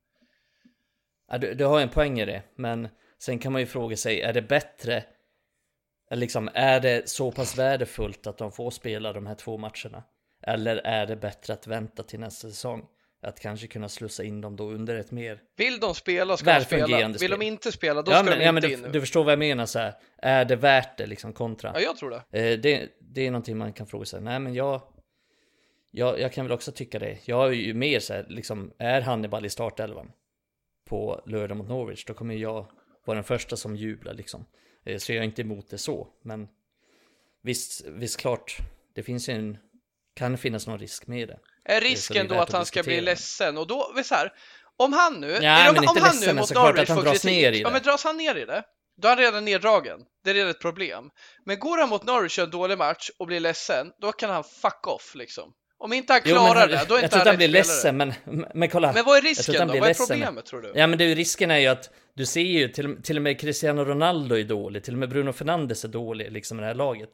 [1.28, 4.22] Ja, du, du har en poäng i det, men sen kan man ju fråga sig,
[4.22, 5.04] är det bättre?
[6.12, 10.04] Liksom, är det så pass värdefullt att de får spela de här två matcherna?
[10.42, 12.88] Eller är det bättre att vänta till nästa säsong?
[13.24, 15.42] Att kanske kunna slussa in dem då under ett mer...
[15.58, 17.08] Vill de spela ska de spela.
[17.08, 18.92] Vill de inte spela, då ja, ska men, de ja, inte du, in.
[18.92, 19.94] du förstår vad jag menar så här.
[20.18, 21.72] Är det värt det liksom kontra?
[21.74, 22.40] Ja, jag tror det.
[22.40, 24.22] Eh, det, det är någonting man kan fråga sig.
[24.22, 24.82] Nej, men jag,
[25.92, 27.18] jag, jag kan väl också tycka det.
[27.26, 30.12] Jag är ju mer så här, liksom, är Hannibal i startelvan
[30.92, 32.72] på lördag mot Norwich, då kommer jag
[33.06, 34.46] vara den första som jublar liksom.
[34.84, 36.48] Eh, så jag är inte emot det så, men
[37.42, 38.58] visst, visst klart,
[38.94, 39.58] det finns ju en,
[40.14, 41.40] kan finnas någon risk med det.
[41.66, 43.58] Är risken då att han ska bli ledsen?
[43.58, 44.32] Och då, så här,
[44.78, 47.24] om han nu, Ja, om, men om han nu men mot Norwich han får kritik,
[47.24, 47.74] ner i ja det.
[47.74, 48.64] men dras han ner i det,
[49.02, 50.00] då är han redan neddragen.
[50.24, 51.10] Det är redan ett problem.
[51.46, 54.44] Men går han mot Norwich och en dålig match och blir ledsen, då kan han
[54.44, 55.54] fuck off liksom.
[55.78, 57.28] Om inte han Jo, klarar men han, det, då är jag inte tror han att
[57.28, 58.14] han blir ledsen, men,
[58.54, 58.94] men kolla.
[58.94, 59.80] Men vad är Jag risken han då?
[59.80, 60.72] Vad är problemet tror du?
[60.76, 63.86] Ja men ju risken är ju att du ser ju till, till och med Cristiano
[63.86, 67.10] Ronaldo är dålig, till och med Bruno Fernandes är dålig liksom i det här laget.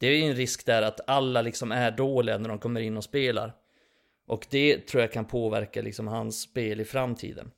[0.00, 2.96] Det är ju en risk där att alla liksom är dåliga när de kommer in
[2.96, 3.52] och spelar.
[4.28, 7.50] Och det tror jag kan påverka liksom hans spel i framtiden.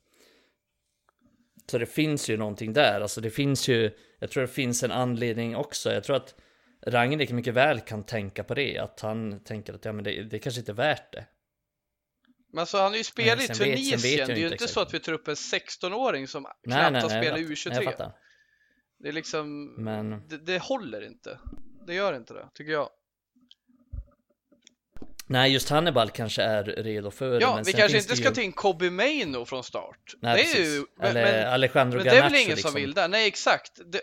[1.71, 4.91] Så det finns ju någonting där, alltså det finns ju, jag tror det finns en
[4.91, 5.93] anledning också.
[5.93, 6.35] Jag tror att
[6.87, 10.39] Rangnick mycket väl kan tänka på det, att han tänker att ja men det, det
[10.39, 11.25] kanske inte är värt det.
[12.51, 14.53] Men alltså han har ju spelat i sen vet- vet Tunisien, det är ju inte
[14.53, 14.73] exakt.
[14.73, 17.75] så att vi tar upp en 16-åring som Nej, knappt nej, har spelat i fattar.
[17.75, 17.91] Jag U23.
[17.91, 18.13] fattar.
[18.99, 21.39] Det är liksom, Men det, det håller inte.
[21.87, 22.89] Det gör inte det, tycker jag.
[25.31, 27.41] Nej, just Hannibal kanske är redo för det.
[27.41, 28.35] Ja, men vi kanske inte ska ju...
[28.35, 30.13] ta in Kobe Maino från start.
[30.21, 30.75] Nej, det är precis.
[30.75, 32.71] ju, men, Eller men, Alejandro men det är väl ingen liksom.
[32.71, 33.07] som vill det.
[33.07, 33.71] Nej, exakt.
[33.85, 34.01] Det,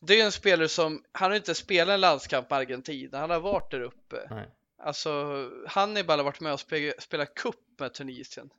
[0.00, 3.40] det är en spelare som, han har inte spelat en landskamp med Argentina, han har
[3.40, 4.16] varit där uppe.
[4.30, 4.48] Nej.
[4.82, 8.50] Alltså, Hannibal har varit med och spelat, spelat cup med Tunisien.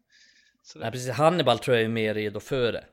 [0.64, 1.10] Så det, Nej, precis.
[1.10, 2.86] Hannibal tror jag är mer redo för det.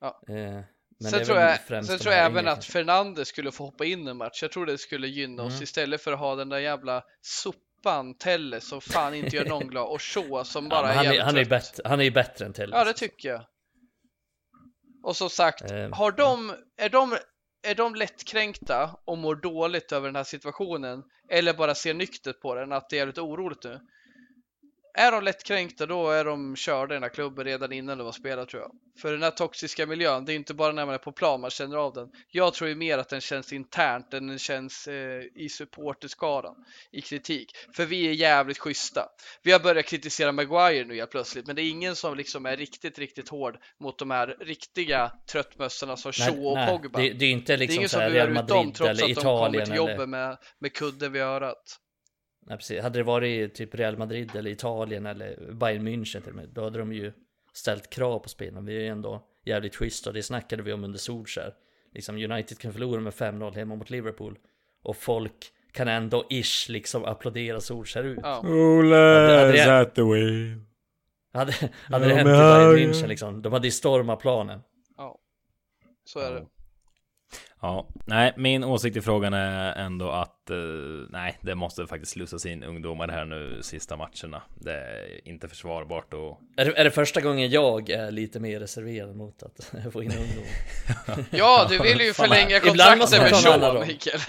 [0.00, 0.22] Ja.
[0.28, 0.60] Eh,
[1.00, 2.64] men sen tror jag, sen tror jag även att.
[2.64, 4.42] Fernandes skulle få hoppa in en match.
[4.42, 5.62] Jag tror det skulle gynna oss Mm.
[5.62, 7.04] istället för att ha den där jävla
[7.84, 11.06] sopan Telle som fan inte gör någon glad och Shaw som Ja, bara är han,
[11.06, 12.74] är, han, är bättre, han är ju bättre än Telles.
[12.74, 13.44] Ja, det tycker jag.
[15.02, 17.16] Och som sagt, Eh, har de, är, de,
[17.66, 22.54] är de lättkränkta och mår dåligt över den här situationen eller bara ser nyktert på
[22.54, 23.80] den, att det är jävligt oroligt nu.
[24.96, 28.12] Är de lättkränkta då är de körda i den här klubben redan innan de har
[28.12, 28.72] spelat tror jag.
[28.98, 31.50] För den här toxiska miljön, det är inte bara när man är på plan man
[31.50, 32.08] känner av den.
[32.30, 36.54] Jag tror ju mer att den känns internt än den känns eh, i supporterskaran
[36.92, 37.50] i kritik.
[37.72, 39.08] För vi är jävligt schyssta.
[39.42, 42.56] Vi har börjat kritisera Maguire nu helt plötsligt, men det är ingen som liksom är
[42.56, 46.98] riktigt, riktigt hård mot de här riktiga tröttmössorna som Shaw och nej, Pogba.
[46.98, 49.14] Det, det är inte det är liksom ingen som Real ut dem trots eller att
[49.14, 49.76] de kommer till eller...
[49.76, 51.80] jobbet med, med kudden vid örat.
[52.46, 52.82] Nej, precis.
[52.82, 56.64] Hade det varit typ Real Madrid eller Italien eller Bayern München till och med, då
[56.64, 57.12] hade de ju
[57.52, 58.60] ställt krav på spelarna.
[58.60, 61.54] Vi är ju ändå jävligt schyssta och det snackade vi om under Solskär.
[61.92, 64.38] Liksom United kan förlora med 5-0 hemma mot Liverpool
[64.82, 65.32] och folk
[65.72, 68.18] kan ändå ish liksom applådera Solskär ut.
[68.22, 70.60] Hade- hade det- at the wheel.
[71.32, 71.52] Hade,
[71.90, 72.32] hade det hänt i
[72.74, 74.60] Bayern München liksom, de hade ju stormat planen.
[74.96, 75.18] ja,
[76.04, 76.46] så är det.
[77.60, 80.56] Ja, nej, min åsikt i frågan är ändå att eh,
[81.10, 84.42] nej, det måste faktiskt slussas in ungdomar här nu sista matcherna.
[84.54, 88.60] Det är inte försvarbart och Är det, är det första gången jag är lite mer
[88.60, 90.44] reserverad mot att få in ungdom?
[91.30, 93.86] Ja, du vill ju förlänga ibland måste kontraktet man med roll.
[93.86, 94.20] Mikael.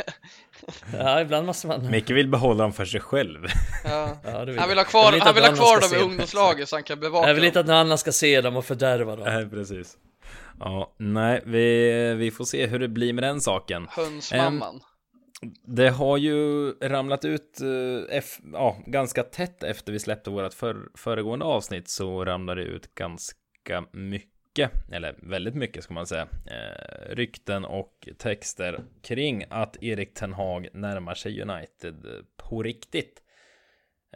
[0.93, 1.91] Ja, ibland måste man...
[1.91, 3.45] Micke vill behålla dem för sig själv.
[3.83, 4.17] Ja.
[4.23, 6.99] Ja, vill Han vill ha kvar, vill ha kvar dem i ungdomslaget så han kan
[6.99, 7.47] bevaka Jag vill dem.
[7.47, 9.25] inte att någon annan ska se dem och fördärva dem.
[9.25, 9.97] Nej, precis.
[10.59, 13.87] Ja, nej, vi, vi får se hur det blir med den saken.
[13.89, 14.81] Hönsmamman.
[15.63, 20.89] Det har ju ramlat ut eh, eff, ja, ganska tätt efter vi släppte vårt för,
[20.95, 27.15] föregående avsnitt så ramlade det ut ganska mycket, eller väldigt mycket ska man säga, eh,
[27.15, 31.95] rykten och texter kring att Erik Ten Hag närmar sig United
[32.37, 33.21] på riktigt.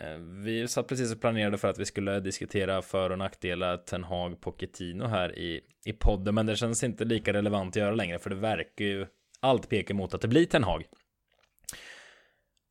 [0.02, 4.04] Eh, Vi satt precis och planerade för att vi skulle diskutera för och nackdelar Ten
[4.04, 8.20] Hag Pochettino här i, i podden, men det känns inte lika relevant att göra längre,
[8.20, 9.06] för det verkar ju
[9.40, 10.84] allt pekar mot att det blir Ten Hag.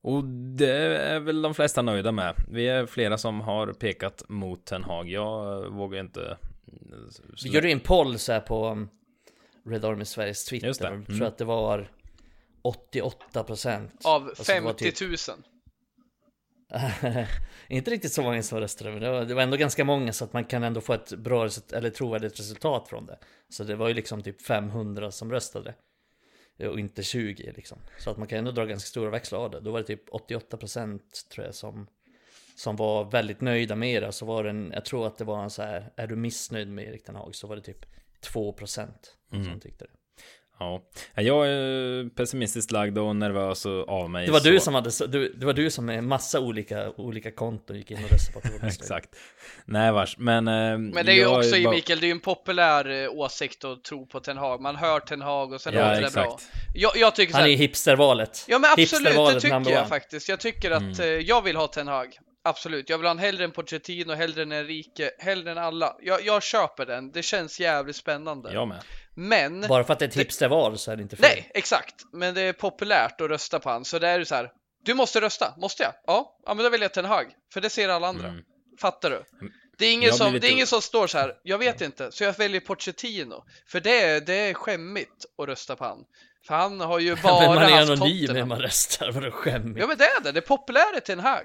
[0.02, 0.24] Och
[0.56, 2.34] det är väl de flesta nöjda med.
[2.50, 5.08] Vi är flera som har pekat mot Ten Hag.
[5.10, 6.36] Jag vågar inte...
[7.44, 8.88] Vi gjorde en poll så här på um,
[9.66, 10.66] Red Army Sveriges Twitter.
[10.66, 10.86] Just det.
[10.86, 11.04] Jag Mm.
[11.18, 11.90] tror att det var
[12.62, 13.92] 88 procent.
[14.06, 15.38] Av Alltså, det var 50 typ- 000.
[17.68, 20.24] inte riktigt så många som röstade, men det var, det var ändå ganska många så
[20.24, 23.18] att man kan ändå få ett bra resultat, eller trovärdigt resultat från det.
[23.48, 25.74] Så det var ju liksom typ 500 som röstade.
[26.58, 27.78] Och inte 20 liksom.
[27.98, 29.60] Så att man kan ändå dra ganska stora växlar av det.
[29.60, 31.00] Då var det typ 88%
[31.32, 31.86] tror jag som,
[32.56, 34.12] som var väldigt nöjda med det.
[34.12, 36.68] Så var det en, jag tror att det var en så här, är du missnöjd
[36.68, 37.34] med Erik Ten Hag?
[37.34, 37.86] Så var det typ
[38.20, 38.88] 2%
[39.32, 39.44] Mm.
[39.44, 39.90] som tyckte det.
[40.60, 40.82] Ja,
[41.14, 44.26] jag är pessimistiskt lagd och nervös och av mig.
[44.26, 47.30] Det var du så- som hade, du, det var du som med massa olika, olika
[47.30, 48.66] konton gick in och röstade på du.
[48.68, 49.08] Exakt.
[49.64, 50.48] Nej vars, men...
[50.48, 53.64] eh, Men det är ju också, bara- Mikael, det är ju en populär eh, åsikt
[53.64, 54.60] att tro på Ten Hag.
[54.60, 56.24] Man hör Ten Hag och sen Ja, låter det bra.
[56.24, 56.50] exakt.
[56.74, 58.44] Jag, jag tycker så Han är här, hipstervalet.
[58.48, 60.28] Ja men absolut, det Hipstervalet tycker jag faktiskt.
[60.28, 62.18] Jag tycker att eh, jag vill ha Ten Hag.
[62.44, 65.96] Absolut, jag vill ha en hellre än Pochettino, hellre än Enrique, hellre än alla.
[66.02, 68.52] Jag, jag köper den, det känns jävligt spännande.
[68.52, 68.78] Jag med.
[69.20, 71.30] Men, Bara för att det är ett hipsterval så är det inte fel.
[71.34, 71.94] nej, exakt.
[72.12, 74.50] Men det är populärt att rösta på han, så det är ju så här.
[74.84, 75.92] Du måste rösta, måste jag?
[76.06, 77.26] Ja, ja men då vill jag Ten Hag.
[77.52, 78.28] För det ser alla andra.
[78.28, 78.42] Mm.
[78.80, 79.22] Fattar du?
[79.78, 82.12] Det är, ingen som, lite- det är ingen som står så här, jag vet inte,
[82.12, 83.44] så jag väljer Pochettino.
[83.66, 85.98] För det, är- det är skämmigt att rösta på han.
[86.46, 88.48] För han har ju bara men man är haft anonym när Tottenham.
[88.48, 89.80] man röstar, vadå skämmigt?
[89.80, 91.44] Ja men det är det, det är populärt Ten Hag.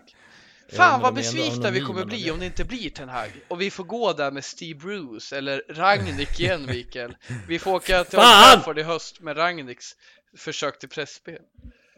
[0.69, 3.29] Ja, Fan vad besvikna vi kommer bli om det inte blir Ten Hag.
[3.47, 7.15] Och vi får gå där med Steve Bruce eller Ragnik igen Mikael.
[7.47, 8.19] Vi får åka till
[8.67, 9.91] Old i höst med Ragniks
[10.37, 11.37] försök till pressspel.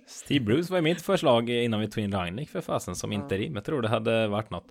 [0.08, 3.56] Steve Bruce var ju mitt förslag innan vi tog in Ragnik för fasen som interim.
[3.56, 4.68] Jag tror det hade varit något.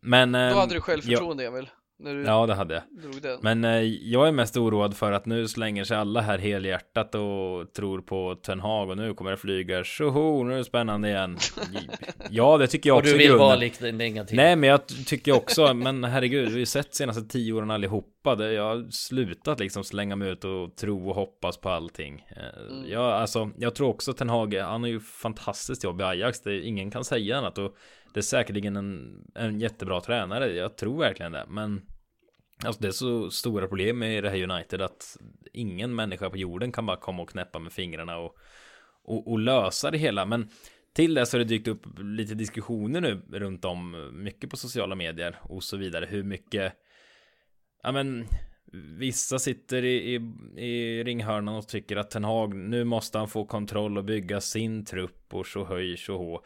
[0.00, 0.32] Men...
[0.32, 1.68] Då ehm, hade du jag- självförtroende Emil.
[1.98, 3.02] När du Ja, det hade jag.
[3.02, 3.38] drog den.
[3.42, 7.72] Men eh, jag är mest oroad för att nu slänger sig alla här helhjärtat och
[7.72, 9.84] tror på Ten Hag och nu kommer det flyga.
[9.84, 11.38] Tjoho, nu är det spännande igen.
[12.30, 13.46] Ja, det tycker jag Och också du i vill grunden.
[13.46, 14.36] vara lite negativ.
[14.36, 18.34] Nej, men jag tycker också, men herregud, vi har ju sett senaste tio åren allihopa.
[18.34, 22.26] Det, jag har slutat liksom slänga mig ut och tro och hoppas på allting.
[22.36, 22.90] Eh, Mm.
[22.90, 26.40] Jag, alltså, jag tror också Ten Hag, han har ju fantastiskt jobb i Ajax.
[26.40, 27.76] Det, ingen kan säga annat och
[28.14, 30.52] det är säkerligen en, en jättebra tränare.
[30.52, 31.82] Jag tror verkligen det, men
[32.64, 35.16] Alltså det är så stora problem med det här United att
[35.52, 38.36] ingen människa på jorden kan bara komma och knäppa med fingrarna och,
[39.04, 40.26] och, och lösa det hela.
[40.26, 40.48] Men
[40.92, 44.94] till det så har det dykt upp lite diskussioner nu runt om mycket på sociala
[44.94, 46.06] medier och så vidare.
[46.06, 46.72] Hur mycket,
[47.82, 48.26] ja men
[48.98, 50.20] vissa sitter i, i,
[50.64, 54.84] i ringhörnan och tycker att Ten Hag, nu måste han få kontroll och bygga sin
[54.84, 56.44] trupp och så höj så hå.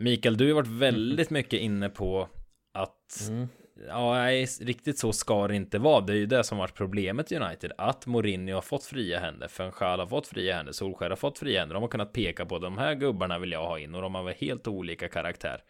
[0.00, 2.28] Mikael, du har varit väldigt mycket inne på
[2.74, 3.48] att Mm.
[3.88, 6.00] Ja, nej, riktigt så ska det inte vara.
[6.00, 7.72] Det är ju det som varit problemet i United.
[7.78, 11.60] Att Mourinho har fått fria händer, Fanchal har fått fria händer, Solskjaer har fått fria
[11.60, 11.74] händer.
[11.74, 14.22] De har kunnat peka på de här gubbarna vill jag ha in och de har
[14.22, 15.62] väl helt olika karaktär.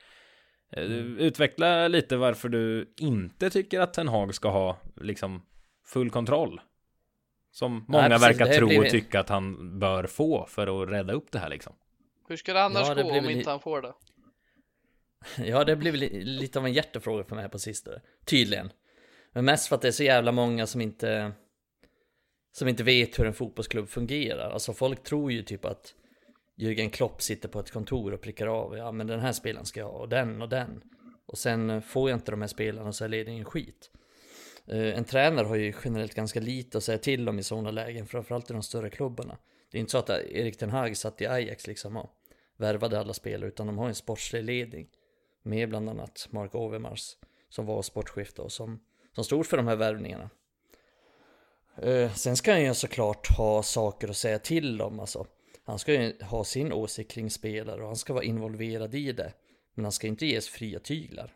[0.73, 0.83] Eh,
[1.19, 5.43] Utveckla lite varför du inte tycker att Ten Hag ska ha liksom
[5.87, 6.61] full kontroll.
[7.51, 11.13] Som många precis, verkar tro och blir- tycka att han bör få för att rädda
[11.13, 11.73] upp det här liksom.
[12.29, 13.93] Hur ska det annars Ja, det gå om inte han får det?
[15.39, 18.01] Ja, det blev li- lite av en hjärtefråga för mig på sistone.
[18.25, 18.73] Tydligen.
[19.33, 21.33] Men mest för att det är så jävla många som inte
[22.53, 24.51] som inte vet hur en fotbollsklubb fungerar.
[24.51, 25.95] Alltså folk tror ju typ att
[26.57, 28.77] Jürgen Klopp sitter på ett kontor och prickar av.
[28.77, 30.83] Ja, men den här spelaren ska jag ha och den och den.
[31.27, 33.91] Och sen eh, får jag inte de här spelarna så är ledningen skit.
[34.67, 38.07] Eh, en tränare har ju generellt ganska lite att säga till om i sådana lägen,
[38.07, 39.39] framförallt i de större klubbarna.
[39.71, 42.11] Det är inte så att Erik Ten Hag satt i Ajax liksom och
[42.57, 44.89] värvade alla spelare, utan de har en sportslig ledning.
[45.43, 47.17] Med bland annat Mark Overmars,
[47.49, 48.81] som var sportchef då, som,
[49.15, 50.31] som stod för de här värvningarna.
[51.77, 55.27] Eh, sen ska han ju såklart ha saker att säga till om, alltså.
[55.65, 59.33] Han ska ju ha sin åsikt kring spelare och han ska vara involverad i det.
[59.75, 61.35] Men han ska inte ges fria tyglar.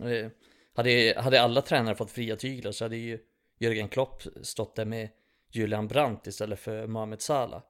[0.00, 0.30] Eh,
[0.74, 3.18] hade, hade alla tränare fått fria tyglar så hade ju
[3.58, 5.08] Jörgen Klopp stått där med
[5.50, 7.62] Julian Brandt istället för Mohamed Salah.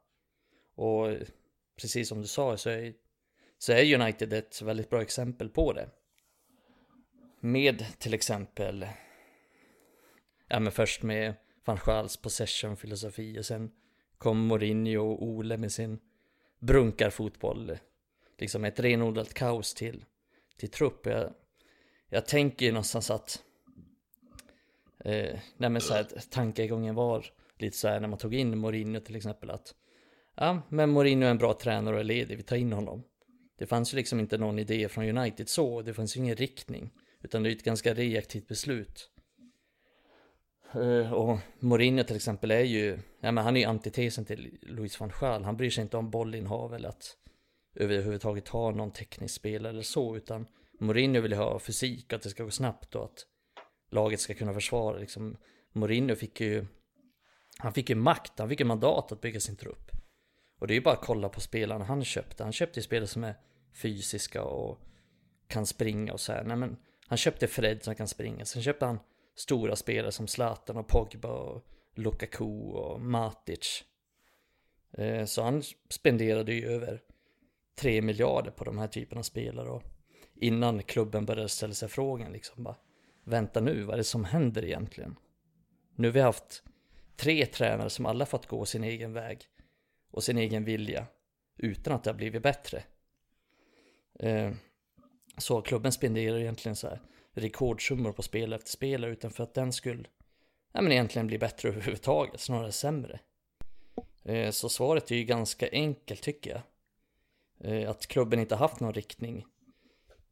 [0.74, 1.16] Och
[1.80, 2.94] precis som du sa så är,
[3.66, 5.90] så är United ett väldigt bra exempel på det.
[7.40, 8.86] Med till exempel,
[10.48, 11.34] ja men först med
[11.64, 13.70] van Schals possession-filosofi och sen
[14.18, 15.98] kom Mourinho och Ole med sin
[16.58, 17.78] brunkarfotboll.
[18.38, 20.04] Liksom ett renodlat kaos till,
[20.56, 21.06] till trupp.
[21.06, 21.34] Jag,
[22.08, 23.42] jag tänker ju någonstans att
[24.98, 27.26] eh, nej men så här, tankegången var
[27.58, 29.74] lite så här när man tog in Mourinho till exempel att
[30.34, 33.02] ja, men Mourinho är en bra tränare och är ledig, vi tar in honom.
[33.58, 36.90] Det fanns ju liksom inte någon idé från United så, det fanns ju ingen riktning.
[37.22, 39.10] Utan det är ett ganska reaktivt beslut.
[40.74, 45.00] Eh, och Mourinho till exempel är ju, ja men han är ju antitesen till Louis
[45.00, 45.44] van Gaal.
[45.44, 47.16] Han bryr sig inte om bollinnehav eller att
[47.74, 50.16] överhuvudtaget ha någon teknisk spelare eller så.
[50.16, 50.46] Utan
[50.80, 53.26] Mourinho vill ju ha fysik, att det ska gå snabbt och att
[53.90, 54.98] laget ska kunna försvara.
[54.98, 55.36] Liksom,
[55.72, 56.66] Mourinho fick ju,
[57.58, 59.95] han fick ju makt, han fick ju mandat att bygga sin trupp.
[60.58, 62.42] Och det är ju bara att kolla på spelarna han köpte.
[62.42, 63.34] Han köpte ju spelare som är
[63.72, 64.78] fysiska och
[65.48, 66.44] kan springa och så här.
[66.44, 66.76] Nej men
[67.06, 68.44] han köpte Fred som kan springa.
[68.44, 68.98] Sen köpte han
[69.34, 73.84] stora spelare som Zlatan och Pogba och Lukaku och Matic.
[74.92, 77.02] Eh, så han spenderade ju över
[77.78, 79.68] 3 miljarder på de här typerna av spelare.
[79.68, 79.82] Och
[80.34, 82.76] innan klubben började ställa sig frågan liksom bara
[83.28, 85.16] Vänta nu, vad är det som händer egentligen?
[85.94, 86.62] Nu har vi haft
[87.16, 89.40] tre tränare som alla fått gå sin egen väg
[90.10, 91.06] och sin egen vilja
[91.56, 92.82] utan att det har blivit bättre.
[94.18, 94.52] Eh,
[95.38, 97.00] så klubben spenderar egentligen så här
[97.32, 100.04] rekordsummor på spel efter spelare utan för att den skulle
[100.72, 103.20] ja, men egentligen bli bättre överhuvudtaget, snarare sämre.
[104.24, 106.62] Eh, så svaret är ju ganska enkelt tycker jag.
[107.72, 109.46] Eh, att klubben inte haft någon riktning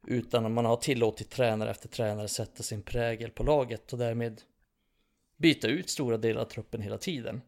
[0.07, 4.41] utan man har tillåtit tränare efter tränare sätta sin prägel på laget och därmed
[5.37, 7.41] byta ut stora delar av truppen hela tiden.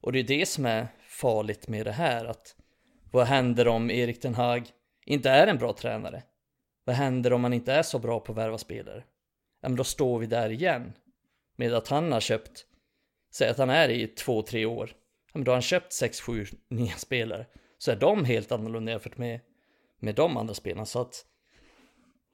[0.00, 2.56] Och det är det som är farligt med det här att
[3.10, 4.70] vad händer om Erik Den Hag
[5.06, 6.22] inte är en bra tränare?
[6.84, 9.04] Vad händer om han inte är så bra på att värva spelare?
[9.60, 10.92] Ja, men då står vi där igen.
[11.56, 12.66] Med att han har köpt,
[13.32, 14.90] säg att han är i två, tre år.
[15.26, 17.46] Ja, men då har han köpt sex, sju nya spelare.
[17.78, 19.40] Så är de helt annorlunda jämfört med,
[19.98, 20.86] med de andra spelarna.
[20.86, 21.24] Så att,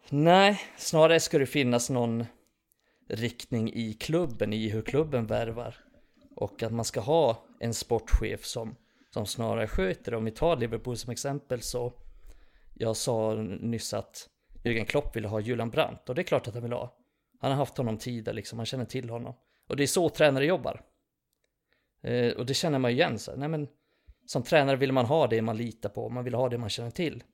[0.09, 2.25] nej, snarare ska det finnas någon
[3.09, 5.77] riktning i klubben, i hur klubben värvar.
[6.41, 8.77] Och att man ska ha en sportchef som,
[9.11, 10.17] som snarare sköter det.
[10.17, 11.93] Om vi tar Liverpool som exempel så
[12.75, 14.29] jag sa nyss att
[14.65, 16.97] Jürgen Klopp ville ha Julian Brandt och det är klart att han vill ha.
[17.41, 19.35] Han har haft honom tidigare liksom, han känner till honom.
[19.67, 20.83] Och det är så tränare jobbar.
[22.03, 23.69] Eh, och det känner man ju igen så nej men
[24.27, 26.91] som tränare vill man ha det man litar på, man vill ha det man känner
[26.91, 27.25] till.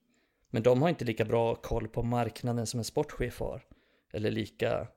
[0.50, 3.62] Men de har inte lika bra koll på marknaden som en sportchef har.
[4.12, 4.88] Eller lika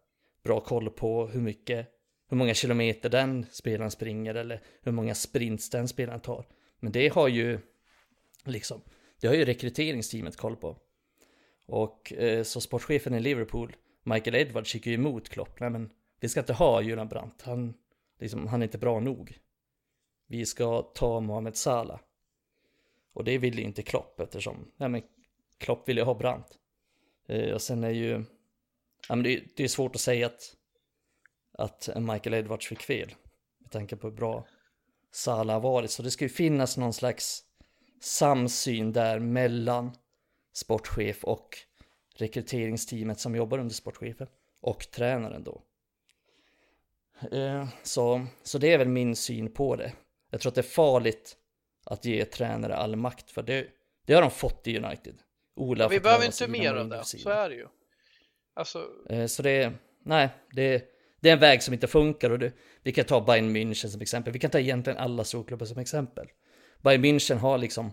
[0.43, 1.87] bra koll på hur mycket,
[2.29, 6.45] hur många kilometer den spelaren springer eller hur många sprints den spelaren tar.
[6.79, 7.59] Men det har ju
[8.45, 8.81] liksom,
[9.21, 10.77] det har ju rekryteringsteamet koll på.
[11.65, 15.59] Och eh, så sportchefen i Liverpool, Michael Edwards, gick ju emot Klopp.
[15.59, 15.89] Nej men,
[16.19, 17.73] vi ska inte ha Julian Brandt, han,
[18.19, 19.39] liksom, han är inte bra nog.
[20.27, 21.99] Vi ska ta Mohamed Salah.
[23.13, 25.01] Och det ville ju inte Klopp eftersom, nej men
[25.57, 26.57] Klopp vill ju ha Brandt.
[27.27, 28.23] Eh, och sen är ju,
[29.09, 30.55] ja men det, det är svårt att säga att,
[31.59, 33.15] att Michael Edwards fick fel.
[33.59, 34.47] Med tanke på hur bra
[35.11, 35.91] Salah varit.
[35.91, 37.43] Så det ska ju finnas någon slags
[38.01, 39.91] samsyn där mellan
[40.53, 41.57] sportchef och
[42.15, 44.27] rekryteringsteamet som jobbar under sportchefen
[44.61, 45.63] och tränaren då.
[47.31, 49.93] Eh, så, så det är väl min syn på det.
[50.29, 51.37] Jag tror att det är farligt
[51.85, 53.67] att ge tränare all makt för det,
[54.05, 55.15] det har de fått i United.
[55.55, 57.67] Ola vi behöver inte mer av det, så är det ju.
[58.53, 58.87] Alltså...
[59.09, 59.73] Eh, så det,
[60.03, 60.83] nej, det,
[61.19, 62.51] det är en väg som inte funkar och det,
[62.83, 64.33] vi kan ta Bayern München som exempel.
[64.33, 66.27] Vi kan ta egentligen alla storklubbar som exempel.
[66.81, 67.91] Bayern München har liksom,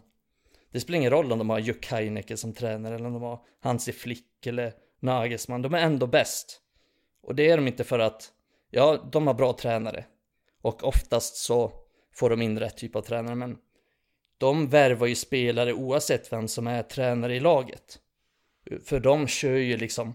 [0.72, 3.40] det spelar ingen roll om de har Juck Heineken som tränare eller om de har
[3.60, 5.62] Hansi Flick eller Nagelsmann.
[5.62, 6.60] De är ändå bäst.
[7.22, 8.32] Och det är de inte för att,
[8.70, 10.04] ja, de har bra tränare.
[10.62, 11.72] Och oftast så
[12.14, 13.58] får de in rätt typ av tränare, men
[14.38, 17.98] de värvar ju spelare oavsett vem som är tränare i laget.
[18.84, 20.14] För de kör ju liksom,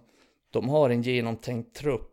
[0.52, 2.11] de har en genomtänkt trupp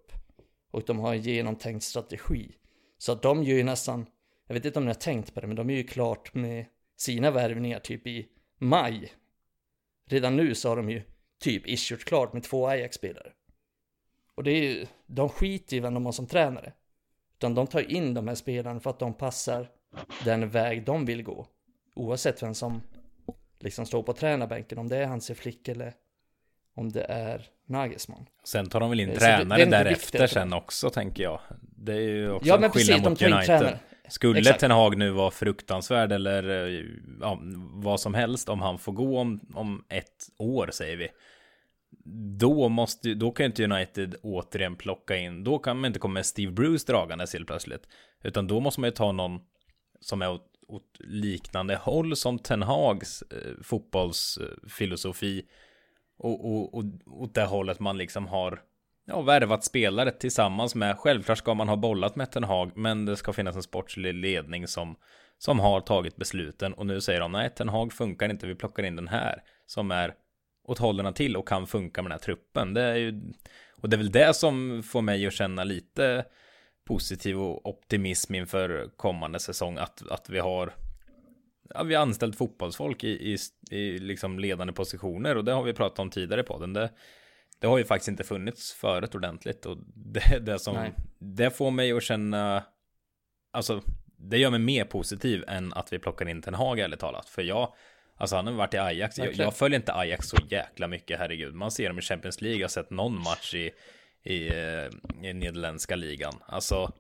[0.71, 2.55] och de har en genomtänkt strategi.
[2.99, 4.07] Så att de gör ju nästan,
[4.47, 6.67] jag vet inte om ni har tänkt på det, men de är ju klart med
[6.97, 8.29] sina värvningar typ i
[8.59, 9.13] maj.
[10.07, 11.03] Redan nu så har de ju
[11.41, 13.33] typ issued klart med två Ajax-spelare.
[14.35, 16.73] Och det är ju, de skiter i vem de har som tränare.
[17.35, 19.71] Utan de tar in de här spelarna för att de passar
[20.25, 21.47] den väg de vill gå.
[21.95, 22.83] Oavsett vem som
[23.59, 25.95] liksom står på tränarbänken, om det är Hansi Flick eller
[26.79, 28.27] om det är Nagelsmann.
[28.45, 31.41] Sen tar de väl in så tränare det, därefter sen också, tänker jag.
[31.61, 33.79] Det är ju också ja, men skillnad precis, mot United.
[34.09, 34.61] Skulle Exakt.
[34.61, 36.45] Ten Hag nu vara fruktansvärd eller
[37.21, 37.39] ja,
[37.73, 41.09] vad som helst om han får gå om, om ett år säger vi.
[42.39, 46.27] Då måste, då kan inte United återigen plocka in, då kan man inte komma med
[46.27, 47.89] Steve Bruce dragandes helt plötsligt.
[48.23, 49.41] Utan då måste man ju ta någon
[50.01, 55.43] som är åt, åt liknande håll som Ten Hags eh, fotbollsfilosofi.
[56.19, 58.63] Och, och, och åt det hållet man liksom har
[59.07, 60.99] ja, värvat spelare tillsammans med.
[60.99, 64.67] Självklart ska man ha bollat med Ten Hag, men det ska finnas en sportslig ledning
[64.67, 64.97] som,
[65.39, 66.73] som har tagit besluten.
[66.73, 69.91] Och nu säger de nej, Ten Hag funkar inte, vi plockar in den här som
[69.91, 70.15] är
[70.65, 72.75] åt hållerna till och kan funka med den här truppen.
[72.75, 73.33] Det är ju,
[73.77, 76.25] och det är väl det som får mig att känna lite
[76.87, 80.73] positiv och optimism inför kommande säsong att, att vi har
[81.75, 83.39] ja, vi har anställt fotbollsfolk i, i,
[83.77, 86.73] i liksom ledande positioner och det har vi pratat om tidigare på den.
[86.73, 86.91] Det,
[87.59, 91.93] det har ju faktiskt inte funnits förut ordentligt och det, det som det får mig
[91.93, 92.65] att känna
[93.51, 93.83] alltså
[94.17, 97.43] det gör mig mer positiv än att vi plockar in Ten Hag ärligt talat för
[97.43, 97.75] jag
[98.19, 99.19] Alltså han har varit i Ajax.
[99.19, 101.55] Jag, jag, följer inte Ajax så jäkla mycket, herregud.
[101.55, 102.59] Man ser dem i Champions League.
[102.59, 103.71] Jag har sett någon match i,
[104.23, 104.87] i, eh,
[105.23, 106.35] i nederländska ligan.
[106.47, 106.93] Alltså.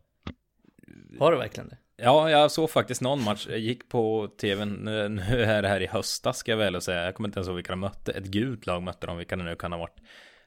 [1.19, 1.77] Har du verkligen det?
[2.03, 3.47] Ja, jag såg faktiskt någon match.
[3.51, 4.71] Jag gick på tvn.
[4.75, 7.05] Nu är det här i höstas ska jag väl säga.
[7.05, 8.13] Jag kommer inte ens ihåg vilka de mötte.
[8.13, 9.97] Ett gult lag mötte de, vilka det nu kan ha varit.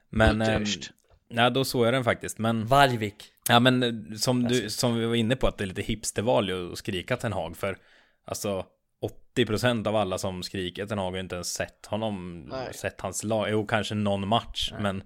[0.10, 0.42] Men...
[0.42, 0.60] Eh,
[1.30, 2.38] nej, då såg jag den faktiskt.
[2.38, 2.66] Men...
[2.66, 3.16] Vargvik.
[3.50, 6.72] Ja, men eh, som, du, som vi var inne på att det är lite hipsterval
[6.72, 7.78] att skrika Ten Hag för.
[8.26, 8.66] Alltså
[9.36, 12.74] 80% av alla som skriker Ten Hag har inte ens sett honom, Nej.
[12.74, 13.50] sett hans lag.
[13.52, 14.82] Jo, kanske någon match, Nej.
[14.82, 15.04] men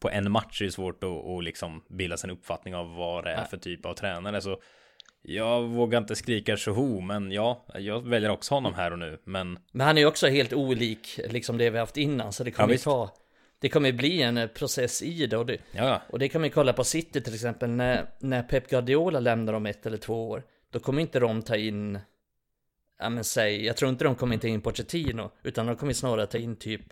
[0.00, 3.24] på en match är det svårt att, att liksom bilda sig en uppfattning av vad
[3.24, 3.46] det är Nej.
[3.50, 4.40] för typ av tränare.
[4.40, 4.60] Så
[5.28, 9.18] jag vågar inte skrika tjoho, men ja, jag väljer också honom här och nu.
[9.24, 12.50] Men, men han är ju också helt olik liksom det vi haft innan, så det
[12.50, 13.10] kommer ja, ju ta
[13.58, 16.02] det kommer bli en eh, process i det och, det ja.
[16.10, 19.52] och det kan man ju kolla på City till exempel när, när Pep Guardiola lämnar
[19.52, 21.98] om ett eller två år Då kommer inte de ta in
[22.98, 26.26] Ja men säg, jag tror inte de kommer ta in Pochettino Utan de kommer snarare
[26.26, 26.82] ta in typ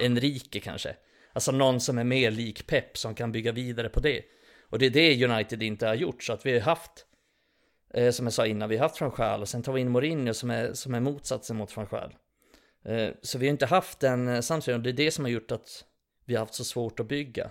[0.00, 0.96] Enrique kanske
[1.36, 4.22] Alltså någon som är mer lik Pep som kan bygga vidare på det.
[4.70, 6.22] Och det är det United inte har gjort.
[6.22, 7.05] Så att vi har haft,
[7.94, 10.34] eh, som jag sa innan, vi har haft Franchal och sen tar vi in Mourinho
[10.34, 12.14] som är, som är motsatsen mot Franchal.
[12.84, 15.32] Eh, så vi har inte haft den eh, samsynen och det är det som har
[15.32, 15.84] gjort att
[16.24, 17.50] vi har haft så svårt att bygga.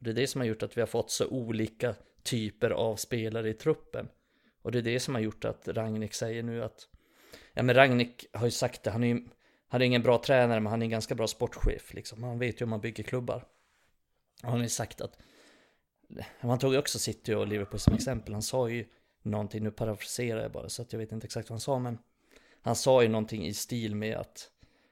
[0.00, 3.48] Det är det som har gjort att vi har fått så olika typer av spelare
[3.48, 4.08] i truppen.
[4.62, 6.88] Och det är det som har gjort att Ragnik säger nu att
[7.52, 9.28] Ja men Ragnik har ju sagt det, han är ju
[9.68, 12.22] han är ingen bra tränare men han är en ganska bra sportchef liksom.
[12.22, 13.44] Han vet ju hur man bygger klubbar.
[14.42, 15.18] Och han har ju sagt att
[16.38, 18.32] Han tog ju också City och Liverpool som exempel.
[18.32, 18.86] Han sa ju
[19.22, 21.98] någonting, nu parafraserar jag bara så att jag vet inte exakt vad han sa, men
[22.62, 24.50] han sa ju någonting i stil med att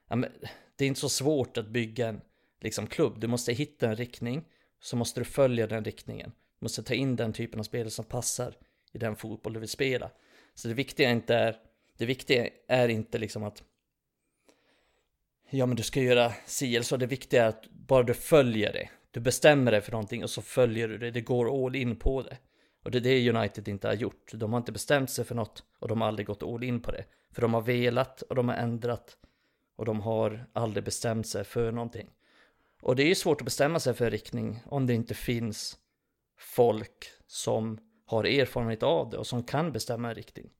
[0.09, 0.31] ja, men,
[0.77, 2.21] det är inte så svårt att bygga en
[2.61, 3.21] liksom, klubb.
[3.21, 4.45] Du måste hitta en riktning,
[4.81, 6.33] så måste du följa den riktningen.
[6.59, 8.57] Du måste ta in den typen av spelare som passar
[8.93, 10.11] i den fotboll du vill spela.
[10.55, 11.57] Så det viktiga inte är,
[11.97, 13.63] det viktiga är inte liksom att
[15.51, 18.73] ja men du ska göra si eller så, det viktiga är att bara du följer
[18.73, 18.89] det.
[19.11, 22.23] Du bestämmer dig för någonting och så följer du det, det går all in på
[22.23, 22.39] det.
[22.83, 24.33] Och det är det United inte har gjort.
[24.35, 26.91] De har inte bestämt sig för något och de har aldrig gått all in på
[26.91, 27.05] det.
[27.33, 29.17] För de har velat och de har ändrat
[29.77, 32.11] och de har aldrig bestämt sig för någonting.
[32.83, 35.79] Och det är ju svårt att bestämma sig för en riktning om det inte finns
[36.39, 40.51] folk som har erfarenhet av det och som kan bestämma en riktning.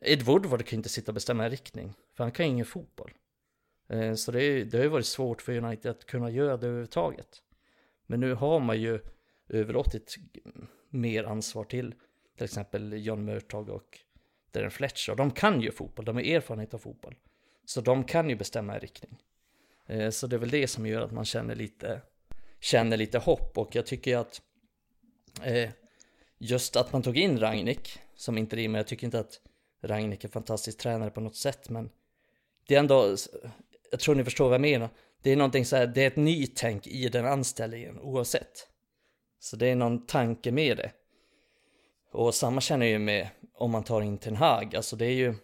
[0.00, 2.66] Ed Woodward kan ju inte sitta och bestämma en riktning, för han kan ju ingen
[2.66, 3.12] fotboll.
[3.88, 6.66] Eh, så det, är, det har ju varit svårt för United att kunna göra det
[6.66, 7.42] överhuvudtaget.
[8.06, 9.00] Men nu har man ju
[9.48, 10.16] överlåtit
[10.90, 11.94] mer ansvar till
[12.40, 13.98] till exempel John Murtag och
[14.50, 15.14] Darren Fletcher.
[15.14, 17.16] De kan ju fotboll, de har erfarenhet av fotboll.
[17.64, 19.22] Så de kan ju bestämma en riktning.
[19.86, 22.00] Eh, så det är väl det som gör att man känner lite,
[22.60, 24.42] känner lite hopp och jag tycker att
[25.42, 25.70] eh,
[26.38, 29.40] just att man tog in Ragnik som interim, jag tycker inte att
[29.82, 31.90] Ragnik är fantastisk tränare på något sätt, men
[32.66, 33.16] det är ändå,
[33.90, 34.88] jag tror ni förstår vad jag menar.
[35.22, 38.68] Det är någonting så här, det är ett nytänk i den anställningen oavsett.
[39.40, 40.92] Så det är någon tanke med det.
[42.12, 45.14] Och samma känner jag ju med om man tar in Ten Hag, alltså det är
[45.14, 45.34] ju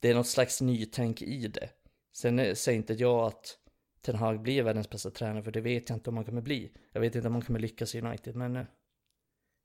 [0.00, 1.70] det är något slags nytänk i det.
[2.12, 3.58] Sen eh, säger inte jag att
[4.02, 6.72] Ten Hag blir världens bästa tränare, för det vet jag inte om han kommer bli.
[6.92, 8.64] Jag vet inte om han kommer lyckas i United, men eh,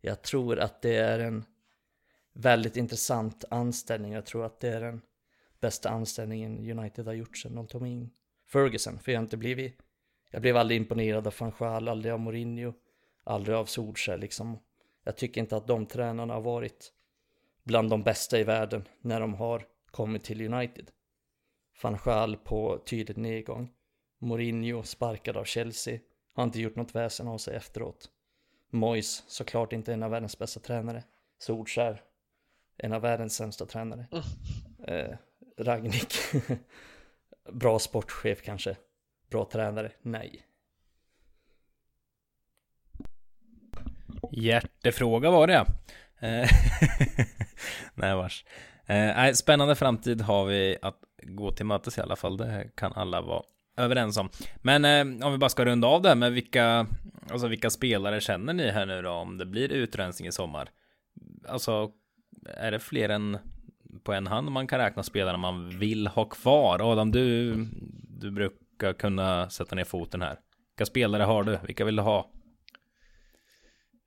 [0.01, 1.45] jag tror att det är en
[2.33, 4.11] väldigt intressant anställning.
[4.11, 5.01] Jag tror att det är den
[5.59, 8.09] bästa anställningen United har gjort sedan de tog in
[8.47, 8.99] Ferguson.
[8.99, 9.77] För jag har inte blivit,
[10.31, 12.73] jag blev aldrig imponerad av Fanchal, aldrig av Mourinho,
[13.25, 14.59] aldrig av Solskjaer liksom.
[15.03, 16.93] Jag tycker inte att de tränarna har varit
[17.63, 20.91] bland de bästa i världen när de har kommit till United.
[21.81, 23.71] Van Gaal på tydlig nedgång.
[24.19, 25.99] Mourinho sparkad av Chelsea.
[26.33, 28.09] Har inte gjort något väsen av sig efteråt.
[28.69, 31.03] Moyes såklart inte en av världens bästa tränare.
[31.37, 32.01] Solskär
[32.77, 34.07] en av världens sämsta tränare.
[34.11, 34.23] Mm.
[34.87, 35.17] Eh,
[35.57, 36.13] Ragnik.
[37.51, 38.77] Bra sportchef kanske.
[39.29, 39.91] Bra tränare?
[40.01, 40.45] Nej.
[44.35, 45.65] Hjärtefråga var det.
[46.19, 46.49] Eh,
[47.95, 48.45] nej vars.
[48.85, 52.37] Eh, spännande framtid har vi att gå till mötes i alla fall.
[52.37, 53.43] Det kan alla vara
[53.77, 54.29] överens om.
[54.61, 56.87] Men eh, om vi bara ska runda av det här med vilka,
[57.31, 60.69] alltså vilka spelare känner ni här nu då om det blir utrensning i sommar?
[61.47, 61.91] Alltså,
[62.57, 63.37] är det fler än
[64.03, 66.91] på en hand man kan räkna spelarna man vill ha kvar?
[66.91, 67.55] Adam, du,
[68.19, 70.39] du brukar kunna sätta ner foten här.
[70.75, 71.59] Vilka spelare har du?
[71.67, 72.31] Vilka vill du ha?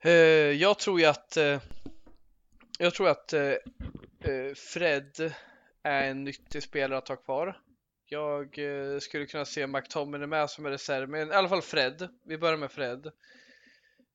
[0.04, 0.12] Eh,
[0.52, 1.60] jag tror ju att eh,
[2.78, 3.54] jag tror att eh,
[4.56, 5.32] Fred
[5.82, 7.60] är en nyttig spelare att ha kvar.
[8.04, 12.08] Jag eh, skulle kunna se McTominay med som är reserv, men i alla fall Fred.
[12.24, 13.06] Vi börjar med Fred.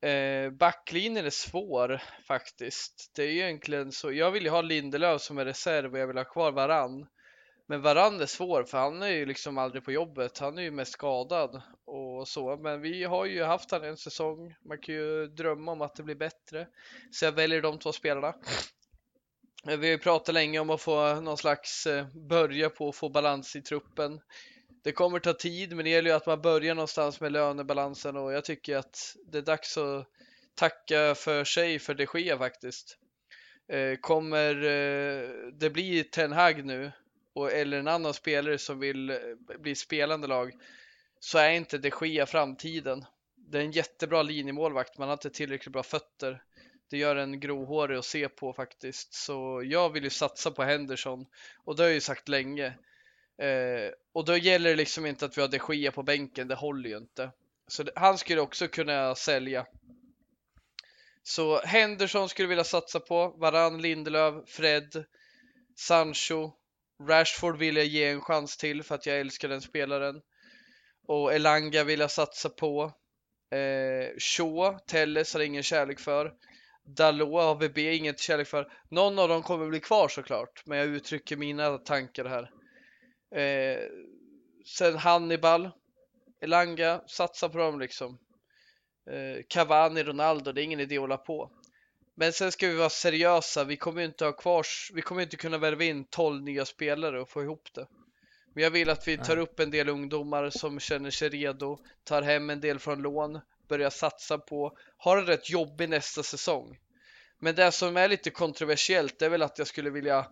[0.01, 3.11] Eh, backlinjen är svår faktiskt.
[3.15, 4.11] Det är ju egentligen så.
[4.11, 7.07] Jag vill ju ha Lindelöf som är reserv och jag vill ha kvar Varann.
[7.68, 10.40] Men Varann är svår för han är ju liksom aldrig på jobbet.
[10.40, 12.57] Han är ju mest skadad och så.
[12.57, 14.56] Men vi har ju haft han en säsong.
[14.65, 16.68] Man kan ju drömma om att det blir bättre.
[17.11, 18.35] Så jag väljer de två spelarna.
[19.65, 23.10] Vi har ju pratat länge om att få någon slags eh, börja på att få
[23.10, 24.19] balans i truppen.
[24.84, 28.34] Det kommer ta tid, men det gäller ju att man börjar någonstans med lönebalansen och
[28.34, 30.07] jag tycker att det är dags att
[30.56, 32.98] tacka för sig för det sker faktiskt.
[33.72, 35.30] Eh, kommer eh,
[35.60, 36.91] det bli Ten Hag nu
[37.34, 39.18] och, eller en annan spelare som vill eh,
[39.60, 40.53] bli spelande lag
[41.19, 43.05] så är inte det Gia framtiden.
[43.35, 46.43] Det är en jättebra linjemålvakt, man har inte tillräckligt bra fötter
[46.93, 49.14] det gör en gråhårig att se på faktiskt.
[49.14, 51.26] Så jag vill ju satsa på Henderson
[51.64, 52.65] och det har jag ju sagt länge.
[53.38, 56.55] Eh, och då gäller det liksom inte att vi har de Gia på bänken, det
[56.55, 57.31] håller ju inte.
[57.68, 59.65] Så det, han skulle också kunna sälja.
[61.23, 65.05] Så Henderson skulle vilja satsa på, Varann, Lindelöf, Fred,
[65.76, 66.51] Sancho,
[67.07, 70.21] Rashford vill jag ge en chans till för att jag älskar den spelaren.
[71.07, 72.84] Och Elanga vill jag satsa på.
[73.51, 76.34] Eh, Shaw, Telles har ingen kärlek för.
[76.85, 78.71] Dalot AVB inget kärlek för.
[78.89, 82.51] Någon av dem kommer bli kvar såklart, men jag uttrycker mina tankar här.
[83.41, 83.80] Eh,
[84.65, 85.69] sen Hannibal,
[86.41, 88.19] Elanga, satsa på dem liksom.
[89.09, 91.51] Eh, Cavani, Ronaldo, det är ingen idé att hålla på.
[92.15, 93.64] Men sen ska vi vara seriösa.
[93.64, 97.30] Vi kommer inte ha kvar, vi kommer inte kunna värva in 12 nya spelare och
[97.30, 97.88] få ihop det.
[98.53, 102.22] Men jag vill att vi tar upp en del ungdomar som känner sig redo, tar
[102.22, 106.80] hem en del från lån, börja satsa på, har en rätt jobbig nästa säsong.
[107.40, 110.27] Men det som är lite kontroversiellt är väl att jag skulle vilja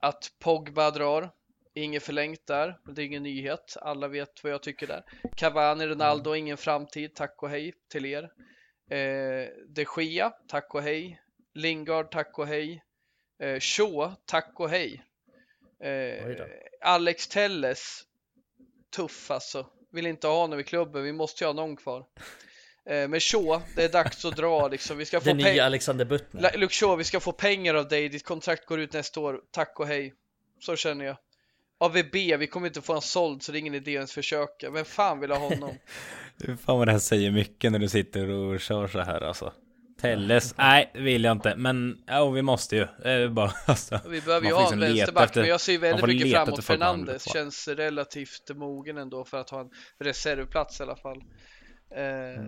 [0.00, 1.30] att Pogba drar.
[1.74, 3.76] Inget förlängt där, det är ingen nyhet.
[3.80, 5.04] Alla vet vad jag tycker där.
[5.36, 7.14] Cavani, Ronaldo, ingen framtid.
[7.14, 8.30] Tack och hej till er.
[8.90, 11.20] Eh, De Gia, tack och hej.
[11.54, 12.82] Lingard, tack och hej.
[13.42, 15.02] Eh, Shaw, tack och hej.
[15.82, 16.36] Eh.
[16.80, 18.02] Alex Telles,
[18.96, 19.66] tuff alltså.
[19.92, 22.04] Vill inte ha honom i klubben, vi måste ju ha någon kvar.
[22.86, 24.98] Eh, men Shaw, det är dags att dra liksom.
[24.98, 25.64] Vi ska få Den nya.
[25.64, 26.56] Alexander Butner.
[26.56, 28.08] Luke Shaw, vi ska få pengar av dig.
[28.08, 29.40] Ditt kontrakt går ut nästa år.
[29.50, 30.14] Tack och hej.
[30.60, 31.16] Så känner jag.
[31.78, 34.70] AVB, vi kommer inte få honom såld så det är ingen idé ens försöka.
[34.70, 35.74] Vem fan vill ha honom?
[36.66, 39.52] Fan vad det här säger mycket när du sitter och kör så här alltså.
[40.00, 41.56] Telles, nej vill jag inte.
[41.56, 42.86] Men ja, vi måste ju.
[43.28, 44.00] Bara, alltså.
[44.08, 46.46] Vi behöver ju ha en liksom leta vänsterback, efter- men jag ser väldigt mycket man
[46.54, 51.22] vill Fernandes känns relativt mogen ändå för att ha en reservplats i alla fall.
[51.96, 52.42] Eh,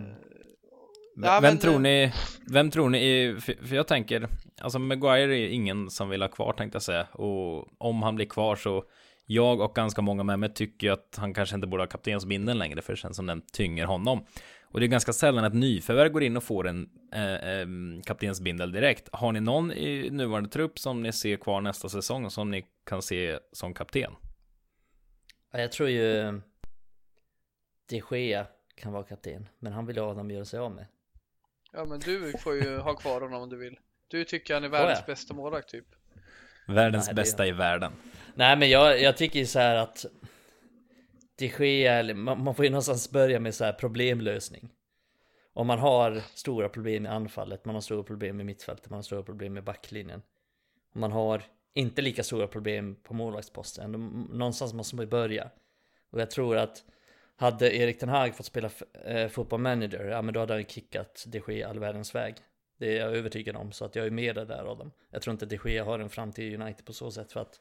[1.19, 1.25] Mm.
[1.27, 2.13] Ja, vem men, tror eh, ni,
[2.51, 4.27] vem tror ni, för, för jag tänker,
[4.61, 7.03] alltså Maguire är ingen som vill ha kvar tänkte jag säga.
[7.11, 8.83] Och om han blir kvar så,
[9.31, 12.57] jag och ganska många med mig tycker ju att han kanske inte borde ha kaptensbindeln
[12.59, 14.25] längre, för det känns som den tynger honom.
[14.63, 17.67] Och det är ganska sällan att nyförvärv går in och får en eh, eh,
[18.05, 19.09] kaptensbindel direkt.
[19.11, 22.65] Har ni någon i nuvarande trupp som ni ser kvar nästa säsong och som ni
[22.85, 24.11] kan se som kapten?
[25.51, 26.41] Ja, jag tror ju
[27.89, 30.85] De Gea kan vara kapten, men han vill ju att göra sig av med.
[31.71, 33.79] Ja men du får ju ha kvar honom om du vill.
[34.07, 35.05] Du tycker han är världens jag?
[35.05, 35.85] bästa målvakt typ.
[36.67, 37.91] Världens Nej, bästa i världen.
[38.39, 40.05] Nej men jag, jag tycker ju så här att
[41.35, 44.69] De Gea, eller man, man får ju någonstans börja med så här problemlösning.
[45.53, 49.03] Om man har stora problem i anfallet, man har stora problem i mittfältet, man har
[49.03, 50.21] stora problem med backlinjen.
[50.95, 51.43] Om man har
[51.73, 53.91] inte lika stora problem på målvaktsposten.
[54.31, 55.49] Någonstans måste man ju börja.
[56.11, 56.83] Och jag tror att
[57.35, 58.69] hade Erik Ten Hag fått spela
[59.05, 62.35] eh, fotboll manager, ja men då hade han kickat De Gea all världens väg.
[62.77, 64.91] Det är jag övertygad om, så att jag är med det där av dem.
[65.09, 67.59] Jag tror inte De Gea har en framtid i United på så sätt för att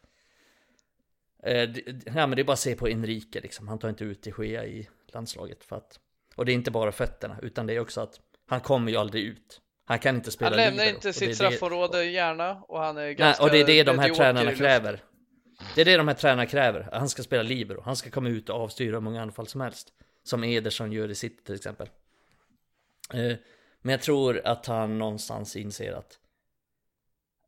[1.43, 3.69] Eh, det, ja, men det är bara att se på Enrique liksom.
[3.69, 6.01] Han tar inte ut De Gea i landslaget för att
[6.37, 9.25] Och det är inte bara fötterna utan det är också att Han kommer ju aldrig
[9.25, 9.61] ut.
[9.85, 13.15] Han kan inte spela Han lämnar libero, inte sitt straffområde gärna och han är Nej,
[13.15, 15.05] ganska och det är det de här i tränarna kräver.
[15.75, 17.81] Det är det de här tränarna kräver Han ska spela libero.
[17.85, 19.93] Han ska komma ut och avstyra hur många anfall som helst
[20.23, 21.89] Som Ederson gör i sitt till exempel.
[23.15, 23.37] Eh,
[23.83, 26.19] Men jag tror att han någonstans inser att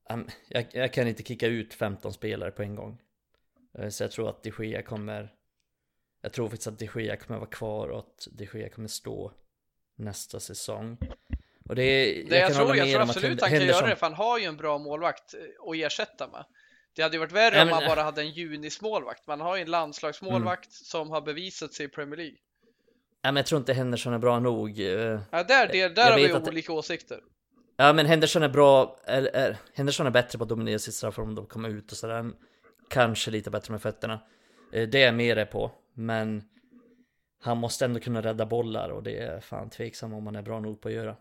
[0.04, 2.98] "Am, jag, jag kan inte kicka ut 15 spelare på en gång
[3.90, 5.32] Så jag tror att de Gea kommer
[6.22, 9.32] Jag tror faktiskt att de Gea kommer vara kvar och att de Gea kommer stå
[9.96, 10.98] nästa säsong
[11.68, 13.86] Och det är, Det jag, kan tror, jag tror om att absolut han kan göra
[13.86, 15.40] det för han har ju en bra målvakt eh,
[15.70, 16.44] att ersätta med.
[16.96, 19.26] Det hade ju varit värre Ja, om men- man bara hade en junismålvakt.
[19.26, 20.70] Man har ju en landslagsmålvakt Mm.
[20.72, 22.36] som har bevisat sig i Premier League.
[23.22, 24.80] Ja, men jag tror inte Henderson är bra nog.
[24.80, 24.86] eh.
[25.30, 27.20] Ja, där, det, där Jag har vi att- olika åsikter.
[27.76, 29.00] Ja, men Henderson är bra.
[29.04, 32.30] Är, Henderson är bättre på att dominera sitt straffområde om de kommer ut och sådär.
[32.90, 34.20] Kanske lite bättre med fötterna.
[34.72, 35.70] Eh, Det är jag med det på.
[35.94, 36.42] Men
[37.42, 40.60] han måste ändå kunna rädda bollar och det är fan tveksam om han är bra
[40.60, 41.16] nog på att göra.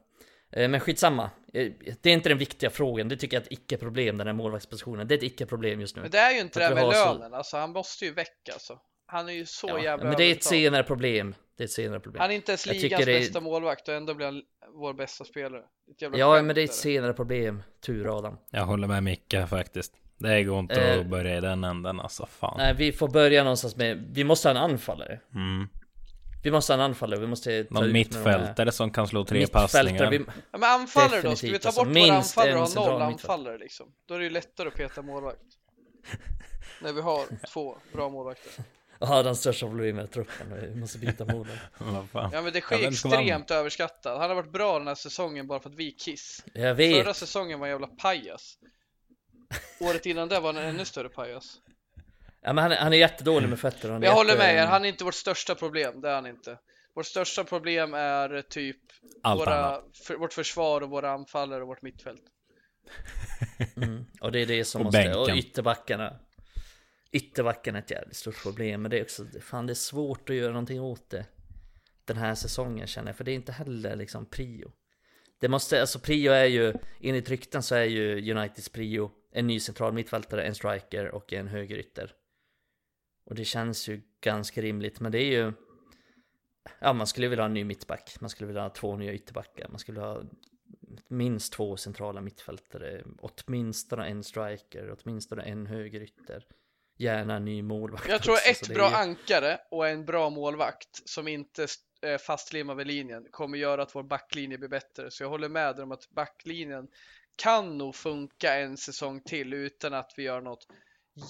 [0.52, 1.24] Eh, Men skitsamma.
[1.54, 1.72] Eh,
[2.02, 3.10] Det är inte den viktiga frågan.
[3.10, 5.08] Det tycker jag är ett icke-problem, den här målvaktspositionen.
[5.08, 6.02] Det är ett icke-problem just nu.
[6.02, 7.34] Men det är ju inte det med har så- lönen.
[7.34, 8.80] Alltså han måste ju väcka alltså.
[9.06, 11.36] Han är ju så Ja, jävla men det är ett senare problem.
[11.58, 12.22] Det är ett senare problem.
[12.22, 14.42] Han är inte ens ligans är- bästa målvakt och ändå blir han
[14.74, 15.64] vår bästa spelare.
[15.92, 17.64] Ett jävla Ja, men det är ett senare problem.
[17.82, 18.38] Tur Adam.
[18.52, 19.94] Jag håller med Micke faktiskt.
[20.20, 21.00] Det går inte Eh.
[21.00, 22.56] att börja i den änden alltså, fan.
[22.58, 24.10] Nej, vi får börja någonstans med...
[24.14, 25.20] Vi måste ha en anfallare.
[25.36, 25.68] Mm.
[26.44, 27.20] Vi måste ha en anfallare.
[27.20, 30.12] Vi måste ta Någon de här- mittfältare som kan slå tre Mittfältare, passningar.
[30.12, 31.36] vi- Ja, men anfallare då?
[31.36, 33.34] Ska vi Definitivt, ta alltså, bort våra minst anfallare och ha noll mittfältare.
[33.38, 33.92] anfallare liksom?
[34.06, 35.40] Då är det ju lättare att peta målvakt.
[36.82, 38.52] När vi har två bra målvakter.
[39.00, 40.48] Ja, den största problemet i truppen.
[40.74, 41.26] Vi måste byta
[42.12, 42.30] fan.
[42.34, 44.20] Ja men det sker man- extremt överskattad.
[44.20, 46.44] Han har varit bra den här säsongen bara för att vi är kiss.
[46.54, 47.04] Jag vet.
[47.04, 48.58] Förra säsongen var en jävla pajas.
[49.80, 51.58] Året innan det var han en ännu större pajas.
[52.42, 53.94] Ja, men han, är- han är jättedålig med fötterna.
[53.94, 56.02] Han Jag håller jätte- med er, han är inte vårt största problem.
[56.02, 56.58] Det är han inte.
[56.96, 58.78] Vårt största problem är typ
[59.24, 62.22] Allt våra, för, vårt försvar och våra anfallare och vårt mittfält.
[63.76, 64.06] Mm.
[64.22, 65.14] Och det är det som Och måste...
[65.16, 65.38] Och bänken.
[65.38, 66.20] ytterbackarna.
[67.12, 68.82] Ytterbackarna är ett jävligt stort problem.
[68.82, 69.26] Men det är också...
[69.42, 71.26] Fan, det är svårt att göra någonting åt det.
[72.06, 73.16] Den här säsongen känner jag.
[73.16, 74.72] För det är inte heller liksom prio.
[75.40, 75.82] Det måste...
[75.82, 76.74] Alltså prio är ju...
[77.02, 81.48] Enligt rykten så är ju Uniteds prio en ny central mittfältare, en striker och en
[81.48, 82.14] högerytter.
[83.26, 85.00] Och det känns ju ganska rimligt.
[85.00, 85.54] Men det är ju...
[86.80, 88.16] Ja, man skulle vilja ha en ny mittback.
[88.20, 89.68] Man skulle vilja ha två nya ytterbackar.
[89.70, 90.24] Man skulle ha
[91.08, 93.04] minst två centrala mittfältare.
[93.20, 96.46] Åtminstone en striker, åtminstone en högerytter.
[96.98, 101.10] Gärna en ny målvakt Jag tror också, ett bra ju- ankare och en bra målvakt
[101.10, 101.68] som inte
[102.02, 105.12] är fastlimmad vid linjen kommer göra att vår backlinje blir bättre.
[105.12, 106.88] Så jag håller med om att backlinjen
[107.40, 110.68] kan nog funka en säsong till utan att vi gör något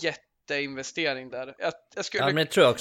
[0.02, 1.56] jätteinvestering där.
[1.57, 2.34] Jag, jag, skulle, Ja, jag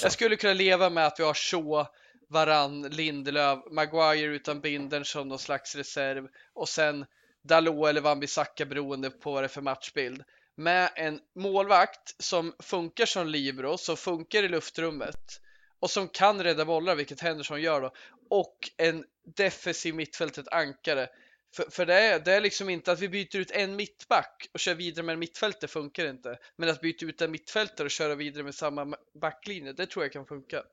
[0.03, 1.85] jag skulle kunna leva med att vi har Shaw,
[2.29, 7.05] Varann, Lindelöf, Maguire utan Bindern som någon slags reserv och sen
[7.43, 10.23] Dalot eller Wan-Bissaka beroende på vad det är för matchbild.
[10.55, 15.41] Med en målvakt som funkar som libero, som funkar i luftrummet
[15.79, 17.93] och som kan rädda bollar, vilket Henderson gör då,
[18.29, 21.07] och en defensiv mittfält, ett ankare.
[21.55, 24.59] För, för det, är, det är liksom inte att vi byter ut en mittback och
[24.59, 26.37] kör vidare med en mittfält, det funkar inte.
[26.55, 30.11] Men att byta ut en mittfältare och köra vidare med samma backlinje, det tror jag
[30.11, 30.63] kan funka.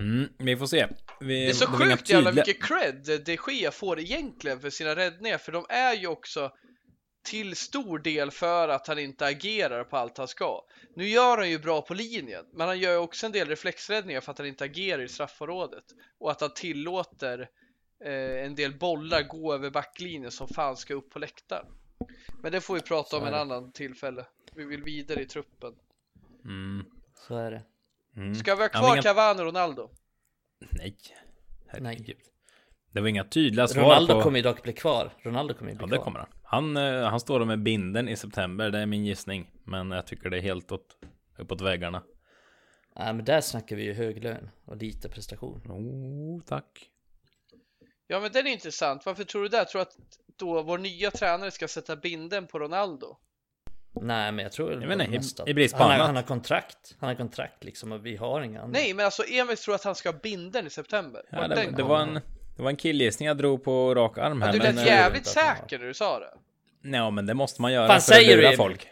[0.00, 0.86] Mm, vi får se.
[1.20, 5.38] Vi, Det är så sjukt jävla mycket cred de Gea får egentligen för sina räddningar,
[5.38, 6.52] för de är ju också
[7.24, 10.64] till stor del för att han inte agerar på allt han ska.
[10.94, 14.20] Nu gör han ju bra på linjen, men han gör ju också en del reflexräddningar
[14.20, 15.84] för att han inte agerar i straffområdet
[16.18, 17.50] och att han tillåter
[18.04, 21.66] eh, en del bollar gå över backlinjen som fan ska upp på läktaren.
[22.42, 24.26] Men det får vi prata om en annan tillfälle.
[24.54, 25.74] Vi vill vidare i truppen.
[26.44, 26.84] Mm,
[27.28, 27.62] Så är det.
[28.16, 28.34] mm.
[28.34, 29.90] Ska vi ha Ja, kvar inga- Cavani och Ronaldo?
[30.70, 30.96] Nej.
[31.66, 32.16] Herregud.
[32.94, 34.20] Det var inga tydliga svar Ronaldo på...
[34.22, 35.10] kommer ju dock bli kvar.
[35.22, 36.04] Ronaldo kommer ju bli Ja, det kvar.
[36.04, 36.28] kommer han.
[36.42, 39.50] Han, eh, han står där med binden i september, det är min gissning.
[39.64, 40.96] Men jag tycker det är helt åt,
[41.38, 42.02] uppåt väggarna.
[42.96, 45.60] Nej, men där snackar vi ju hög lön och lite prestation.
[45.68, 46.90] Oh, tack.
[48.06, 49.06] Ja, men den är intressant.
[49.06, 49.64] Varför tror du det?
[49.64, 49.96] Tror du att
[50.38, 53.16] då vår nya tränare ska sätta binden på Ronaldo?
[54.02, 56.06] Nej, men jag tror Jag vet inte, i- i brist på han, har, annat.
[56.06, 56.96] han har kontrakt.
[57.00, 58.78] Han har kontrakt liksom och vi har inga andra.
[58.80, 61.22] Nej, men alltså Emil tror att han ska ha binden i september.
[61.30, 62.20] Ja, det, det, var en,
[62.56, 64.48] det var en killgissning jag drog på rak arm här.
[64.48, 66.34] Ja, du men, lät eh, jävligt att säker när du sa det.
[66.82, 68.88] Ja, men det måste man göra Fan, för att säger du, lura folk.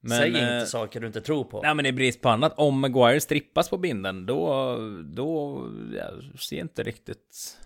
[0.00, 1.62] Men, Säg eh, inte saker du inte tror på.
[1.62, 4.76] Nej men i brist på annat, om Maguire strippas på binden då,
[5.14, 5.62] då,
[5.94, 7.56] jag ser inte riktigt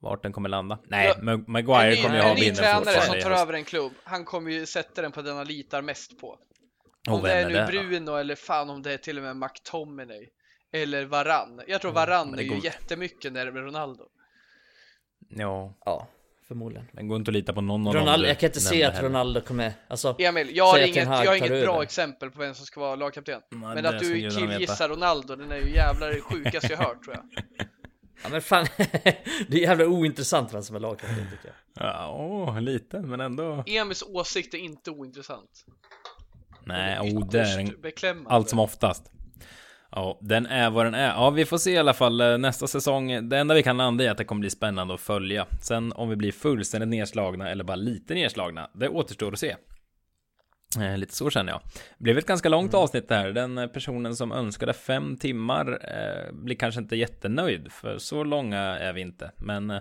[0.00, 0.78] vart den kommer landa.
[0.88, 3.22] Nej, Ja, Ma- Maguire kommer ju ha en ny binden tränare som fortfarande.
[3.22, 6.38] tar över en klubb, han kommer ju sätta den på den han litar mest på.
[7.08, 7.66] Om Och det är är nu det då?
[7.88, 10.28] Bruno eller fan om det är till och med McTominay.
[10.72, 11.60] Eller Varann.
[11.66, 14.04] Jag tror Varann men är det ju går- jättemycket närmare Ronaldo.
[15.28, 16.08] Ja, Ja,
[16.48, 16.86] förmodligen.
[16.92, 18.94] men går inte att lita på någon av Ronaldo, dem jag kan inte se att
[18.94, 19.08] heller.
[19.08, 22.66] Ronaldo kommer, alltså Emil, jag har inget, jag har inget bra exempel på vem som
[22.66, 23.40] ska vara lagkapten.
[23.50, 27.16] Nej, Men att du killgissar Ronaldo, den är ju jävlar det sjukaste jag hört tror
[27.16, 27.44] jag.
[28.22, 28.66] Ja men fan,
[29.48, 31.86] det är jävla ointressant vem som är lagkapten tycker jag.
[31.86, 33.64] Ja, åh, lite, men ändå.
[33.66, 35.64] Emils åsikt är inte ointressant.
[36.64, 37.58] Nej, oh, det är
[38.06, 39.12] en, allt som oftast.
[39.92, 41.08] Ja, den är vad den är.
[41.08, 43.28] Ja, vi får se i alla fall eh, nästa säsong.
[43.28, 45.46] Det enda vi kan landa i är att det kommer bli spännande att följa.
[45.60, 49.56] Sen om vi blir fullständigt nedslagna eller bara lite nedslagna, det återstår att se.
[50.80, 51.60] Eh, lite så känner jag.
[51.98, 53.30] Det blev ett ganska långt avsnitt det här.
[53.32, 58.58] Den eh, personen som önskade fem timmar eh, blir kanske inte jättenöjd, för så långa
[58.60, 59.30] är vi inte.
[59.36, 59.78] Men eh,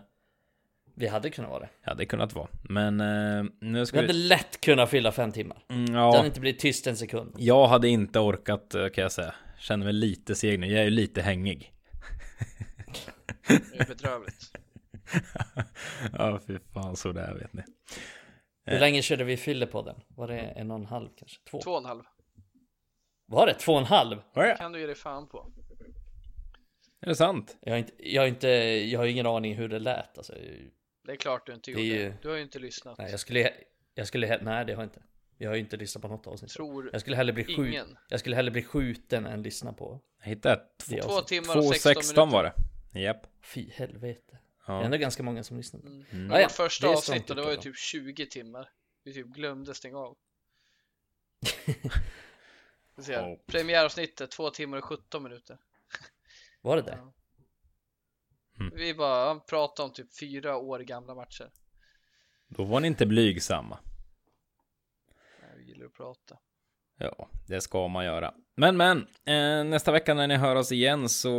[0.95, 1.69] Vi hade kunnat vara det.
[1.85, 2.47] ja, det kunnat vara.
[2.61, 4.13] Men eh, nu Vi ska hade vi...
[4.13, 5.57] lätt kunnat fylla fem timmar.
[5.69, 6.15] Mm, Det ja.
[6.15, 7.33] hade inte blivit tyst en sekund.
[7.37, 9.33] Jag hade inte orkat kan jag säga.
[9.59, 10.67] Känner mig lite seg nu.
[10.67, 11.73] Jag är ju lite hängig.
[13.47, 14.51] Det är bedrövligt.
[16.13, 17.63] ja, fy fan så där vet ni.
[18.65, 18.79] Hur Eh.
[18.79, 20.01] länge körde vi Fyllepodden?
[20.07, 21.37] Var det en och en halv kanske?
[21.51, 21.61] Två?
[21.61, 22.03] Två och en halv.
[23.25, 24.17] Var det två och en halv?
[24.33, 24.55] Var det?
[24.57, 25.51] kan du ge dig fan på.
[27.01, 27.57] Är det sant?
[27.61, 28.47] Jag har inte, jag har inte,
[28.91, 30.33] jag har ingen aning hur det lät alltså.
[31.05, 31.83] Det är klart du inte gjorde.
[31.83, 32.97] ju- Du har ju inte lyssnat.
[32.97, 33.53] Nej, jag skulle,
[33.93, 35.01] jag skulle, nej det har jag inte.
[35.41, 36.51] Jag har ju inte lyssnat på något avsnitt.
[36.51, 37.97] Tror Jag skulle hellre bli ingen.
[38.09, 41.91] Jag skulle hellre bli skjuten än lyssna på Jag hittade två, Två timmar och 16
[41.93, 42.25] 2.16 minuter.
[42.25, 42.43] var
[42.93, 42.99] det.
[42.99, 43.27] Japp.
[43.41, 44.21] Fy helvete.
[44.65, 44.83] Det är Ja.
[44.83, 45.79] ändå ganska många som lyssnar.
[45.81, 46.05] Mm.
[46.11, 46.31] Mm.
[46.31, 48.69] Ja, ja, Vårt första avsnitt det var ju typ 20 timmar.
[49.03, 50.17] Vi typ glömde stänga av.
[52.95, 53.13] Vi ser.
[53.13, 53.37] Ja.
[53.45, 55.57] Premiäravsnittet, 2 timmar och 17 minuter.
[56.61, 56.97] Var det det?
[57.01, 57.13] Ja.
[58.59, 58.73] Mm.
[58.75, 61.51] Vi bara pratade om typ fyra år gamla matcher.
[62.47, 63.79] Då var ni inte blygsamma.
[65.69, 66.35] Gillar att prata.
[66.99, 68.33] Ja, det ska man göra.
[68.57, 71.29] Men, men, eh, nästa vecka när ni hör oss igen så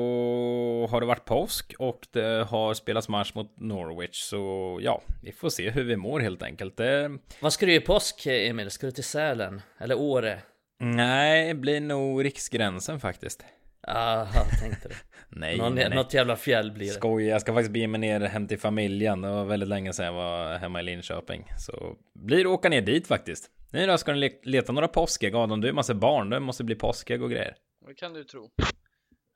[0.90, 4.16] har det varit påsk och det har spelats match mot Norwich.
[4.16, 6.76] Så ja, vi får se hur vi mår helt enkelt.
[6.76, 8.70] Det, Vad ska du göra i påsk Emil?
[8.70, 9.62] Ska du till Sälen?
[9.78, 10.38] Eller Åre?
[10.82, 13.44] nej, det blir nog riksgränsen faktiskt.
[13.88, 14.94] Aha, tänkte det.
[15.28, 15.90] Nej, Någon, nej.
[15.94, 16.92] Något jävla fjäll blir det.
[16.92, 19.20] Skoj, jag ska faktiskt bege mig ner hem till familjen.
[19.20, 21.44] Det var väldigt länge sedan jag var hemma i Linköping.
[21.58, 23.50] Så blir det åka ner dit faktiskt.
[23.70, 25.34] Nu då ska ni le- leta några påskägg.
[25.34, 26.30] Adam, du är massa barn.
[26.30, 27.56] Det måste bli påskägg och grejer.
[27.86, 28.50] Det kan du tro.
[28.56, 28.66] Det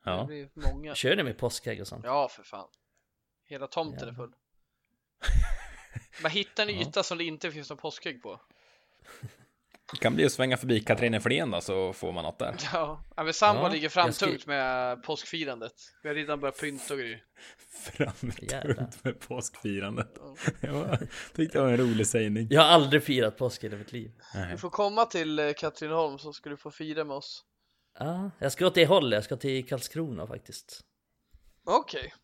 [0.04, 0.24] Ja.
[0.24, 0.94] blir många.
[0.94, 2.04] Kör ni med påskägg och sånt?
[2.04, 2.68] Ja, för fan.
[3.48, 4.16] Hela tomten är Ja.
[4.16, 4.32] full.
[6.22, 6.80] Man hittar en Ja.
[6.88, 8.40] yta som det inte finns någon påskägg på.
[9.92, 12.56] Det kan bli att svänga förbi Katrineflen då så får man något där.
[12.72, 15.72] Ja, men sambo Ja, ligger framtungt skri- med påskfirandet.
[16.02, 17.24] Vi har redan börjat pynta och grejer.
[17.92, 20.18] Framtungt med påskfirandet.
[20.60, 20.98] Jag
[21.34, 22.46] tyckte det var en rolig sägning.
[22.50, 24.12] Jag har aldrig firat påsk i hela mitt liv.
[24.50, 27.44] Du får komma till eh, Katrineholm så ska du få fira med oss.
[27.98, 30.80] Ja, jag ska till håll, jag ska till Karlskrona faktiskt.
[31.64, 32.14] Okej,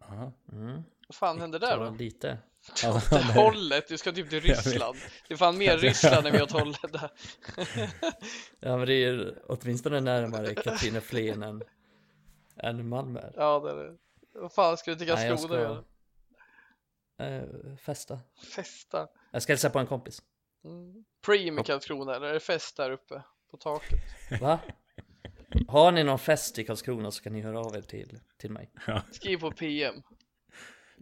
[0.00, 0.32] Ja.
[0.52, 0.82] Mm.
[1.08, 1.90] vad fan händer där då?
[1.98, 2.38] lite.
[2.84, 4.96] Alltså, Till hållet, du ska typ till Ryssland.
[5.28, 7.10] Det är fan mer Ryssland än vi åt hållet där.
[8.60, 11.62] Ja men det är ju åtminstone närmare Katrineflen än,
[12.56, 13.30] än Malmö.
[13.36, 13.96] Ja, det är det.
[14.32, 15.84] Vad fan ska du till Karlskrona ska- göra?
[17.18, 18.20] Eh, festa.
[18.56, 19.08] Festa.
[19.32, 20.22] Jag ska hälsa på en kompis.
[20.64, 21.04] Mm.
[21.26, 24.00] Preem i Karlskrona, eller är det fest där uppe på taket?
[24.40, 24.58] Va?
[25.68, 28.70] Har ni någon fest i Karlskrona så kan ni höra av er till, till mig.
[29.12, 30.02] Skriv på PM.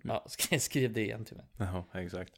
[0.04, 1.46] Ja, sk- skriv det igen till mig.
[1.58, 2.32] Ja, exakt.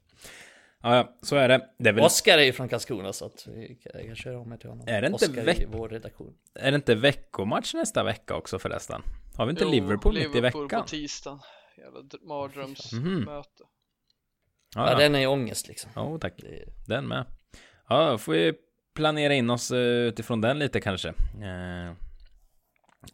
[0.82, 1.68] Ja, ja, så är det.
[1.78, 4.38] Det är väl Oskar är ju från Karlskrona så att vi kan, jag kan köra
[4.40, 4.88] om mig till honom.
[4.88, 6.34] Är det inte Oskar veck- i vår redaktion.
[6.54, 9.02] Är det inte veckomatch nästa vecka också förresten?
[9.36, 10.82] Har vi inte Jo, Liverpool, mitt i Liverpool veckan?
[10.82, 11.38] på tisdagen.
[11.78, 12.96] Jävla mardrömsmöte.
[13.08, 13.24] Mhm.
[13.26, 13.44] Ja,
[14.76, 14.98] Ja, ja.
[14.98, 15.90] den är ju ångest liksom.
[15.96, 16.32] Jo, tack.
[16.36, 17.24] Det, Den med.
[17.88, 18.52] Ja, då får vi
[18.94, 21.08] planera in oss eh, utifrån den lite kanske.
[21.08, 21.92] Eh,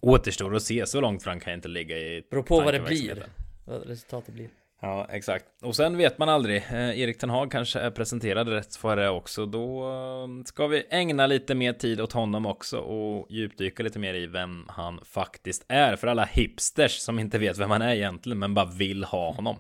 [0.01, 2.81] återstår att se, så långt fram kan jag inte ligga i beror på vad det
[2.81, 3.27] blir.
[3.71, 4.49] Vad resultatet blir.
[4.81, 5.45] Ja, exakt.
[5.63, 6.57] Och sen vet man aldrig.
[6.57, 9.47] Eh, Erik Ten Hag kanske är presenterad rätt för det också.
[9.47, 14.15] Då eh, ska vi ägna lite mer tid åt honom också och djupdyka lite mer
[14.15, 15.97] i vem han faktiskt är.
[15.97, 19.57] För alla hipsters som inte vet vem han är egentligen, men bara vill ha honom.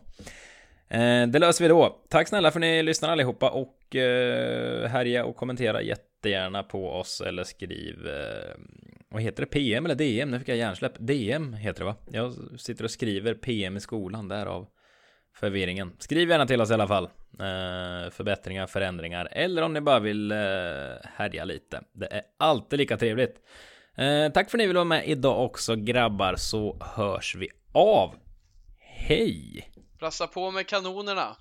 [0.88, 2.02] Eh, det löser vi då.
[2.08, 7.20] Tack snälla för att ni lyssnar allihopa och eh, härja och kommentera jättegärna på oss
[7.20, 8.54] eller skriv eh,
[9.10, 9.46] vad heter det?
[9.46, 10.30] PM eller DM?
[10.30, 10.92] Nu fick jag hjärnsläpp.
[10.98, 11.96] DM heter det va?
[12.10, 14.66] Jag sitter och skriver PM i skolan därav
[15.34, 15.92] förvirringen.
[15.98, 17.04] Skriv gärna till oss i alla fall.
[17.32, 20.38] Eh, förbättringar, förändringar eller om ni bara vill eh,
[21.14, 21.80] härja lite.
[21.92, 23.36] Det är alltid lika trevligt.
[23.96, 28.14] Eh, tack för att ni vill vara med idag också grabbar så hörs vi av.
[28.78, 29.70] Hej!
[29.98, 31.36] Brassa på med kanonerna.